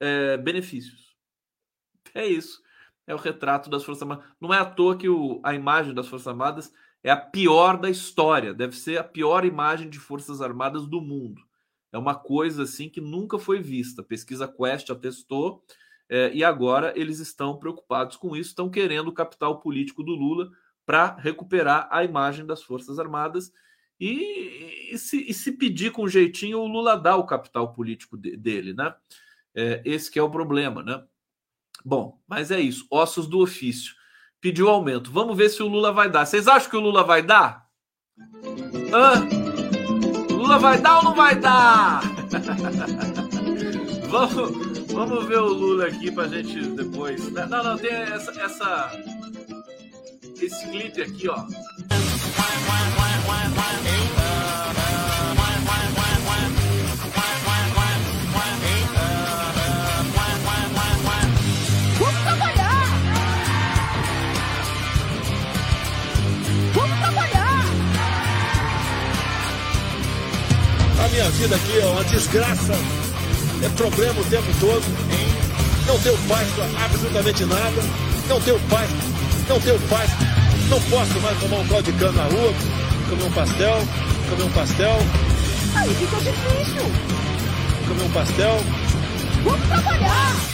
é, 0.00 0.36
benefícios. 0.36 1.14
É 2.14 2.26
isso 2.26 2.64
é 3.06 3.14
o 3.14 3.18
retrato 3.18 3.68
das 3.68 3.84
Forças 3.84 4.02
Armadas. 4.02 4.24
Não 4.40 4.52
é 4.52 4.58
à 4.58 4.64
toa 4.64 4.96
que 4.96 5.08
o, 5.08 5.40
a 5.42 5.54
imagem 5.54 5.94
das 5.94 6.08
Forças 6.08 6.28
Armadas 6.28 6.72
é 7.02 7.10
a 7.10 7.16
pior 7.16 7.78
da 7.78 7.90
história. 7.90 8.54
Deve 8.54 8.76
ser 8.76 8.98
a 8.98 9.04
pior 9.04 9.44
imagem 9.44 9.88
de 9.88 9.98
Forças 9.98 10.40
Armadas 10.40 10.86
do 10.86 11.00
mundo. 11.00 11.42
É 11.92 11.98
uma 11.98 12.14
coisa 12.14 12.62
assim 12.62 12.88
que 12.88 13.00
nunca 13.00 13.38
foi 13.38 13.60
vista. 13.60 14.02
Pesquisa 14.02 14.48
Quest 14.48 14.90
atestou. 14.90 15.62
É, 16.08 16.32
e 16.34 16.44
agora 16.44 16.92
eles 16.96 17.18
estão 17.18 17.58
preocupados 17.58 18.16
com 18.18 18.36
isso, 18.36 18.50
estão 18.50 18.70
querendo 18.70 19.08
o 19.08 19.14
capital 19.14 19.60
político 19.60 20.02
do 20.02 20.12
Lula 20.12 20.50
para 20.84 21.16
recuperar 21.16 21.88
a 21.90 22.04
imagem 22.04 22.44
das 22.44 22.62
Forças 22.62 22.98
Armadas. 22.98 23.50
E, 24.04 24.90
e, 24.92 24.98
se, 24.98 25.24
e, 25.26 25.32
se, 25.32 25.52
pedir 25.52 25.90
com 25.90 26.06
jeitinho, 26.06 26.58
o 26.58 26.66
Lula 26.66 26.94
dá 26.94 27.16
o 27.16 27.24
capital 27.24 27.72
político 27.72 28.18
de, 28.18 28.36
dele, 28.36 28.74
né? 28.74 28.94
É, 29.54 29.80
esse 29.82 30.10
que 30.10 30.18
é 30.18 30.22
o 30.22 30.28
problema, 30.28 30.82
né? 30.82 31.02
Bom, 31.82 32.20
mas 32.28 32.50
é 32.50 32.60
isso. 32.60 32.86
Ossos 32.90 33.26
do 33.26 33.40
ofício. 33.40 33.94
Pediu 34.42 34.68
aumento. 34.68 35.10
Vamos 35.10 35.34
ver 35.34 35.48
se 35.48 35.62
o 35.62 35.68
Lula 35.68 35.90
vai 35.90 36.10
dar. 36.10 36.26
Vocês 36.26 36.46
acham 36.46 36.68
que 36.68 36.76
o 36.76 36.80
Lula 36.80 37.02
vai 37.02 37.22
dar? 37.22 37.66
Hã? 38.92 39.26
Lula 40.30 40.58
vai 40.58 40.78
dar 40.78 40.98
ou 40.98 41.04
não 41.04 41.14
vai 41.14 41.40
dar? 41.40 42.02
vamos, 44.10 44.92
vamos 44.92 45.24
ver 45.24 45.38
o 45.38 45.48
Lula 45.48 45.86
aqui 45.86 46.12
pra 46.12 46.28
gente 46.28 46.60
depois. 46.72 47.32
Não, 47.32 47.48
não, 47.48 47.78
tem 47.78 47.90
essa, 47.90 48.38
essa 48.38 48.92
esse 50.42 50.68
clipe 50.68 51.00
aqui, 51.00 51.26
ó. 51.26 51.46
Minha 71.14 71.30
vida 71.30 71.54
aqui 71.54 71.78
é 71.78 71.86
uma 71.86 72.04
desgraça. 72.04 72.72
É 73.62 73.68
problema 73.76 74.20
o 74.20 74.24
tempo 74.24 74.52
todo. 74.58 74.82
Não 75.86 75.98
tenho 76.00 76.18
paz 76.28 76.48
para 76.50 76.84
absolutamente 76.84 77.44
nada. 77.44 77.82
Não 78.28 78.40
tenho 78.40 78.58
paz. 78.68 78.90
Não 79.48 79.60
tenho 79.60 79.78
paz 79.88 80.10
não 80.68 80.80
posso 80.82 81.20
mais 81.20 81.38
tomar 81.40 81.58
um 81.58 81.68
caldo 81.68 81.92
de 81.92 81.98
cana 81.98 82.12
na 82.12 82.24
rua, 82.24 82.52
comer 83.14 83.24
um 83.24 83.30
pastel, 83.30 83.78
comer 84.28 84.42
um 84.42 84.50
pastel. 84.50 84.98
Aí 85.76 85.94
fica 85.94 86.16
difícil. 86.16 86.82
Comer 87.86 88.02
um 88.02 88.10
pastel. 88.10 88.56
Vamos 89.44 89.68
trabalhar! 89.68 90.53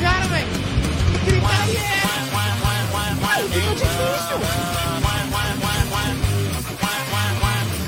Cara, 0.00 0.26
velho. 0.26 0.48
Cara 1.40 1.64
aí 1.64 1.76
é. 1.76 1.98
Aí 3.28 3.48
fica 3.48 3.70
difícil. 3.74 4.38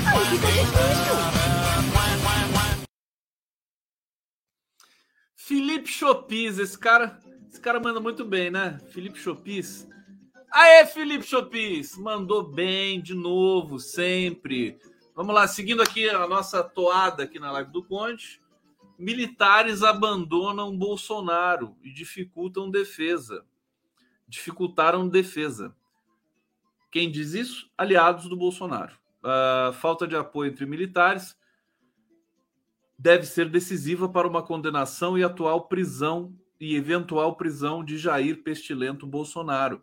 Aí 0.07 0.25
fica 0.25 0.47
difícil. 0.47 1.15
Felipe 5.35 5.89
Chopis, 5.89 6.59
esse 6.59 6.77
cara, 6.77 7.19
esse 7.49 7.59
cara 7.59 7.79
manda 7.79 7.99
muito 7.99 8.23
bem, 8.23 8.51
né? 8.51 8.79
Felipe 8.91 9.19
Chopis. 9.19 9.87
Aê, 10.51 10.85
Felipe 10.85 11.25
Chopis, 11.25 11.97
mandou 11.97 12.43
bem 12.43 13.01
de 13.01 13.13
novo, 13.13 13.79
sempre. 13.79 14.77
Vamos 15.15 15.33
lá, 15.33 15.47
seguindo 15.47 15.81
aqui 15.81 16.09
a 16.09 16.27
nossa 16.27 16.63
toada 16.63 17.23
aqui 17.23 17.39
na 17.39 17.51
live 17.51 17.71
do 17.71 17.83
Conde 17.83 18.40
militares 19.01 19.81
abandonam 19.81 20.77
Bolsonaro 20.77 21.75
e 21.81 21.91
dificultam 21.91 22.69
defesa. 22.69 23.43
Dificultaram 24.27 25.09
defesa. 25.09 25.75
Quem 26.91 27.09
diz 27.09 27.33
isso? 27.33 27.69
Aliados 27.75 28.29
do 28.29 28.37
Bolsonaro. 28.37 28.95
A 29.23 29.71
falta 29.73 30.07
de 30.07 30.15
apoio 30.15 30.51
entre 30.51 30.67
militares 30.67 31.35
deve 32.97 33.25
ser 33.25 33.49
decisiva 33.49 34.07
para 34.07 34.27
uma 34.27 34.43
condenação 34.43 35.17
e 35.17 35.23
atual 35.23 35.67
prisão 35.67 36.37
e 36.59 36.75
eventual 36.75 37.35
prisão 37.35 37.83
de 37.83 37.97
Jair 37.97 38.43
Pestilento 38.43 39.07
Bolsonaro. 39.07 39.81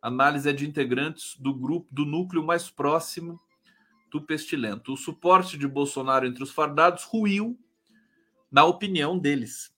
Análise 0.00 0.48
é 0.48 0.52
de 0.52 0.64
integrantes 0.64 1.36
do 1.40 1.52
grupo 1.52 1.88
do 1.92 2.04
núcleo 2.04 2.44
mais 2.44 2.70
próximo 2.70 3.40
do 4.12 4.22
Pestilento. 4.22 4.92
O 4.92 4.96
suporte 4.96 5.58
de 5.58 5.66
Bolsonaro 5.66 6.24
entre 6.24 6.44
os 6.44 6.52
fardados 6.52 7.02
ruiu 7.02 7.58
na 8.54 8.64
opinião 8.64 9.18
deles, 9.18 9.74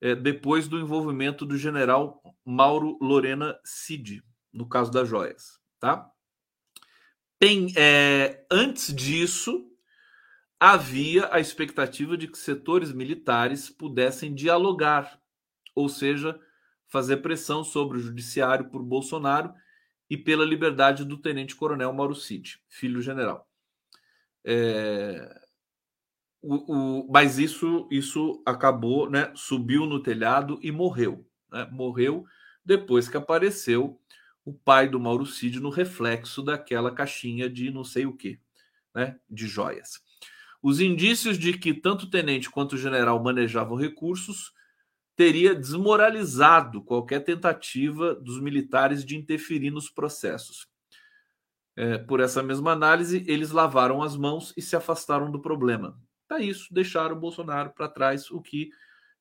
é, 0.00 0.16
depois 0.16 0.66
do 0.66 0.76
envolvimento 0.80 1.46
do 1.46 1.56
general 1.56 2.20
Mauro 2.44 2.98
Lorena 3.00 3.56
Cid, 3.64 4.24
no 4.52 4.68
caso 4.68 4.90
das 4.90 5.08
joias. 5.08 5.60
Tá? 5.78 6.10
Tem, 7.38 7.72
é, 7.76 8.44
antes 8.50 8.92
disso, 8.92 9.70
havia 10.58 11.32
a 11.32 11.38
expectativa 11.38 12.16
de 12.16 12.26
que 12.26 12.36
setores 12.36 12.92
militares 12.92 13.70
pudessem 13.70 14.34
dialogar, 14.34 15.20
ou 15.72 15.88
seja, 15.88 16.40
fazer 16.88 17.18
pressão 17.18 17.62
sobre 17.62 17.98
o 17.98 18.00
judiciário 18.00 18.68
por 18.68 18.82
Bolsonaro 18.82 19.54
e 20.10 20.16
pela 20.16 20.44
liberdade 20.44 21.04
do 21.04 21.18
tenente-coronel 21.18 21.92
Mauro 21.92 22.16
Cid, 22.16 22.60
filho 22.68 23.00
general. 23.00 23.48
É, 24.44 25.41
o, 26.42 26.56
o, 26.56 27.12
mas 27.12 27.38
isso, 27.38 27.88
isso 27.90 28.42
acabou, 28.44 29.08
né? 29.08 29.32
Subiu 29.34 29.86
no 29.86 30.02
telhado 30.02 30.58
e 30.60 30.72
morreu. 30.72 31.24
Né? 31.50 31.68
Morreu 31.70 32.26
depois 32.64 33.08
que 33.08 33.16
apareceu 33.16 33.98
o 34.44 34.52
pai 34.52 34.88
do 34.88 34.98
Mauro 34.98 35.24
Cid 35.24 35.60
no 35.60 35.70
reflexo 35.70 36.42
daquela 36.42 36.90
caixinha 36.90 37.48
de 37.48 37.70
não 37.70 37.84
sei 37.84 38.06
o 38.06 38.16
que, 38.16 38.40
né? 38.92 39.18
De 39.30 39.46
joias. 39.46 40.02
Os 40.60 40.80
indícios 40.80 41.38
de 41.38 41.56
que 41.56 41.72
tanto 41.72 42.06
o 42.06 42.10
tenente 42.10 42.50
quanto 42.50 42.74
o 42.74 42.78
general 42.78 43.22
manejavam 43.22 43.76
recursos 43.76 44.52
teria 45.14 45.54
desmoralizado 45.54 46.82
qualquer 46.82 47.20
tentativa 47.20 48.14
dos 48.14 48.40
militares 48.40 49.04
de 49.04 49.16
interferir 49.16 49.70
nos 49.70 49.88
processos. 49.88 50.66
É, 51.76 51.98
por 51.98 52.20
essa 52.20 52.42
mesma 52.42 52.72
análise, 52.72 53.24
eles 53.26 53.50
lavaram 53.50 54.02
as 54.02 54.16
mãos 54.16 54.52
e 54.56 54.62
se 54.62 54.74
afastaram 54.74 55.30
do 55.30 55.40
problema. 55.40 55.98
Tá 56.32 56.40
isso, 56.40 56.72
deixaram 56.72 57.14
o 57.14 57.20
Bolsonaro 57.20 57.74
para 57.76 57.90
trás, 57.90 58.30
o 58.30 58.40
que, 58.40 58.70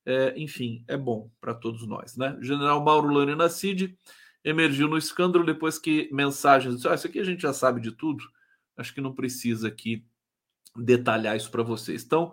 é, 0.06 0.34
enfim, 0.38 0.82
é 0.88 0.96
bom 0.96 1.30
para 1.42 1.54
todos 1.54 1.86
nós. 1.86 2.16
Né? 2.16 2.38
General 2.40 2.82
Mauro 2.82 3.50
Cid 3.50 3.98
emergiu 4.46 4.88
no 4.88 4.98
escândalo 4.98 5.46
depois 5.46 5.78
que 5.78 6.08
mensagens. 6.14 6.86
Ah, 6.86 6.96
isso 6.96 7.08
aqui 7.08 7.20
a 7.20 7.24
gente 7.26 7.42
já 7.42 7.52
sabe 7.52 7.82
de 7.82 7.92
tudo, 7.92 8.24
acho 8.78 8.94
que 8.94 9.02
não 9.02 9.14
precisa 9.14 9.68
aqui 9.68 10.06
detalhar 10.74 11.36
isso 11.36 11.52
para 11.52 11.64
vocês. 11.64 12.02
Então, 12.02 12.32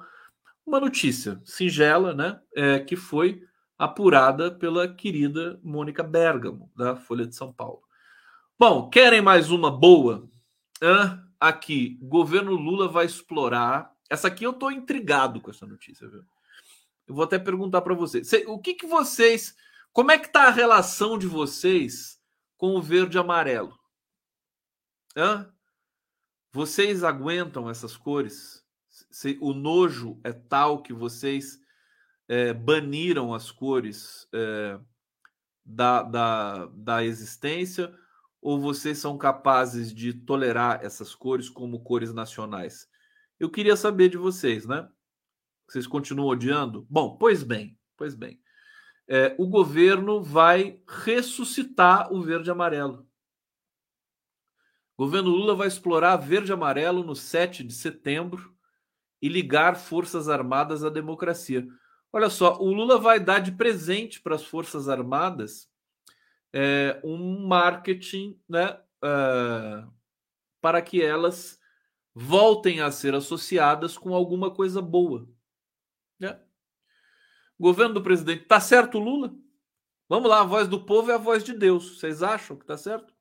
uma 0.64 0.78
notícia 0.78 1.40
singela, 1.44 2.14
né, 2.14 2.40
é, 2.54 2.78
que 2.78 2.94
foi 2.94 3.42
apurada 3.76 4.48
pela 4.48 4.86
querida 4.86 5.58
Mônica 5.60 6.04
Bergamo, 6.04 6.70
da 6.76 6.94
Folha 6.94 7.26
de 7.26 7.34
São 7.34 7.52
Paulo. 7.52 7.82
Bom, 8.56 8.88
querem 8.88 9.20
mais 9.20 9.50
uma 9.50 9.72
boa? 9.72 10.30
Hã? 10.80 11.24
Aqui, 11.40 11.98
governo 12.00 12.52
Lula 12.52 12.86
vai 12.86 13.06
explorar 13.06 13.97
essa 14.10 14.28
aqui 14.28 14.44
eu 14.44 14.52
estou 14.52 14.70
intrigado 14.70 15.40
com 15.40 15.50
essa 15.50 15.66
notícia, 15.66 16.08
viu? 16.08 16.24
Eu 17.06 17.14
vou 17.14 17.24
até 17.24 17.38
perguntar 17.38 17.80
para 17.80 17.94
vocês. 17.94 18.30
O 18.46 18.58
que, 18.58 18.74
que 18.74 18.86
vocês. 18.86 19.56
Como 19.92 20.10
é 20.10 20.18
que 20.18 20.28
tá 20.28 20.48
a 20.48 20.52
relação 20.52 21.18
de 21.18 21.26
vocês 21.26 22.20
com 22.56 22.76
o 22.76 22.82
verde 22.82 23.16
e 23.16 23.20
amarelo? 23.20 23.78
Hã? 25.16 25.50
Vocês 26.52 27.02
aguentam 27.02 27.68
essas 27.68 27.96
cores? 27.96 28.64
Se, 29.10 29.38
o 29.40 29.54
nojo 29.54 30.20
é 30.22 30.32
tal 30.32 30.82
que 30.82 30.92
vocês 30.92 31.58
é, 32.26 32.52
baniram 32.52 33.32
as 33.32 33.50
cores 33.50 34.28
é, 34.32 34.78
da, 35.64 36.02
da, 36.02 36.66
da 36.66 37.04
existência? 37.04 37.94
Ou 38.40 38.60
vocês 38.60 38.98
são 38.98 39.16
capazes 39.18 39.92
de 39.92 40.12
tolerar 40.12 40.84
essas 40.84 41.14
cores 41.14 41.48
como 41.48 41.82
cores 41.82 42.12
nacionais? 42.12 42.88
Eu 43.38 43.50
queria 43.50 43.76
saber 43.76 44.08
de 44.08 44.16
vocês, 44.16 44.66
né? 44.66 44.88
Vocês 45.68 45.86
continuam 45.86 46.28
odiando? 46.28 46.86
Bom, 46.88 47.16
pois 47.16 47.42
bem, 47.42 47.78
pois 47.96 48.14
bem. 48.14 48.40
É, 49.06 49.34
o 49.38 49.46
governo 49.46 50.22
vai 50.22 50.80
ressuscitar 50.86 52.12
o 52.12 52.22
verde 52.22 52.48
e 52.48 52.52
amarelo. 52.52 53.06
O 54.96 55.04
governo 55.04 55.30
Lula 55.30 55.54
vai 55.54 55.68
explorar 55.68 56.16
verde 56.16 56.50
e 56.50 56.52
amarelo 56.52 57.04
no 57.04 57.14
7 57.14 57.62
de 57.62 57.72
setembro 57.72 58.54
e 59.22 59.28
ligar 59.28 59.76
Forças 59.76 60.28
Armadas 60.28 60.84
à 60.84 60.90
democracia. 60.90 61.66
Olha 62.12 62.30
só, 62.30 62.58
o 62.58 62.72
Lula 62.72 62.98
vai 62.98 63.20
dar 63.20 63.38
de 63.38 63.52
presente 63.52 64.20
para 64.20 64.34
as 64.34 64.44
Forças 64.44 64.88
Armadas 64.88 65.70
é, 66.52 67.00
um 67.04 67.46
marketing 67.46 68.40
né, 68.48 68.78
é, 69.02 69.84
para 70.60 70.82
que 70.82 71.02
elas 71.02 71.57
voltem 72.20 72.80
a 72.80 72.90
ser 72.90 73.14
associadas 73.14 73.96
com 73.96 74.12
alguma 74.12 74.50
coisa 74.50 74.82
boa. 74.82 75.28
Né? 76.18 76.36
Governo 77.58 77.94
do 77.94 78.02
presidente, 78.02 78.44
tá 78.44 78.58
certo 78.58 78.98
Lula? 78.98 79.32
Vamos 80.08 80.28
lá, 80.28 80.40
a 80.40 80.44
voz 80.44 80.66
do 80.66 80.84
povo 80.84 81.12
é 81.12 81.14
a 81.14 81.18
voz 81.18 81.44
de 81.44 81.52
Deus. 81.52 81.96
Vocês 81.96 82.20
acham 82.20 82.56
que 82.56 82.66
tá 82.66 82.76
certo? 82.76 83.14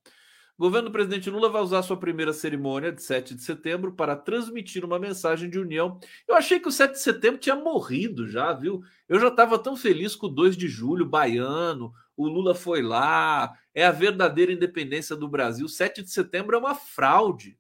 Governo 0.58 0.90
do 0.90 0.92
presidente 0.92 1.30
Lula 1.30 1.48
vai 1.48 1.62
usar 1.62 1.84
sua 1.84 1.98
primeira 1.98 2.34
cerimônia 2.34 2.92
de 2.92 3.04
7 3.04 3.36
de 3.36 3.44
setembro 3.44 3.94
para 3.94 4.16
transmitir 4.16 4.84
uma 4.84 4.98
mensagem 4.98 5.48
de 5.48 5.60
união. 5.60 6.00
Eu 6.28 6.36
achei 6.36 6.60
que 6.60 6.68
o 6.68 6.72
7 6.72 6.94
de 6.94 7.00
setembro 7.00 7.40
tinha 7.40 7.56
morrido 7.56 8.28
já, 8.28 8.52
viu? 8.52 8.82
Eu 9.08 9.20
já 9.20 9.28
estava 9.28 9.60
tão 9.60 9.76
feliz 9.76 10.16
com 10.16 10.26
o 10.26 10.32
2 10.32 10.58
de 10.58 10.68
julho, 10.68 11.06
baiano, 11.06 11.94
o 12.16 12.28
Lula 12.28 12.56
foi 12.56 12.82
lá, 12.82 13.54
é 13.76 13.86
a 13.86 13.92
verdadeira 13.92 14.52
independência 14.52 15.16
do 15.16 15.28
Brasil. 15.28 15.68
7 15.68 16.02
de 16.02 16.10
setembro 16.10 16.56
é 16.56 16.60
uma 16.60 16.74
fraude. 16.74 17.60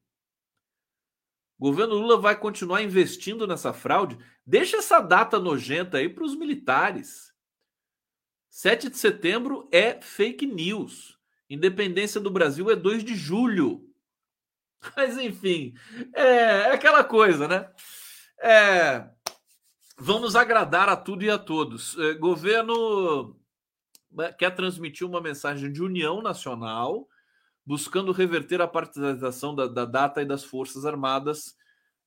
O 1.59 1.65
governo 1.65 1.95
Lula 1.95 2.17
vai 2.17 2.35
continuar 2.39 2.83
investindo 2.83 3.47
nessa 3.47 3.73
fraude. 3.73 4.17
Deixa 4.45 4.77
essa 4.77 4.99
data 4.99 5.39
nojenta 5.39 5.97
aí 5.97 6.07
para 6.07 6.23
os 6.23 6.35
militares. 6.35 7.33
7 8.49 8.89
de 8.89 8.97
setembro 8.97 9.67
é 9.71 9.99
fake 10.01 10.45
news. 10.45 11.17
Independência 11.49 12.21
do 12.21 12.29
Brasil 12.29 12.69
é 12.69 12.75
2 12.75 13.03
de 13.03 13.15
julho. 13.15 13.87
Mas, 14.95 15.17
enfim, 15.17 15.73
é, 16.13 16.23
é 16.23 16.71
aquela 16.73 17.03
coisa, 17.03 17.47
né? 17.47 17.69
É, 18.39 19.09
vamos 19.97 20.35
agradar 20.35 20.89
a 20.89 20.95
tudo 20.95 21.23
e 21.23 21.29
a 21.29 21.39
todos. 21.39 21.97
É, 21.97 22.13
governo 22.13 23.35
né, 24.11 24.31
quer 24.33 24.51
transmitir 24.51 25.07
uma 25.07 25.21
mensagem 25.21 25.71
de 25.71 25.81
união 25.81 26.21
nacional, 26.21 27.07
buscando 27.67 28.13
reverter 28.13 28.61
a 28.61 28.67
partidarização 28.67 29.53
da, 29.53 29.67
da 29.67 29.83
data 29.83 30.21
e 30.21 30.25
das 30.25 30.41
Forças 30.41 30.85
Armadas, 30.85 31.53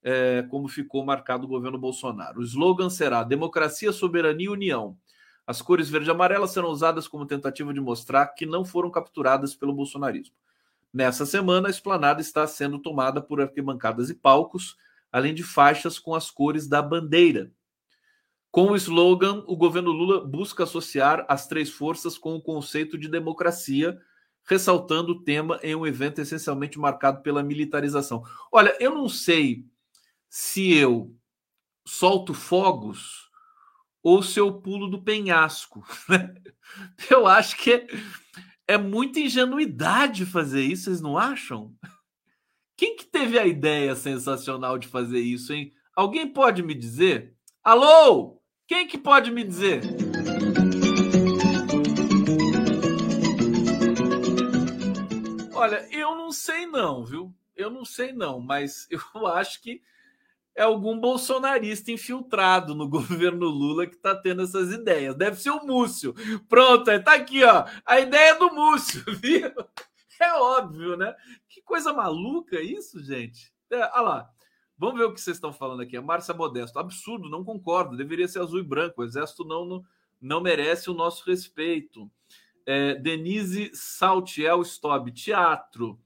é, 0.02 0.42
como 0.48 0.66
ficou 0.66 1.04
marcado 1.04 1.44
o 1.44 1.48
governo 1.48 1.76
Bolsonaro. 1.78 2.40
O 2.40 2.42
slogan 2.42 2.88
será 2.88 3.22
Democracia, 3.22 3.92
Soberania 3.92 4.46
e 4.46 4.48
União. 4.48 4.96
As 5.46 5.60
cores 5.60 5.90
verde 5.90 6.08
e 6.08 6.12
amarela 6.12 6.48
serão 6.48 6.70
usadas 6.70 7.06
como 7.06 7.26
tentativa 7.26 7.74
de 7.74 7.80
mostrar 7.80 8.28
que 8.28 8.46
não 8.46 8.64
foram 8.64 8.90
capturadas 8.90 9.54
pelo 9.54 9.74
bolsonarismo. 9.74 10.34
Nessa 10.90 11.26
semana, 11.26 11.68
a 11.68 11.70
esplanada 11.70 12.22
está 12.22 12.46
sendo 12.46 12.78
tomada 12.78 13.20
por 13.20 13.38
arquibancadas 13.38 14.08
e 14.08 14.14
palcos, 14.14 14.78
além 15.12 15.34
de 15.34 15.42
faixas 15.42 15.98
com 15.98 16.14
as 16.14 16.30
cores 16.30 16.66
da 16.66 16.80
bandeira. 16.80 17.52
Com 18.50 18.70
o 18.70 18.76
slogan, 18.76 19.44
o 19.46 19.54
governo 19.58 19.90
Lula 19.90 20.26
busca 20.26 20.64
associar 20.64 21.26
as 21.28 21.46
três 21.46 21.68
forças 21.68 22.16
com 22.16 22.34
o 22.34 22.40
conceito 22.40 22.96
de 22.96 23.08
democracia, 23.08 24.00
ressaltando 24.44 25.12
o 25.12 25.22
tema 25.22 25.58
em 25.62 25.74
um 25.74 25.86
evento 25.86 26.20
essencialmente 26.20 26.78
marcado 26.78 27.22
pela 27.22 27.42
militarização. 27.42 28.22
Olha, 28.50 28.76
eu 28.80 28.94
não 28.94 29.08
sei 29.08 29.64
se 30.28 30.72
eu 30.72 31.14
solto 31.86 32.34
fogos 32.34 33.28
ou 34.02 34.22
seu 34.22 34.52
pulo 34.52 34.88
do 34.88 35.02
penhasco. 35.02 35.84
Né? 36.08 36.34
Eu 37.10 37.26
acho 37.26 37.56
que 37.56 37.72
é, 37.72 37.86
é 38.68 38.78
muita 38.78 39.18
ingenuidade 39.18 40.24
fazer 40.24 40.62
isso, 40.62 40.84
vocês 40.84 41.00
não 41.00 41.18
acham? 41.18 41.74
Quem 42.76 42.94
que 42.94 43.04
teve 43.04 43.36
a 43.36 43.44
ideia 43.44 43.96
sensacional 43.96 44.78
de 44.78 44.86
fazer 44.86 45.18
isso, 45.18 45.52
hein? 45.52 45.72
Alguém 45.96 46.32
pode 46.32 46.62
me 46.62 46.72
dizer? 46.72 47.34
Alô? 47.62 48.40
Quem 48.68 48.86
que 48.86 48.96
pode 48.96 49.32
me 49.32 49.42
dizer? 49.42 49.82
Olha, 55.70 55.88
eu 55.96 56.16
não 56.16 56.32
sei 56.32 56.66
não, 56.66 57.04
viu? 57.04 57.32
Eu 57.54 57.70
não 57.70 57.84
sei 57.84 58.12
não, 58.12 58.40
mas 58.40 58.88
eu 59.14 59.26
acho 59.28 59.62
que 59.62 59.80
é 60.54 60.62
algum 60.62 60.98
bolsonarista 60.98 61.92
infiltrado 61.92 62.74
no 62.74 62.88
governo 62.90 63.46
Lula 63.46 63.86
que 63.86 63.94
está 63.94 64.16
tendo 64.16 64.42
essas 64.42 64.72
ideias. 64.72 65.14
Deve 65.14 65.40
ser 65.40 65.50
o 65.50 65.64
Múcio. 65.64 66.12
Pronto, 66.48 66.90
está 66.90 67.14
aqui, 67.14 67.44
ó. 67.44 67.64
A 67.86 68.00
ideia 68.00 68.34
do 68.34 68.52
Múcio, 68.52 69.04
viu? 69.14 69.52
É 70.20 70.32
óbvio, 70.34 70.96
né? 70.96 71.14
Que 71.48 71.62
coisa 71.62 71.92
maluca 71.92 72.60
isso, 72.60 73.02
gente. 73.02 73.52
É, 73.70 73.78
olha 73.94 74.00
lá. 74.00 74.30
Vamos 74.76 74.98
ver 74.98 75.04
o 75.04 75.14
que 75.14 75.20
vocês 75.20 75.36
estão 75.36 75.52
falando 75.52 75.82
aqui. 75.82 75.96
A 75.96 76.02
Márcia 76.02 76.34
Modesto. 76.34 76.78
Absurdo, 76.78 77.28
não 77.28 77.44
concordo. 77.44 77.96
Deveria 77.96 78.26
ser 78.26 78.40
azul 78.40 78.58
e 78.58 78.64
branco. 78.64 79.02
O 79.02 79.04
exército 79.04 79.44
não, 79.44 79.84
não 80.20 80.40
merece 80.40 80.90
o 80.90 80.94
nosso 80.94 81.24
respeito. 81.24 82.10
É, 82.70 82.94
Denise 82.94 83.70
Saltiel 83.74 84.62
Stob. 84.62 85.10
Teatro. 85.10 85.98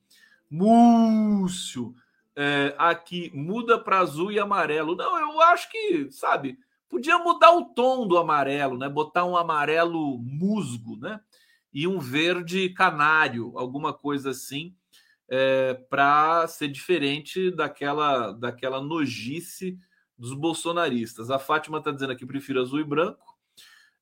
Múcio 0.51 1.95
é, 2.35 2.75
aqui 2.79 3.31
muda 3.35 3.79
para 3.79 4.01
azul 4.01 4.33
e 4.33 4.39
amarelo. 4.39 4.97
Não, 4.97 5.19
eu 5.19 5.41
acho 5.43 5.71
que, 5.71 6.11
sabe, 6.11 6.59
podia 6.89 7.19
mudar 7.19 7.53
o 7.53 7.67
tom 7.67 8.07
do 8.07 8.17
amarelo, 8.17 8.79
né? 8.79 8.89
Botar 8.89 9.25
um 9.25 9.37
amarelo 9.37 10.19
musgo, 10.19 10.97
né? 10.97 11.21
E 11.71 11.87
um 11.87 11.99
verde 11.99 12.71
canário, 12.71 13.53
alguma 13.59 13.93
coisa 13.93 14.31
assim, 14.31 14.75
é, 15.29 15.75
para 15.91 16.47
ser 16.47 16.69
diferente 16.69 17.51
daquela, 17.51 18.33
daquela 18.33 18.81
nojice 18.81 19.79
dos 20.17 20.33
bolsonaristas. 20.33 21.31
A 21.31 21.39
Fátima 21.39 21.79
está 21.79 21.91
dizendo 21.91 22.13
aqui: 22.13 22.25
prefiro 22.25 22.61
azul 22.61 22.81
e 22.81 22.85
branco. 22.85 23.34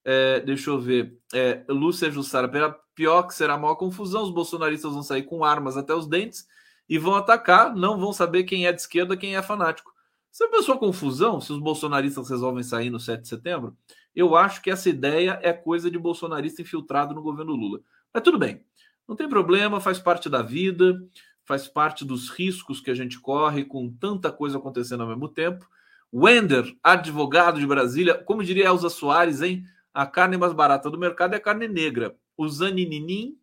É, 0.04 0.40
deixa 0.40 0.70
eu 0.70 0.80
ver. 0.80 1.18
É, 1.32 1.64
Lúcia 1.68 2.10
Jussara, 2.10 2.48
pior 2.94 3.22
que 3.24 3.34
será 3.34 3.54
a 3.54 3.58
maior 3.58 3.76
confusão. 3.76 4.22
Os 4.22 4.30
bolsonaristas 4.30 4.92
vão 4.92 5.02
sair 5.02 5.22
com 5.22 5.44
armas 5.44 5.76
até 5.76 5.94
os 5.94 6.06
dentes 6.06 6.46
e 6.88 6.98
vão 6.98 7.14
atacar, 7.14 7.74
não 7.74 7.98
vão 7.98 8.12
saber 8.12 8.44
quem 8.44 8.66
é 8.66 8.72
de 8.72 8.80
esquerda, 8.80 9.16
quem 9.16 9.36
é 9.36 9.42
fanático. 9.42 9.92
Você 10.30 10.48
pensou 10.48 10.78
confusão 10.78 11.40
se 11.40 11.52
os 11.52 11.58
bolsonaristas 11.58 12.28
resolvem 12.30 12.62
sair 12.62 12.90
no 12.90 12.98
7 12.98 13.22
de 13.22 13.28
setembro? 13.28 13.76
Eu 14.14 14.34
acho 14.34 14.62
que 14.62 14.70
essa 14.70 14.88
ideia 14.88 15.38
é 15.42 15.52
coisa 15.52 15.90
de 15.90 15.98
bolsonarista 15.98 16.62
infiltrado 16.62 17.14
no 17.14 17.22
governo 17.22 17.52
Lula. 17.52 17.80
Mas 18.12 18.22
tudo 18.22 18.38
bem, 18.38 18.64
não 19.06 19.16
tem 19.16 19.28
problema, 19.28 19.80
faz 19.80 19.98
parte 19.98 20.28
da 20.28 20.42
vida, 20.42 21.02
faz 21.44 21.68
parte 21.68 22.04
dos 22.04 22.30
riscos 22.30 22.80
que 22.80 22.90
a 22.90 22.94
gente 22.94 23.20
corre 23.20 23.64
com 23.64 23.90
tanta 23.90 24.32
coisa 24.32 24.58
acontecendo 24.58 25.02
ao 25.02 25.08
mesmo 25.08 25.28
tempo. 25.28 25.68
Wender, 26.12 26.76
advogado 26.82 27.58
de 27.58 27.66
Brasília, 27.66 28.14
como 28.14 28.44
diria 28.44 28.66
Elza 28.66 28.90
Soares, 28.90 29.40
hein? 29.40 29.64
A 29.94 30.06
carne 30.06 30.36
mais 30.36 30.52
barata 30.52 30.90
do 30.90 30.98
mercado 30.98 31.34
é 31.34 31.40
carne 31.40 31.68
negra. 31.68 32.16
O 32.36 32.48
Zanininim, 32.48 33.38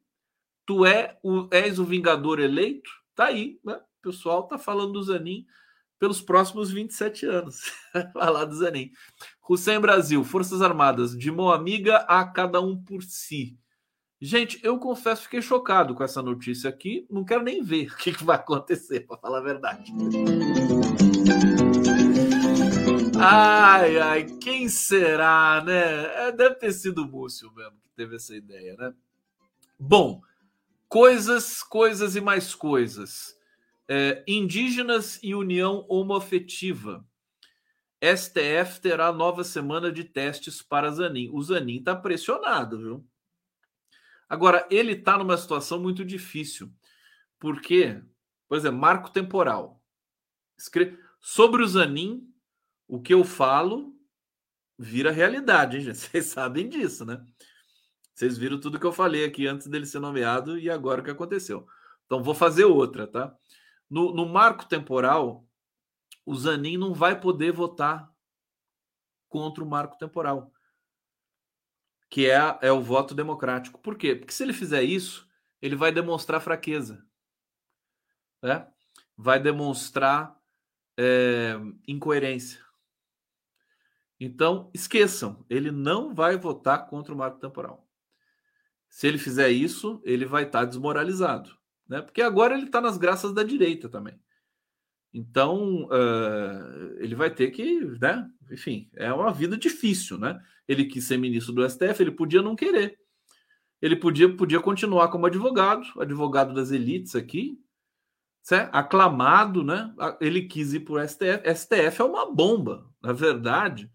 tu 0.65 0.85
é 0.85 1.17
o, 1.23 1.47
és 1.51 1.79
o 1.79 1.85
vingador 1.85 2.39
eleito? 2.39 2.89
Tá 3.15 3.25
aí, 3.25 3.59
né? 3.63 3.75
O 3.75 4.01
pessoal 4.01 4.43
tá 4.47 4.57
falando 4.57 4.93
do 4.93 5.03
Zanin 5.03 5.45
pelos 5.99 6.21
próximos 6.21 6.71
27 6.71 7.25
anos. 7.25 7.61
Falar 8.13 8.45
do 8.45 8.55
Zanin. 8.55 8.91
Hussein 9.47 9.79
Brasil, 9.79 10.23
Forças 10.23 10.61
Armadas, 10.61 11.17
de 11.17 11.29
mão 11.29 11.51
amiga 11.51 11.97
a 12.07 12.25
cada 12.25 12.61
um 12.61 12.81
por 12.81 13.03
si. 13.03 13.57
Gente, 14.21 14.59
eu 14.63 14.77
confesso, 14.79 15.23
fiquei 15.23 15.41
chocado 15.41 15.95
com 15.95 16.03
essa 16.03 16.21
notícia 16.21 16.69
aqui. 16.69 17.05
Não 17.09 17.23
quero 17.23 17.43
nem 17.43 17.61
ver 17.61 17.91
o 17.91 17.97
que, 17.97 18.13
que 18.13 18.23
vai 18.23 18.37
acontecer, 18.37 19.01
para 19.01 19.17
falar 19.17 19.39
a 19.39 19.43
verdade. 19.43 19.93
Ai, 23.21 23.97
ai, 23.99 24.25
quem 24.37 24.69
será, 24.69 25.63
né? 25.65 26.27
É, 26.27 26.31
deve 26.31 26.55
ter 26.55 26.71
sido 26.71 27.03
o 27.03 27.07
Múcio 27.07 27.51
mesmo 27.53 27.77
que 27.81 27.89
teve 27.95 28.15
essa 28.15 28.35
ideia, 28.35 28.75
né? 28.77 28.93
Bom, 29.77 30.21
Coisas, 30.89 31.61
coisas 31.61 32.15
e 32.15 32.21
mais 32.21 32.55
coisas. 32.55 33.37
É, 33.87 34.23
indígenas 34.27 35.19
e 35.21 35.35
união 35.35 35.85
homoafetiva. 35.87 37.05
STF 38.01 38.81
terá 38.81 39.13
nova 39.13 39.43
semana 39.43 39.91
de 39.91 40.03
testes 40.03 40.63
para 40.63 40.89
Zanin. 40.89 41.29
O 41.31 41.43
Zanin 41.43 41.77
está 41.77 41.95
pressionado, 41.95 42.79
viu? 42.79 43.07
Agora, 44.27 44.67
ele 44.71 44.93
está 44.93 45.15
numa 45.15 45.37
situação 45.37 45.79
muito 45.79 46.03
difícil. 46.03 46.73
Porque, 47.37 48.01
por 48.47 48.57
exemplo, 48.57 48.79
marco 48.79 49.11
temporal. 49.11 49.79
Sobre 51.19 51.61
o 51.61 51.67
Zanin, 51.67 52.28
o 52.89 52.99
que 52.99 53.13
eu 53.13 53.23
falo 53.23 53.95
vira 54.77 55.11
realidade, 55.11 55.77
hein, 55.77 55.83
gente? 55.83 55.97
Vocês 56.09 56.25
sabem 56.25 56.67
disso, 56.67 57.05
né? 57.05 57.23
Vocês 58.13 58.37
viram 58.37 58.59
tudo 58.59 58.79
que 58.79 58.85
eu 58.85 58.91
falei 58.91 59.23
aqui 59.23 59.47
antes 59.47 59.67
dele 59.67 59.85
ser 59.85 59.99
nomeado 59.99 60.57
e 60.57 60.69
agora 60.69 60.99
o 60.99 61.03
que 61.03 61.11
aconteceu. 61.11 61.65
Então, 62.05 62.23
vou 62.23 62.33
fazer 62.33 62.65
outra, 62.65 63.07
tá? 63.07 63.33
No, 63.89 64.13
no 64.13 64.27
marco 64.27 64.65
temporal, 64.65 65.47
o 66.25 66.35
Zanin 66.35 66.75
não 66.75 66.93
vai 66.93 67.17
poder 67.17 67.53
votar 67.53 68.11
contra 69.29 69.63
o 69.63 69.67
marco 69.67 69.97
temporal, 69.97 70.51
que 72.09 72.29
é, 72.29 72.57
é 72.61 72.71
o 72.71 72.81
voto 72.81 73.13
democrático. 73.13 73.79
Por 73.79 73.95
quê? 73.95 74.15
Porque 74.15 74.33
se 74.33 74.43
ele 74.43 74.53
fizer 74.53 74.83
isso, 74.83 75.29
ele 75.61 75.75
vai 75.75 75.91
demonstrar 75.91 76.41
fraqueza, 76.41 77.05
né? 78.41 78.67
vai 79.15 79.39
demonstrar 79.39 80.35
é, 80.97 81.55
incoerência. 81.87 82.68
Então, 84.19 84.69
esqueçam, 84.73 85.45
ele 85.49 85.71
não 85.71 86.13
vai 86.13 86.37
votar 86.37 86.87
contra 86.87 87.13
o 87.13 87.17
marco 87.17 87.39
temporal. 87.39 87.87
Se 88.89 89.07
ele 89.07 89.17
fizer 89.17 89.49
isso, 89.49 90.01
ele 90.03 90.25
vai 90.25 90.43
estar 90.43 90.65
desmoralizado, 90.65 91.51
né? 91.87 92.01
Porque 92.01 92.21
agora 92.21 92.55
ele 92.55 92.65
está 92.65 92.81
nas 92.81 92.97
graças 92.97 93.33
da 93.33 93.43
direita 93.43 93.87
também. 93.87 94.19
Então, 95.13 95.85
uh, 95.85 96.97
ele 96.99 97.15
vai 97.15 97.33
ter 97.33 97.49
que, 97.51 97.79
né? 98.01 98.29
Enfim, 98.51 98.89
é 98.95 99.11
uma 99.13 99.31
vida 99.31 99.57
difícil, 99.57 100.17
né? 100.17 100.39
Ele 100.67 100.85
quis 100.85 101.05
ser 101.05 101.17
ministro 101.17 101.53
do 101.53 101.67
STF, 101.67 102.01
ele 102.01 102.11
podia 102.11 102.41
não 102.41 102.55
querer. 102.55 102.97
Ele 103.81 103.95
podia, 103.95 104.35
podia 104.35 104.59
continuar 104.59 105.07
como 105.07 105.25
advogado, 105.25 105.87
advogado 105.99 106.53
das 106.53 106.71
elites 106.71 107.15
aqui, 107.15 107.57
certo? 108.41 108.75
aclamado, 108.75 109.63
né? 109.63 109.93
Ele 110.19 110.43
quis 110.43 110.73
ir 110.73 110.81
para 110.81 110.93
o 110.95 111.07
STF. 111.07 111.55
STF 111.55 112.01
é 112.01 112.05
uma 112.05 112.31
bomba, 112.31 112.87
na 113.01 113.13
verdade, 113.13 113.89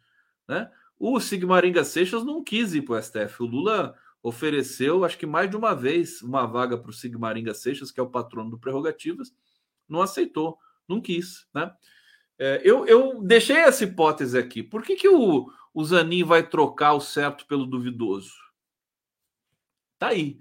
né? 0.48 0.70
O 0.98 1.18
Sigmaringa 1.20 1.84
Seixas 1.84 2.24
não 2.24 2.42
quis 2.42 2.74
ir 2.74 2.82
para 2.82 2.94
o 2.98 3.02
STF. 3.02 3.42
O 3.42 3.46
Lula 3.46 3.94
ofereceu, 4.22 5.04
acho 5.04 5.18
que 5.18 5.26
mais 5.26 5.50
de 5.50 5.56
uma 5.56 5.74
vez, 5.74 6.22
uma 6.22 6.46
vaga 6.46 6.78
para 6.78 6.90
o 6.90 6.94
Sigmaringa 6.94 7.52
Seixas, 7.52 7.90
que 7.90 8.00
é 8.00 8.02
o 8.02 8.10
patrono 8.10 8.50
do 8.50 8.58
Prerrogativas, 8.58 9.34
não 9.88 10.00
aceitou, 10.00 10.58
não 10.88 11.00
quis, 11.00 11.46
né? 11.54 11.70
É, 12.38 12.60
eu, 12.64 12.86
eu 12.86 13.22
deixei 13.22 13.56
essa 13.56 13.84
hipótese 13.84 14.36
aqui. 14.36 14.62
Por 14.62 14.82
que, 14.82 14.96
que 14.96 15.08
o, 15.08 15.46
o 15.72 15.84
Zanin 15.84 16.24
vai 16.24 16.42
trocar 16.42 16.94
o 16.94 17.00
certo 17.00 17.46
pelo 17.46 17.66
duvidoso? 17.66 18.32
Tá 19.98 20.08
aí. 20.08 20.38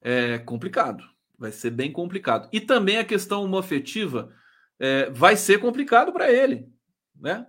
É 0.00 0.38
complicado. 0.38 1.04
Vai 1.38 1.52
ser 1.52 1.70
bem 1.70 1.92
complicado. 1.92 2.48
E 2.52 2.60
também 2.60 2.98
a 2.98 3.04
questão 3.04 3.44
homoafetiva 3.44 4.34
é, 4.78 5.10
vai 5.10 5.36
ser 5.36 5.60
complicado 5.60 6.12
para 6.12 6.32
ele, 6.32 6.68
né? 7.14 7.46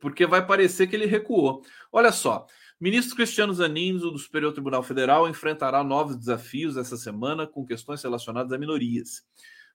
Porque 0.00 0.26
vai 0.26 0.46
parecer 0.46 0.86
que 0.86 0.96
ele 0.96 1.06
recuou. 1.06 1.64
Olha 1.90 2.12
só, 2.12 2.46
ministro 2.80 3.16
Cristiano 3.16 3.52
Zanin, 3.54 3.96
do 3.96 4.18
Superior 4.18 4.52
Tribunal 4.52 4.82
Federal, 4.82 5.28
enfrentará 5.28 5.82
novos 5.82 6.16
desafios 6.16 6.76
essa 6.76 6.96
semana 6.96 7.46
com 7.46 7.64
questões 7.64 8.02
relacionadas 8.02 8.52
a 8.52 8.58
minorias. 8.58 9.22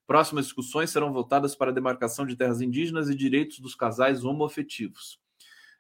Próximas 0.06 0.46
discussões 0.46 0.90
serão 0.90 1.12
voltadas 1.12 1.56
para 1.56 1.72
a 1.72 1.74
demarcação 1.74 2.26
de 2.26 2.36
terras 2.36 2.62
indígenas 2.62 3.10
e 3.10 3.16
direitos 3.16 3.60
dos 3.60 3.76
casais 3.76 4.24
homoafetivos. 4.24 5.20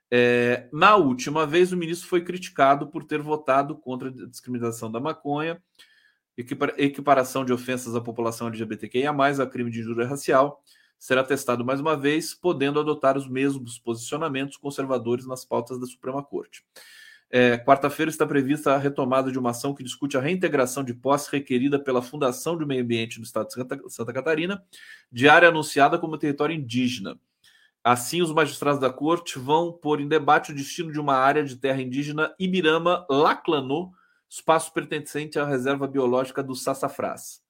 É, 0.09 0.69
na 0.71 0.95
última 0.95 1.45
vez, 1.45 1.71
o 1.71 1.77
ministro 1.77 2.07
foi 2.07 2.23
criticado 2.23 2.87
por 2.87 3.03
ter 3.03 3.21
votado 3.21 3.75
contra 3.77 4.09
a 4.09 4.11
discriminação 4.11 4.91
da 4.91 4.99
maconha, 4.99 5.61
equiparação 6.37 7.43
de 7.43 7.51
ofensas 7.51 7.95
à 7.95 8.01
população 8.01 8.47
LGBTQIA, 8.47 9.11
a 9.11 9.47
crime 9.47 9.71
de 9.71 9.79
injúria 9.79 10.07
racial. 10.07 10.61
Será 10.97 11.23
testado 11.23 11.63
mais 11.63 11.79
uma 11.79 11.95
vez, 11.95 12.33
podendo 12.33 12.79
adotar 12.79 13.17
os 13.17 13.27
mesmos 13.27 13.77
posicionamentos 13.77 14.57
conservadores 14.57 15.27
nas 15.27 15.45
pautas 15.45 15.79
da 15.79 15.85
Suprema 15.85 16.23
Corte. 16.23 16.63
É, 17.29 17.57
Quarta-feira 17.57 18.09
está 18.09 18.25
prevista 18.25 18.73
a 18.73 18.77
retomada 18.77 19.31
de 19.31 19.37
uma 19.37 19.49
ação 19.49 19.75
que 19.75 19.83
discute 19.83 20.17
a 20.17 20.21
reintegração 20.21 20.83
de 20.83 20.93
posse 20.93 21.29
requerida 21.31 21.77
pela 21.77 22.01
Fundação 22.01 22.57
de 22.57 22.65
Meio 22.65 22.83
Ambiente 22.83 23.19
do 23.19 23.25
Estado 23.25 23.47
de 23.47 23.53
Santa, 23.53 23.79
Santa 23.89 24.13
Catarina, 24.13 24.63
de 25.11 25.27
área 25.27 25.49
anunciada 25.49 25.99
como 25.99 26.17
território 26.17 26.55
indígena. 26.55 27.19
Assim, 27.83 28.21
os 28.21 28.33
magistrados 28.33 28.79
da 28.81 28.89
corte 28.89 29.37
vão 29.37 29.71
pôr 29.71 30.01
em 30.01 30.07
debate 30.07 30.51
o 30.51 30.55
destino 30.55 30.91
de 30.91 30.99
uma 30.99 31.15
área 31.15 31.43
de 31.43 31.55
terra 31.55 31.81
indígena 31.81 32.33
Ibirama-Laclanô, 32.39 33.91
espaço 34.29 34.73
pertencente 34.73 35.39
à 35.39 35.45
reserva 35.45 35.87
biológica 35.87 36.43
do 36.43 36.55
Sassafrás. 36.55 37.41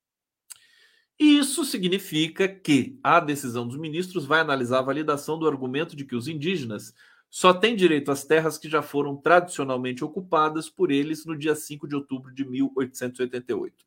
Isso 1.20 1.66
significa 1.66 2.48
que 2.48 3.00
a 3.04 3.20
decisão 3.20 3.68
dos 3.68 3.78
ministros 3.78 4.26
vai 4.26 4.40
analisar 4.40 4.80
a 4.80 4.84
validação 4.84 5.40
do 5.40 5.48
argumento 5.48 5.96
de 5.96 6.06
que 6.06 6.16
os 6.16 6.28
indígenas 6.28 6.94
só 7.30 7.54
têm 7.54 7.76
direito 7.76 8.12
às 8.12 8.24
terras 8.24 8.58
que 8.58 8.70
já 8.70 8.82
foram 8.82 9.16
tradicionalmente 9.16 10.04
ocupadas 10.04 10.70
por 10.70 10.92
eles 10.92 11.26
no 11.26 11.38
dia 11.38 11.56
5 11.56 11.88
de 11.88 11.96
outubro 11.96 12.34
de 12.34 12.48
1888. 12.48 13.86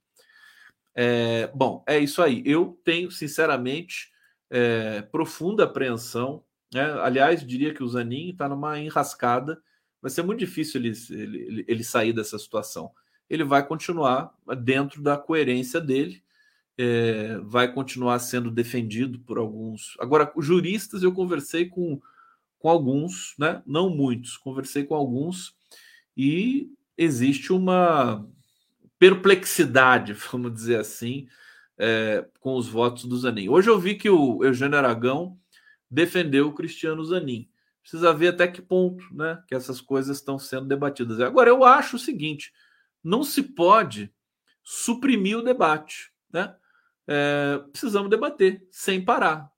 É, 0.95 1.51
bom, 1.55 1.85
é 1.87 1.99
isso 1.99 2.21
aí. 2.21 2.43
Eu 2.45 2.79
tenho, 2.85 3.11
sinceramente, 3.11 4.11
é, 4.51 5.03
profunda 5.03 5.65
apreensão. 5.65 6.45
Né? 6.73 6.83
Aliás, 7.01 7.47
diria 7.47 7.73
que 7.73 7.83
o 7.83 7.89
Zanin 7.89 8.31
está 8.31 8.49
numa 8.49 8.79
enrascada. 8.79 9.63
Vai 10.03 10.11
ser 10.11 10.23
muito 10.23 10.41
difícil 10.41 10.81
ele, 10.81 10.93
ele, 11.11 11.65
ele 11.69 11.85
sair 11.85 12.13
dessa 12.13 12.39
situação. 12.39 12.91
Ele 13.29 13.45
vai 13.45 13.67
continuar 13.67 14.35
dentro 14.59 15.03
da 15.03 15.17
coerência 15.17 15.81
dele, 15.81 16.23
é, 16.83 17.39
vai 17.43 17.71
continuar 17.71 18.19
sendo 18.21 18.51
defendido 18.51 19.19
por 19.19 19.37
alguns. 19.37 19.97
Agora, 20.01 20.33
juristas, 20.39 21.03
eu 21.03 21.13
conversei 21.13 21.69
com, 21.69 22.01
com 22.59 22.71
alguns, 22.71 23.35
né? 23.39 23.63
não 23.67 23.91
muitos, 23.91 24.39
conversei 24.39 24.85
com 24.85 24.95
alguns, 24.95 25.55
e 26.17 26.71
existe 26.97 27.53
uma 27.53 28.27
perplexidade, 28.99 30.15
vamos 30.33 30.55
dizer 30.55 30.79
assim, 30.79 31.29
é, 31.77 32.27
com 32.41 32.57
os 32.57 32.67
votos 32.67 33.05
do 33.05 33.19
Zanin. 33.19 33.51
Hoje 33.51 33.69
eu 33.69 33.79
vi 33.79 33.95
que 33.95 34.09
o 34.09 34.43
Eugênio 34.43 34.79
Aragão 34.79 35.39
defendeu 35.91 36.49
o 36.49 36.55
Cristiano 36.55 37.05
Zanin. 37.05 37.47
Precisa 37.83 38.15
ver 38.15 38.29
até 38.29 38.49
que 38.49 38.63
ponto 38.63 39.05
né, 39.15 39.43
que 39.47 39.55
essas 39.55 39.83
coisas 39.83 40.17
estão 40.17 40.39
sendo 40.39 40.67
debatidas. 40.67 41.21
Agora, 41.21 41.51
eu 41.51 41.63
acho 41.63 41.97
o 41.97 41.99
seguinte: 41.99 42.55
não 43.05 43.23
se 43.23 43.43
pode 43.43 44.11
suprimir 44.63 45.37
o 45.37 45.43
debate. 45.43 46.11
Né? 46.33 46.55
É, 47.09 47.59
precisamos 47.71 48.11
debater 48.11 48.67
sem 48.71 49.05
parar. 49.05 49.51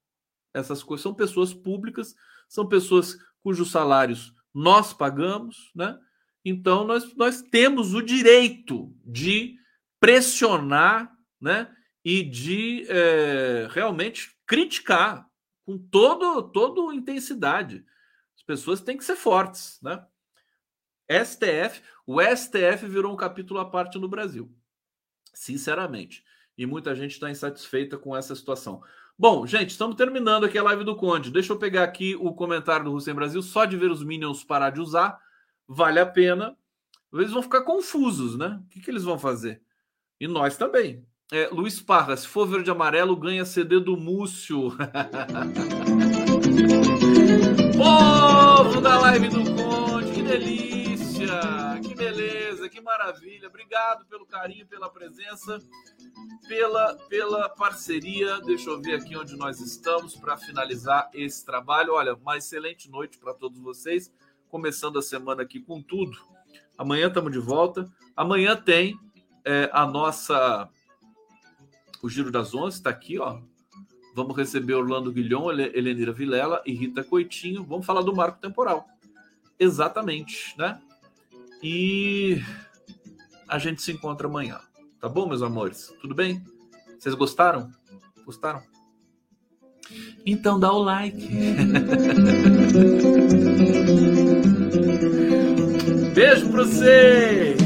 Essas 0.54 0.82
coisas 0.82 1.02
são 1.02 1.14
pessoas 1.14 1.52
públicas, 1.52 2.14
são 2.48 2.68
pessoas 2.68 3.16
cujos 3.42 3.70
salários 3.70 4.34
nós 4.54 4.92
pagamos, 4.92 5.70
né? 5.74 5.98
Então 6.44 6.84
nós, 6.84 7.14
nós 7.14 7.40
temos 7.40 7.94
o 7.94 8.02
direito 8.02 8.94
de 9.02 9.56
pressionar, 9.98 11.10
né? 11.40 11.74
e 12.04 12.22
de 12.22 12.84
é, 12.88 13.68
realmente 13.70 14.36
criticar 14.46 15.28
com 15.64 15.78
todo, 15.78 16.42
toda 16.50 16.94
intensidade. 16.94 17.84
As 18.36 18.42
pessoas 18.42 18.80
têm 18.80 18.96
que 18.96 19.04
ser 19.04 19.16
fortes, 19.16 19.78
né? 19.80 20.04
STF, 21.08 21.82
o 22.06 22.20
STF 22.20 22.86
virou 22.88 23.12
um 23.12 23.16
capítulo 23.16 23.60
à 23.60 23.68
parte 23.68 23.98
no 23.98 24.08
Brasil, 24.08 24.52
sinceramente. 25.32 26.24
E 26.56 26.66
muita 26.66 26.94
gente 26.94 27.12
está 27.12 27.30
insatisfeita 27.30 27.96
com 27.96 28.16
essa 28.16 28.34
situação. 28.34 28.82
Bom, 29.18 29.46
gente, 29.46 29.70
estamos 29.70 29.96
terminando 29.96 30.44
aqui 30.44 30.58
a 30.58 30.62
live 30.62 30.84
do 30.84 30.96
Conde. 30.96 31.30
Deixa 31.30 31.52
eu 31.52 31.58
pegar 31.58 31.84
aqui 31.84 32.16
o 32.16 32.32
comentário 32.32 32.84
do 32.84 32.92
Russen 32.92 33.14
Brasil. 33.14 33.42
Só 33.42 33.64
de 33.64 33.76
ver 33.76 33.90
os 33.90 34.04
Minions 34.04 34.44
parar 34.44 34.70
de 34.70 34.80
usar, 34.80 35.18
vale 35.66 36.00
a 36.00 36.06
pena. 36.06 36.56
Eles 37.12 37.30
vão 37.30 37.42
ficar 37.42 37.62
confusos, 37.62 38.36
né? 38.38 38.60
O 38.64 38.68
que, 38.68 38.80
que 38.80 38.90
eles 38.90 39.04
vão 39.04 39.18
fazer? 39.18 39.62
E 40.20 40.26
nós 40.26 40.56
também. 40.56 41.04
É, 41.30 41.48
Luiz 41.50 41.80
Parra, 41.80 42.16
se 42.16 42.26
for 42.26 42.46
verde 42.46 42.70
e 42.70 42.72
amarelo, 42.72 43.16
ganha 43.16 43.44
CD 43.44 43.80
do 43.80 43.96
Múcio. 43.96 44.70
Povo 47.76 48.11
que 52.72 52.80
maravilha. 52.80 53.48
Obrigado 53.48 54.06
pelo 54.06 54.24
carinho, 54.24 54.66
pela 54.66 54.88
presença, 54.88 55.58
pela, 56.48 56.94
pela 57.08 57.48
parceria. 57.50 58.40
Deixa 58.40 58.70
eu 58.70 58.80
ver 58.80 58.94
aqui 58.94 59.14
onde 59.14 59.36
nós 59.36 59.60
estamos 59.60 60.16
para 60.16 60.38
finalizar 60.38 61.10
esse 61.12 61.44
trabalho. 61.44 61.92
Olha, 61.92 62.14
uma 62.14 62.38
excelente 62.38 62.90
noite 62.90 63.18
para 63.18 63.34
todos 63.34 63.58
vocês. 63.58 64.10
Começando 64.48 64.98
a 64.98 65.02
semana 65.02 65.42
aqui 65.42 65.60
com 65.60 65.82
tudo. 65.82 66.18
Amanhã 66.78 67.08
estamos 67.08 67.30
de 67.30 67.38
volta. 67.38 67.92
Amanhã 68.16 68.56
tem 68.56 68.98
é, 69.44 69.68
a 69.70 69.86
nossa 69.86 70.68
o 72.02 72.08
Giro 72.08 72.32
das 72.32 72.54
Onze 72.54 72.78
está 72.78 72.90
aqui, 72.90 73.18
ó. 73.18 73.38
Vamos 74.14 74.36
receber 74.36 74.74
Orlando 74.74 75.12
Guilhom, 75.12 75.50
Helenira 75.52 76.12
Vilela 76.12 76.62
e 76.66 76.72
Rita 76.72 77.04
Coitinho. 77.04 77.64
Vamos 77.64 77.86
falar 77.86 78.02
do 78.02 78.14
marco 78.14 78.40
temporal. 78.40 78.86
Exatamente, 79.58 80.54
né? 80.58 80.80
E 81.62 82.42
a 83.48 83.56
gente 83.58 83.80
se 83.82 83.92
encontra 83.92 84.26
amanhã. 84.26 84.58
Tá 85.00 85.08
bom, 85.08 85.28
meus 85.28 85.42
amores? 85.42 85.94
Tudo 86.00 86.12
bem? 86.14 86.44
Vocês 86.98 87.14
gostaram? 87.14 87.70
Gostaram? 88.24 88.62
Então 90.26 90.58
dá 90.58 90.72
o 90.72 90.82
like. 90.82 91.28
Beijo 96.14 96.50
pra 96.50 96.64
vocês! 96.64 97.61